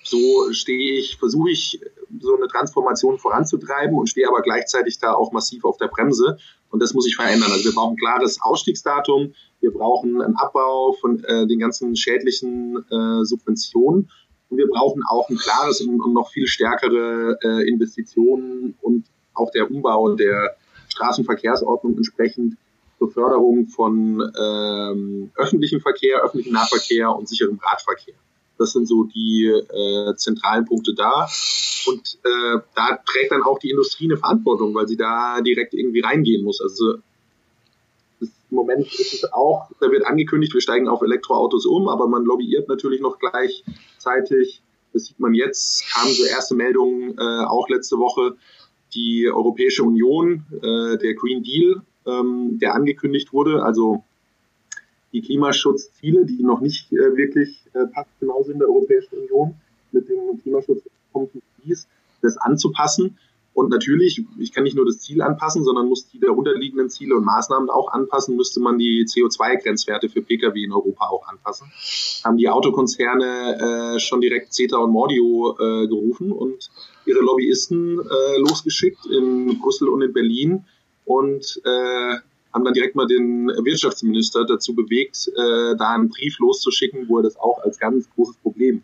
so 0.04 0.52
stehe 0.52 0.98
ich, 0.98 1.16
versuche 1.16 1.50
ich 1.50 1.80
so 2.20 2.36
eine 2.36 2.48
Transformation 2.48 3.18
voranzutreiben 3.18 3.96
und 3.96 4.08
stehe 4.08 4.28
aber 4.28 4.42
gleichzeitig 4.42 4.98
da 4.98 5.12
auch 5.12 5.32
massiv 5.32 5.64
auf 5.64 5.76
der 5.76 5.88
Bremse. 5.88 6.38
Und 6.70 6.82
das 6.82 6.94
muss 6.94 7.06
ich 7.06 7.16
verändern. 7.16 7.50
Also 7.52 7.64
wir 7.64 7.72
brauchen 7.72 7.94
ein 7.94 7.96
klares 7.96 8.38
Ausstiegsdatum, 8.42 9.34
wir 9.60 9.72
brauchen 9.72 10.20
einen 10.20 10.36
Abbau 10.36 10.92
von 11.00 11.22
äh, 11.24 11.46
den 11.46 11.58
ganzen 11.58 11.96
schädlichen 11.96 12.76
äh, 12.90 13.24
Subventionen 13.24 14.10
und 14.48 14.58
wir 14.58 14.68
brauchen 14.68 15.02
auch 15.08 15.28
ein 15.28 15.36
klares 15.36 15.80
und, 15.80 16.00
und 16.00 16.12
noch 16.12 16.30
viel 16.30 16.46
stärkere 16.46 17.38
äh, 17.42 17.68
Investitionen 17.68 18.76
und 18.80 19.06
auch 19.34 19.50
der 19.50 19.70
Umbau 19.70 20.14
der 20.14 20.56
Straßenverkehrsordnung 20.88 21.96
entsprechend 21.96 22.56
zur 22.98 23.10
Förderung 23.10 23.66
von 23.68 24.20
ähm, 24.38 25.30
öffentlichem 25.36 25.80
Verkehr, 25.80 26.22
öffentlichem 26.22 26.52
Nahverkehr 26.52 27.14
und 27.14 27.28
sicherem 27.28 27.58
Radverkehr. 27.62 28.14
Das 28.58 28.72
sind 28.72 28.86
so 28.88 29.04
die 29.04 29.46
äh, 29.46 30.14
zentralen 30.16 30.64
Punkte 30.64 30.94
da. 30.94 31.28
Und 31.86 32.18
äh, 32.24 32.58
da 32.74 32.98
trägt 33.06 33.32
dann 33.32 33.42
auch 33.42 33.58
die 33.58 33.70
Industrie 33.70 34.06
eine 34.06 34.16
Verantwortung, 34.16 34.74
weil 34.74 34.88
sie 34.88 34.96
da 34.96 35.40
direkt 35.40 35.74
irgendwie 35.74 36.00
reingehen 36.00 36.44
muss. 36.44 36.60
Also 36.60 36.96
im 38.20 38.56
Moment 38.56 38.86
ist 38.86 39.12
es 39.12 39.32
auch, 39.32 39.70
da 39.80 39.90
wird 39.90 40.06
angekündigt, 40.06 40.54
wir 40.54 40.60
steigen 40.60 40.88
auf 40.88 41.02
Elektroautos 41.02 41.66
um, 41.66 41.88
aber 41.88 42.08
man 42.08 42.24
lobbyiert 42.24 42.68
natürlich 42.68 43.00
noch 43.00 43.18
gleichzeitig. 43.18 44.62
Das 44.92 45.04
sieht 45.04 45.20
man 45.20 45.34
jetzt, 45.34 45.84
kamen 45.92 46.12
so 46.12 46.24
erste 46.24 46.54
Meldungen 46.54 47.18
äh, 47.18 47.44
auch 47.44 47.68
letzte 47.68 47.98
Woche. 47.98 48.36
Die 48.94 49.28
Europäische 49.28 49.82
Union, 49.82 50.46
äh, 50.62 50.96
der 50.96 51.14
Green 51.14 51.42
Deal, 51.42 51.82
ähm, 52.06 52.58
der 52.60 52.74
angekündigt 52.74 53.32
wurde, 53.32 53.62
also 53.62 54.04
die 55.16 55.22
Klimaschutzziele, 55.22 56.26
die 56.26 56.42
noch 56.42 56.60
nicht 56.60 56.92
äh, 56.92 57.16
wirklich 57.16 57.62
äh, 57.72 57.86
passgenau 57.86 58.42
sind 58.42 58.58
der 58.58 58.68
Europäischen 58.68 59.16
Union 59.16 59.54
mit 59.92 60.08
dem 60.10 60.38
Klimaschutz 60.42 60.82
das 62.22 62.36
anzupassen. 62.36 63.18
Und 63.54 63.70
natürlich, 63.70 64.22
ich 64.38 64.52
kann 64.52 64.64
nicht 64.64 64.76
nur 64.76 64.84
das 64.84 64.98
Ziel 64.98 65.22
anpassen, 65.22 65.64
sondern 65.64 65.88
muss 65.88 66.06
die 66.10 66.20
darunterliegenden 66.20 66.90
Ziele 66.90 67.14
und 67.14 67.24
Maßnahmen 67.24 67.70
auch 67.70 67.90
anpassen, 67.90 68.36
müsste 68.36 68.60
man 68.60 68.76
die 68.76 69.06
CO2-Grenzwerte 69.06 70.10
für 70.10 70.20
Pkw 70.20 70.62
in 70.62 70.72
Europa 70.72 71.06
auch 71.06 71.26
anpassen. 71.26 71.72
Haben 72.22 72.36
die 72.36 72.50
Autokonzerne 72.50 73.94
äh, 73.94 73.98
schon 73.98 74.20
direkt 74.20 74.52
CETA 74.52 74.76
und 74.76 74.90
Mordio 74.90 75.56
äh, 75.58 75.88
gerufen 75.88 76.32
und 76.32 76.70
ihre 77.06 77.20
Lobbyisten 77.20 77.98
äh, 77.98 78.38
losgeschickt 78.40 79.06
in 79.06 79.58
Brüssel 79.58 79.88
und 79.88 80.02
in 80.02 80.12
Berlin 80.12 80.64
und 81.06 81.58
äh, 81.64 82.16
haben 82.56 82.64
dann 82.64 82.72
direkt 82.72 82.96
mal 82.96 83.06
den 83.06 83.48
Wirtschaftsminister 83.48 84.46
dazu 84.46 84.74
bewegt, 84.74 85.28
äh, 85.36 85.76
da 85.76 85.90
einen 85.90 86.08
Brief 86.08 86.38
loszuschicken, 86.38 87.06
wo 87.06 87.18
er 87.18 87.24
das 87.24 87.36
auch 87.36 87.62
als 87.62 87.78
ganz 87.78 88.08
großes 88.14 88.36
Problem 88.38 88.82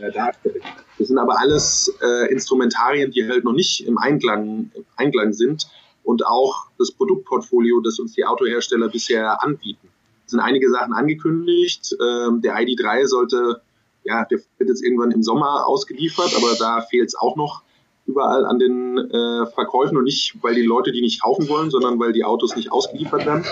äh, 0.00 0.10
darstellt. 0.10 0.62
Das 0.98 1.08
sind 1.08 1.18
aber 1.18 1.38
alles 1.38 1.94
äh, 2.02 2.32
Instrumentarien, 2.32 3.10
die 3.10 3.28
halt 3.28 3.44
noch 3.44 3.52
nicht 3.52 3.86
im 3.86 3.98
Einklang, 3.98 4.70
im 4.74 4.84
Einklang 4.96 5.34
sind 5.34 5.68
und 6.02 6.24
auch 6.24 6.68
das 6.78 6.92
Produktportfolio, 6.92 7.80
das 7.80 7.98
uns 7.98 8.14
die 8.14 8.24
Autohersteller 8.24 8.88
bisher 8.88 9.44
anbieten. 9.44 9.88
sind 10.24 10.40
einige 10.40 10.70
Sachen 10.70 10.94
angekündigt. 10.94 11.94
Ähm, 12.00 12.40
der 12.40 12.56
ID3 12.56 13.06
sollte, 13.06 13.60
ja, 14.02 14.24
der 14.24 14.38
wird 14.56 14.70
jetzt 14.70 14.82
irgendwann 14.82 15.10
im 15.10 15.22
Sommer 15.22 15.66
ausgeliefert, 15.66 16.32
aber 16.34 16.54
da 16.58 16.80
fehlt 16.80 17.08
es 17.08 17.14
auch 17.16 17.36
noch 17.36 17.64
überall 18.10 18.44
an 18.44 18.58
den 18.58 18.98
äh, 18.98 19.46
Verkäufen 19.54 19.96
und 19.96 20.04
nicht, 20.04 20.34
weil 20.42 20.54
die 20.54 20.62
Leute 20.62 20.92
die 20.92 21.00
nicht 21.00 21.22
kaufen 21.22 21.48
wollen, 21.48 21.70
sondern 21.70 21.98
weil 21.98 22.12
die 22.12 22.24
Autos 22.24 22.56
nicht 22.56 22.72
ausgeliefert 22.72 23.26
werden. 23.26 23.44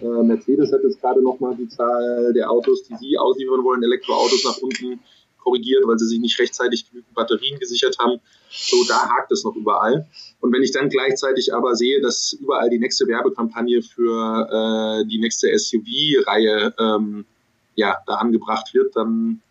Äh, 0.00 0.22
Mercedes 0.22 0.72
hat 0.72 0.82
jetzt 0.82 1.00
gerade 1.00 1.22
nochmal 1.22 1.56
die 1.56 1.68
Zahl 1.68 2.32
der 2.32 2.50
Autos, 2.50 2.84
die 2.84 2.96
sie 2.96 3.18
ausliefern 3.18 3.64
wollen, 3.64 3.82
Elektroautos 3.82 4.44
nach 4.44 4.58
unten 4.58 5.00
korrigiert, 5.38 5.86
weil 5.86 5.98
sie 5.98 6.06
sich 6.06 6.20
nicht 6.20 6.38
rechtzeitig 6.40 6.88
genügend 6.88 7.14
Batterien 7.14 7.58
gesichert 7.58 7.98
haben. 7.98 8.20
So, 8.50 8.84
da 8.88 9.08
hakt 9.10 9.30
es 9.30 9.44
noch 9.44 9.54
überall. 9.54 10.06
Und 10.40 10.52
wenn 10.52 10.62
ich 10.62 10.72
dann 10.72 10.88
gleichzeitig 10.88 11.54
aber 11.54 11.74
sehe, 11.76 12.00
dass 12.00 12.32
überall 12.32 12.70
die 12.70 12.78
nächste 12.78 13.06
Werbekampagne 13.06 13.82
für 13.82 14.48
äh, 14.50 15.06
die 15.06 15.18
nächste 15.18 15.56
SUV-Reihe 15.56 16.74
ähm, 16.78 17.26
ja, 17.74 17.96
da 18.06 18.14
angebracht 18.14 18.72
wird, 18.74 18.96
dann 18.96 19.42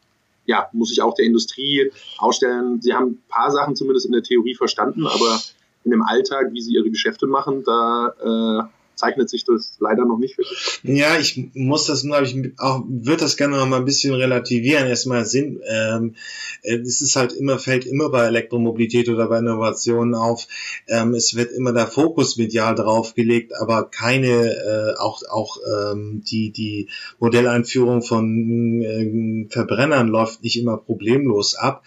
ja, 0.45 0.67
muss 0.73 0.91
ich 0.91 1.01
auch 1.01 1.13
der 1.13 1.25
Industrie 1.25 1.91
ausstellen, 2.17 2.81
sie 2.81 2.93
haben 2.93 3.11
ein 3.11 3.23
paar 3.27 3.51
Sachen 3.51 3.75
zumindest 3.75 4.05
in 4.05 4.11
der 4.11 4.23
Theorie 4.23 4.55
verstanden, 4.55 5.07
aber 5.07 5.41
in 5.83 5.91
dem 5.91 6.03
Alltag, 6.03 6.51
wie 6.51 6.61
sie 6.61 6.73
ihre 6.73 6.89
Geschäfte 6.89 7.27
machen, 7.27 7.63
da 7.63 8.13
äh, 8.19 8.63
zeichnet 8.95 9.29
sich 9.29 9.45
das 9.45 9.75
leider 9.79 10.05
noch 10.05 10.17
nicht 10.17 10.37
wirklich. 10.37 10.79
Ja, 10.83 11.17
ich 11.17 11.49
muss 11.53 11.87
das 11.87 12.03
nur, 12.03 12.21
ich 12.21 12.35
auch, 12.57 12.83
würde 12.87 13.21
das 13.21 13.37
gerne 13.37 13.57
noch 13.57 13.67
mal 13.67 13.77
ein 13.77 13.85
bisschen 13.85 14.13
relativieren. 14.13 14.87
Erstmal 14.87 15.25
Sinn, 15.25 15.61
ähm, 15.67 16.15
äh, 16.61 16.77
es 16.77 17.01
ist 17.01 17.15
halt 17.15 17.33
immer, 17.33 17.59
fällt 17.59 17.85
immer 17.85 18.09
bei 18.09 18.25
Elektromobilität 18.25 19.09
oder 19.09 19.27
bei 19.27 19.39
Innovationen 19.39 20.15
auf, 20.15 20.47
ähm, 20.87 21.13
es 21.13 21.35
wird 21.35 21.51
immer 21.51 21.73
der 21.73 21.87
Fokus 21.87 22.37
medial 22.37 22.75
drauf 22.75 23.13
gelegt, 23.13 23.53
aber 23.59 23.89
keine, 23.89 24.27
äh, 24.27 24.99
auch, 24.99 25.21
auch 25.29 25.57
ähm, 25.67 26.23
die, 26.29 26.51
die 26.51 26.89
Modelleinführung 27.19 28.01
von 28.01 28.81
äh, 28.81 29.47
Verbrennern 29.49 30.07
läuft 30.07 30.43
nicht 30.43 30.59
immer 30.59 30.77
problemlos 30.77 31.55
ab. 31.55 31.83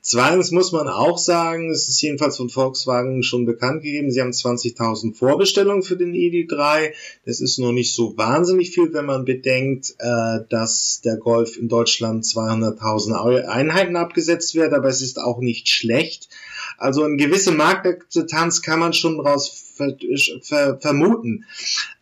Zweitens 0.00 0.50
muss 0.52 0.72
man 0.72 0.88
auch 0.88 1.18
sagen, 1.18 1.70
es 1.70 1.88
ist 1.88 2.00
jedenfalls 2.00 2.36
von 2.36 2.48
Volkswagen 2.48 3.22
schon 3.22 3.46
bekannt 3.46 3.82
gegeben, 3.82 4.10
sie 4.10 4.20
haben 4.20 4.30
20.000 4.30 5.14
Vorbestellungen 5.14 5.82
für 5.82 5.96
den 5.96 6.14
ID 6.48 6.58
3. 6.58 6.94
Das 7.24 7.40
ist 7.40 7.58
noch 7.58 7.72
nicht 7.72 7.94
so 7.94 8.16
wahnsinnig 8.16 8.70
viel, 8.70 8.92
wenn 8.92 9.06
man 9.06 9.24
bedenkt, 9.24 9.94
äh, 9.98 10.40
dass 10.48 11.00
der 11.04 11.16
Golf 11.16 11.56
in 11.56 11.68
Deutschland 11.68 12.24
200.000 12.24 13.44
Einheiten 13.46 13.96
abgesetzt 13.96 14.54
wird, 14.54 14.72
aber 14.72 14.88
es 14.88 15.02
ist 15.02 15.18
auch 15.20 15.40
nicht 15.40 15.68
schlecht. 15.68 16.28
Also 16.76 17.02
eine 17.02 17.16
gewisse 17.16 17.52
Marktakzeptanz 17.52 18.62
kann 18.62 18.78
man 18.80 18.92
schon 18.92 19.18
daraus 19.18 19.48
ver 19.76 19.96
ver 20.42 20.78
vermuten. 20.80 21.44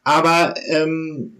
Aber 0.02 0.54
ähm, 0.68 1.36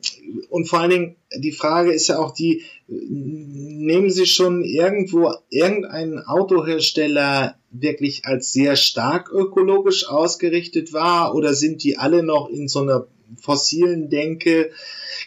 und 0.48 0.68
vor 0.68 0.80
allen 0.80 0.90
Dingen 0.90 1.16
die 1.34 1.52
Frage 1.52 1.92
ist 1.92 2.08
ja 2.08 2.18
auch 2.18 2.32
die, 2.32 2.62
nehmen 2.88 4.10
Sie 4.10 4.26
schon 4.26 4.62
irgendwo 4.64 5.32
irgendeinen 5.50 6.20
Autohersteller 6.20 7.56
wirklich 7.80 8.24
als 8.24 8.52
sehr 8.52 8.76
stark 8.76 9.30
ökologisch 9.32 10.08
ausgerichtet 10.08 10.92
wahr 10.92 11.34
oder 11.34 11.54
sind 11.54 11.82
die 11.82 11.98
alle 11.98 12.22
noch 12.22 12.48
in 12.48 12.68
so 12.68 12.80
einer 12.80 13.06
fossilen 13.40 14.08
Denke? 14.10 14.70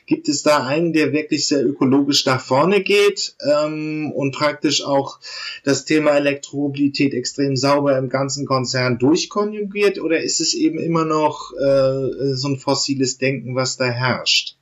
Gibt 0.05 0.27
es 0.29 0.43
da 0.43 0.65
einen, 0.65 0.93
der 0.93 1.13
wirklich 1.13 1.47
sehr 1.47 1.65
ökologisch 1.65 2.25
nach 2.25 2.41
vorne 2.41 2.81
geht 2.81 3.35
ähm, 3.47 4.11
und 4.11 4.33
praktisch 4.33 4.83
auch 4.83 5.19
das 5.63 5.85
Thema 5.85 6.11
Elektromobilität 6.11 7.13
extrem 7.13 7.55
sauber 7.55 7.97
im 7.97 8.09
ganzen 8.09 8.45
Konzern 8.45 8.97
durchkonjugiert 8.97 9.99
oder 9.99 10.21
ist 10.21 10.41
es 10.41 10.53
eben 10.53 10.79
immer 10.79 11.05
noch 11.05 11.53
äh, 11.53 12.35
so 12.35 12.47
ein 12.47 12.57
fossiles 12.57 13.17
Denken, 13.17 13.55
was 13.55 13.77
da 13.77 13.85
herrscht? 13.85 14.58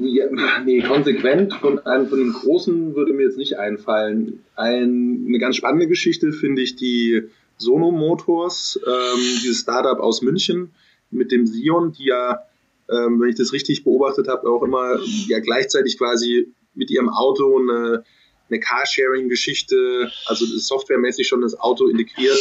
Ja, 0.00 0.26
nee, 0.64 0.80
konsequent 0.82 1.54
von 1.54 1.78
einem 1.80 2.08
von 2.08 2.18
den 2.18 2.32
Großen 2.32 2.94
würde 2.94 3.12
mir 3.12 3.24
jetzt 3.24 3.38
nicht 3.38 3.58
einfallen. 3.58 4.44
Ein, 4.54 5.24
eine 5.26 5.38
ganz 5.38 5.56
spannende 5.56 5.88
Geschichte 5.88 6.32
finde 6.32 6.62
ich 6.62 6.76
die 6.76 7.22
Sono 7.56 7.90
Motors, 7.90 8.78
ähm, 8.86 9.20
dieses 9.42 9.60
Startup 9.60 9.98
aus 9.98 10.22
München 10.22 10.70
mit 11.10 11.32
dem 11.32 11.46
Sion, 11.46 11.92
die 11.92 12.06
ja, 12.06 12.42
ähm, 12.88 13.20
wenn 13.20 13.30
ich 13.30 13.36
das 13.36 13.52
richtig 13.52 13.82
beobachtet 13.82 14.28
habe, 14.28 14.48
auch 14.48 14.62
immer 14.62 15.00
ja 15.26 15.40
gleichzeitig 15.40 15.98
quasi 15.98 16.52
mit 16.74 16.90
ihrem 16.90 17.08
Auto 17.08 17.58
eine, 17.58 18.04
eine 18.48 18.60
Carsharing-Geschichte, 18.60 20.10
also 20.26 20.44
softwaremäßig 20.46 21.26
schon 21.26 21.40
das 21.40 21.58
Auto 21.58 21.88
integriert, 21.88 22.38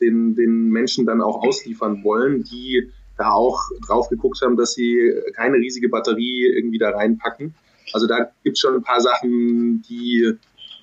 den, 0.00 0.34
den 0.34 0.70
Menschen 0.70 1.06
dann 1.06 1.20
auch 1.20 1.42
ausliefern 1.42 2.02
wollen, 2.02 2.42
die 2.42 2.90
da 3.16 3.32
auch 3.32 3.60
drauf 3.86 4.08
geguckt 4.08 4.40
haben, 4.42 4.56
dass 4.56 4.74
sie 4.74 5.12
keine 5.34 5.56
riesige 5.56 5.88
Batterie 5.88 6.46
irgendwie 6.46 6.78
da 6.78 6.90
reinpacken. 6.90 7.54
Also 7.92 8.06
da 8.06 8.30
gibt 8.42 8.56
es 8.56 8.60
schon 8.60 8.74
ein 8.74 8.82
paar 8.82 9.00
Sachen, 9.00 9.82
die 9.88 10.32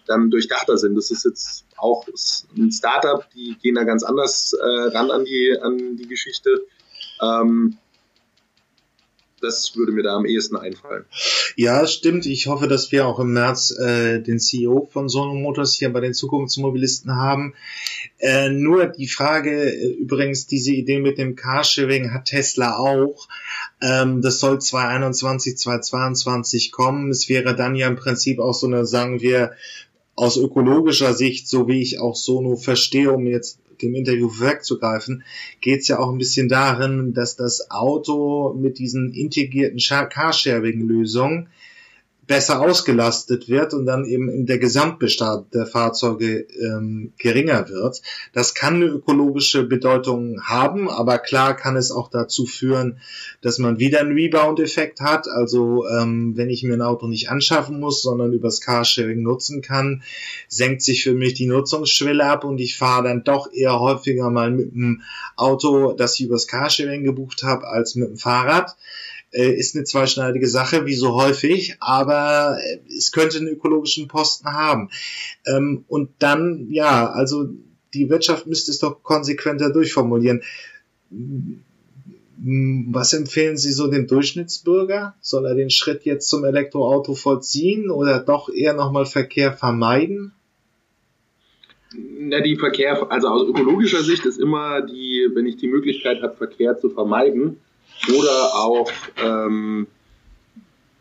dann 0.08 0.30
durchdachter 0.30 0.78
sind. 0.78 0.96
Das 0.96 1.12
ist 1.12 1.26
jetzt 1.26 1.66
auch 1.78 2.06
ein 2.58 2.72
Startup, 2.72 3.26
die 3.36 3.56
gehen 3.62 3.76
da 3.76 3.84
ganz 3.84 4.04
anders 4.04 4.54
äh, 4.54 4.66
ran 4.96 5.12
an 5.12 5.26
die, 5.26 5.58
an 5.62 5.96
die 5.98 6.08
Geschichte. 6.08 6.66
Ähm, 7.22 7.78
das 9.44 9.76
würde 9.76 9.92
mir 9.92 10.04
da 10.04 10.16
am 10.16 10.26
ehesten 10.26 10.56
einfallen. 10.56 11.06
Ja, 11.56 11.86
stimmt. 11.86 12.26
Ich 12.26 12.48
hoffe, 12.48 12.68
dass 12.68 12.92
wir 12.92 13.06
auch 13.06 13.20
im 13.20 13.34
März 13.34 13.72
äh, 13.72 14.20
den 14.20 14.40
CEO 14.40 14.90
von 14.92 15.10
Sono 15.10 15.34
Motors 15.34 15.76
hier 15.76 15.92
bei 15.92 16.00
den 16.00 16.14
Zukunftsmobilisten 16.14 17.16
haben. 17.16 17.54
Äh, 18.20 18.50
nur 18.50 18.88
die 18.88 19.08
Frage, 19.08 19.74
äh, 19.74 19.94
übrigens, 19.94 20.48
diese 20.48 20.72
Idee 20.72 21.00
mit 21.00 21.18
dem 21.18 21.36
Carsharing 21.36 22.14
hat 22.14 22.26
Tesla 22.26 22.78
auch. 22.78 23.28
Ähm, 23.82 24.22
das 24.22 24.40
soll 24.40 24.60
2021, 24.60 25.58
2022 25.58 26.72
kommen. 26.72 27.12
Es 27.12 27.30
wäre 27.30 27.56
dann 27.56 27.76
ja 27.76 27.88
im 27.88 27.98
Prinzip 27.98 28.40
auch 28.40 28.54
so 28.54 28.68
eine, 28.68 28.86
sagen 28.86 29.22
wir, 29.22 29.52
aus 30.16 30.38
ökologischer 30.38 31.14
Sicht, 31.14 31.48
so 31.48 31.68
wie 31.68 31.82
ich 31.82 32.00
auch 32.00 32.16
Sono 32.16 32.56
verstehe, 32.56 33.12
um 33.12 33.26
jetzt 33.26 33.60
dem 33.82 33.96
Interview 33.96 34.30
wegzugreifen, 34.40 35.24
geht 35.62 35.82
es 35.82 35.88
ja 35.88 36.00
auch 36.00 36.12
ein 36.12 36.18
bisschen 36.18 36.50
darin, 36.50 37.14
dass 37.14 37.36
das 37.36 37.72
Auto 37.72 38.54
mit 38.54 38.80
diesen 38.80 39.14
integrierten 39.14 39.80
Carsharing-Lösungen 39.80 41.50
besser 42.26 42.62
ausgelastet 42.62 43.50
wird 43.50 43.74
und 43.74 43.86
dann 43.86 44.06
eben 44.06 44.46
der 44.46 44.58
Gesamtbestand 44.58 45.54
der 45.54 45.66
Fahrzeuge 45.66 46.48
ähm, 46.60 47.14
geringer 47.18 47.68
wird. 47.68 48.02
Das 48.32 48.54
kann 48.54 48.76
eine 48.76 48.86
ökologische 48.86 49.64
Bedeutung 49.64 50.42
haben, 50.42 50.90
aber 50.90 51.20
klar 51.20 51.56
kann 51.56 51.76
es 51.76 51.92
auch 51.92 52.10
dazu 52.10 52.46
führen, 52.46 53.00
dass 53.42 53.60
man 53.60 53.78
wieder 53.78 54.00
einen 54.00 54.14
Rebound-Effekt 54.14 55.02
hat. 55.02 55.28
Also 55.28 55.86
ähm, 55.88 56.38
wenn 56.38 56.50
ich 56.50 56.64
mir 56.64 56.74
ein 56.74 56.82
Auto 56.82 57.08
nicht 57.08 57.30
anschaffen 57.30 57.80
muss, 57.80 58.02
sondern 58.02 58.32
übers 58.32 58.62
Carsharing 58.62 59.22
nutzen 59.22 59.62
kann, 59.62 60.04
senkt 60.48 60.82
sich 60.82 61.04
für 61.04 61.14
mich 61.14 61.34
die 61.34 61.48
Nutzungsschwelle 61.48 62.26
ab 62.26 62.46
und 62.46 62.60
ich 62.60 62.78
fahre 62.78 63.04
dann 63.04 63.24
doch 63.24 63.52
eher 63.52 63.80
häufiger 63.80 64.30
mal 64.30 64.52
mit 64.52 64.74
dem 64.74 65.02
Auto, 65.36 65.92
das 65.92 66.18
ich 66.20 66.28
übers 66.28 66.48
Carsharing 66.48 67.04
gebucht 67.04 67.44
habe, 67.44 67.68
als 67.68 67.96
mit 67.96 68.08
dem 68.08 68.18
Fahrrad 68.18 68.78
äh, 69.34 69.52
ist 69.52 69.76
eine 69.76 69.84
zweischneidige 69.84 70.48
Sache, 70.48 70.86
wie 70.86 70.94
so 70.94 71.16
häufig, 71.16 71.76
aber 71.80 72.58
äh, 72.62 72.80
es 72.88 73.12
könnte 73.12 73.38
einen 73.38 73.48
ökologischen 73.48 74.08
Posten 74.08 74.48
haben. 74.48 74.90
Ähm, 75.46 75.86
und 75.88 76.12
dann, 76.20 76.68
ja, 76.70 77.10
also 77.10 77.50
die 77.94 78.10
Wirtschaft 78.10 78.48
müsste 78.48 78.72
es 78.72 78.80
doch 78.80 79.04
konsequenter 79.04 79.72
durchformulieren. 79.72 80.42
Was 82.38 83.14
empfehlen 83.14 83.58
Sie 83.58 83.72
so 83.72 83.88
dem 83.88 84.08
Durchschnittsbürger? 84.08 85.16
Soll 85.22 85.46
er 85.46 85.56
den 85.56 85.70
Schritt 85.70 86.04
jetzt 86.04 86.28
zum 86.30 86.44
Elektroauto 86.44 87.14
vollziehen 87.14 87.90
oder 87.90 88.20
doch 88.20 88.50
eher 88.50 88.74
nochmal 88.74 89.06
Verkehr 89.06 89.54
vermeiden? 89.54 90.34
Na, 91.96 92.42
die 92.42 92.56
Verkehr, 92.56 93.12
also 93.12 93.28
aus 93.28 93.48
ökologischer 93.48 94.02
Sicht 94.02 94.26
ist 94.26 94.40
immer 94.40 94.82
die, 94.82 95.30
wenn 95.34 95.46
ich 95.46 95.58
die 95.58 95.68
Möglichkeit 95.68 96.22
habe, 96.24 96.36
Verkehr 96.36 96.78
zu 96.78 96.90
vermeiden, 96.90 97.58
oder 98.10 98.56
auch 98.56 98.92
ähm, 99.18 99.88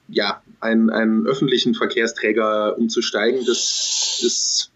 ja, 0.08 0.42
einen, 0.60 0.90
einen 0.90 1.26
öffentlichen 1.26 1.74
Verkehrsträger 1.74 2.76
umzusteigen. 2.78 3.44
Das 3.46 4.20
ist, 4.22 4.70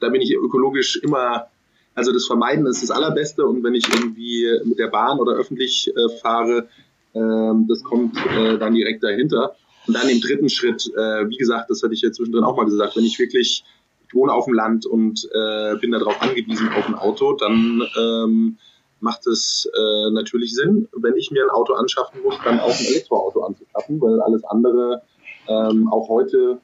da 0.00 0.08
bin 0.08 0.20
ich 0.20 0.34
ökologisch 0.34 0.96
immer, 0.96 1.46
also 1.94 2.12
das 2.12 2.26
Vermeiden 2.26 2.66
ist 2.66 2.82
das 2.82 2.90
Allerbeste 2.90 3.46
und 3.46 3.62
wenn 3.64 3.74
ich 3.74 3.88
irgendwie 3.88 4.46
mit 4.64 4.78
der 4.78 4.88
Bahn 4.88 5.18
oder 5.18 5.32
öffentlich 5.34 5.90
äh, 5.96 6.08
fahre, 6.20 6.68
äh, 7.14 7.66
das 7.68 7.82
kommt 7.82 8.16
äh, 8.26 8.58
dann 8.58 8.74
direkt 8.74 9.02
dahinter. 9.02 9.56
Und 9.86 9.94
dann 9.94 10.08
im 10.08 10.20
dritten 10.20 10.48
Schritt, 10.48 10.90
äh, 10.96 11.28
wie 11.28 11.36
gesagt, 11.36 11.70
das 11.70 11.82
hatte 11.82 11.94
ich 11.94 12.02
ja 12.02 12.10
zwischendrin 12.10 12.44
auch 12.44 12.56
mal 12.56 12.64
gesagt, 12.64 12.96
wenn 12.96 13.04
ich 13.04 13.18
wirklich, 13.18 13.64
ich 14.08 14.14
wohne 14.14 14.32
auf 14.32 14.46
dem 14.46 14.54
Land 14.54 14.84
und 14.84 15.28
äh, 15.32 15.76
bin 15.76 15.92
darauf 15.92 16.20
angewiesen 16.20 16.68
auf 16.70 16.88
ein 16.88 16.94
Auto, 16.94 17.34
dann 17.34 17.82
ähm, 17.96 18.58
macht 19.00 19.26
es 19.26 19.68
äh, 19.74 20.10
natürlich 20.10 20.54
Sinn, 20.54 20.88
wenn 20.92 21.16
ich 21.16 21.30
mir 21.30 21.44
ein 21.44 21.50
Auto 21.50 21.74
anschaffen 21.74 22.22
muss, 22.22 22.36
dann 22.44 22.60
auch 22.60 22.70
ein 22.70 22.86
Elektroauto 22.86 23.42
anzuschaffen, 23.44 24.00
weil 24.00 24.20
alles 24.20 24.44
andere 24.44 25.02
ähm, 25.48 25.88
auch 25.92 26.08
heute, 26.08 26.58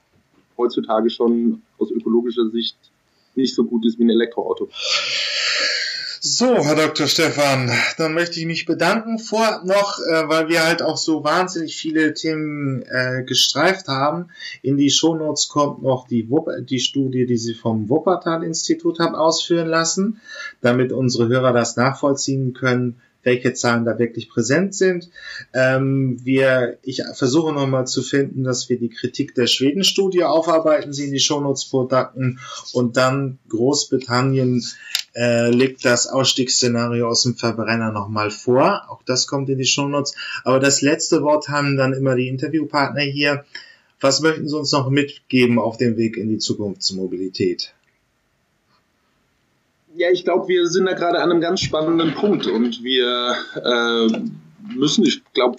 heutzutage 0.56 1.10
schon 1.10 1.62
aus 1.78 1.90
ökologischer 1.90 2.48
Sicht 2.50 2.76
nicht 3.34 3.54
so 3.54 3.64
gut 3.64 3.84
ist 3.86 3.98
wie 3.98 4.04
ein 4.04 4.10
Elektroauto. 4.10 4.68
So, 6.24 6.64
Herr 6.64 6.76
Dr. 6.76 7.08
Stefan, 7.08 7.68
dann 7.98 8.14
möchte 8.14 8.38
ich 8.38 8.46
mich 8.46 8.64
bedanken. 8.64 9.18
Vor 9.18 9.62
noch, 9.64 9.98
äh, 9.98 10.28
weil 10.28 10.48
wir 10.48 10.64
halt 10.64 10.80
auch 10.80 10.96
so 10.96 11.24
wahnsinnig 11.24 11.74
viele 11.74 12.14
Themen 12.14 12.82
äh, 12.82 13.24
gestreift 13.24 13.88
haben. 13.88 14.28
In 14.62 14.76
die 14.76 14.90
Shownotes 14.90 15.48
kommt 15.48 15.82
noch 15.82 16.06
die, 16.06 16.30
die 16.60 16.78
Studie, 16.78 17.26
die 17.26 17.38
Sie 17.38 17.54
vom 17.54 17.88
Wuppertal-Institut 17.88 19.00
haben 19.00 19.16
ausführen 19.16 19.66
lassen, 19.66 20.20
damit 20.60 20.92
unsere 20.92 21.26
Hörer 21.26 21.52
das 21.52 21.74
nachvollziehen 21.74 22.52
können, 22.52 23.00
welche 23.24 23.52
Zahlen 23.52 23.84
da 23.84 23.98
wirklich 23.98 24.28
präsent 24.28 24.76
sind. 24.76 25.10
Ähm, 25.52 26.20
wir, 26.22 26.78
ich 26.82 27.02
versuche 27.14 27.52
nochmal 27.52 27.88
zu 27.88 28.00
finden, 28.00 28.44
dass 28.44 28.68
wir 28.68 28.78
die 28.78 28.90
Kritik 28.90 29.34
der 29.34 29.48
Schweden-Studie 29.48 30.22
aufarbeiten, 30.22 30.92
sie 30.92 31.06
in 31.06 31.12
die 31.12 31.18
Shownotes 31.18 31.64
vordacken 31.64 32.38
und 32.72 32.96
dann 32.96 33.40
Großbritannien 33.48 34.64
äh, 35.14 35.50
legt 35.50 35.84
das 35.84 36.06
Ausstiegsszenario 36.06 37.08
aus 37.08 37.22
dem 37.22 37.34
Verbrenner 37.34 37.92
nochmal 37.92 38.30
vor. 38.30 38.82
Auch 38.88 39.02
das 39.04 39.26
kommt 39.26 39.48
in 39.48 39.58
die 39.58 39.64
Shownotes. 39.64 40.14
Aber 40.44 40.58
das 40.58 40.82
letzte 40.82 41.22
Wort 41.22 41.48
haben 41.48 41.76
dann 41.76 41.92
immer 41.92 42.14
die 42.14 42.28
Interviewpartner 42.28 43.02
hier. 43.02 43.44
Was 44.00 44.20
möchten 44.20 44.48
Sie 44.48 44.56
uns 44.56 44.72
noch 44.72 44.90
mitgeben 44.90 45.58
auf 45.58 45.76
dem 45.76 45.96
Weg 45.96 46.16
in 46.16 46.28
die 46.28 46.38
Zukunftsmobilität? 46.38 47.74
Ja, 49.94 50.10
ich 50.10 50.24
glaube, 50.24 50.48
wir 50.48 50.66
sind 50.66 50.86
da 50.86 50.94
gerade 50.94 51.20
an 51.20 51.30
einem 51.30 51.40
ganz 51.40 51.60
spannenden 51.60 52.14
Punkt 52.14 52.46
und 52.46 52.82
wir 52.82 53.36
äh, 53.54 54.74
müssen, 54.74 55.04
ich 55.04 55.22
glaube, 55.34 55.58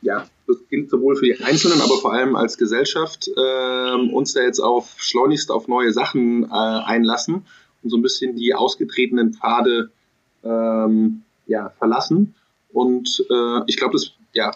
ja, 0.00 0.26
das 0.46 0.56
gilt 0.70 0.88
sowohl 0.88 1.14
für 1.16 1.26
die 1.26 1.44
Einzelnen, 1.44 1.82
aber 1.82 1.98
vor 1.98 2.14
allem 2.14 2.34
als 2.34 2.56
Gesellschaft, 2.56 3.28
äh, 3.28 3.92
uns 4.10 4.32
da 4.32 4.40
jetzt 4.40 4.60
auf 4.60 4.94
schleunigst 4.96 5.50
auf 5.50 5.68
neue 5.68 5.92
Sachen 5.92 6.44
äh, 6.44 6.48
einlassen 6.48 7.44
so 7.84 7.96
ein 7.96 8.02
bisschen 8.02 8.36
die 8.36 8.54
ausgetretenen 8.54 9.32
Pfade 9.32 9.90
ähm, 10.44 11.22
ja, 11.46 11.70
verlassen. 11.78 12.34
Und 12.72 13.24
äh, 13.30 13.60
ich 13.66 13.76
glaube, 13.76 13.94
das 13.94 14.12
ja, 14.34 14.50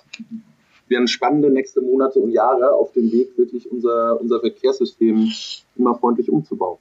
werden 0.89 1.09
spannende 1.09 1.51
nächste 1.51 1.81
Monate 1.81 2.19
und 2.19 2.31
Jahre 2.31 2.73
auf 2.73 2.93
dem 2.93 3.11
Weg, 3.11 3.37
wirklich 3.37 3.71
unser, 3.71 4.21
unser 4.21 4.41
Verkehrssystem 4.41 5.33
immer 5.77 5.95
freundlich 5.97 6.31
umzubauen. 6.31 6.79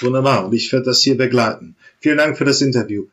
Wunderbar. 0.00 0.46
Und 0.46 0.54
ich 0.54 0.72
werde 0.72 0.86
das 0.86 1.02
hier 1.02 1.16
begleiten. 1.16 1.76
Vielen 2.00 2.18
Dank 2.18 2.36
für 2.38 2.44
das 2.44 2.60
Interview. 2.62 3.04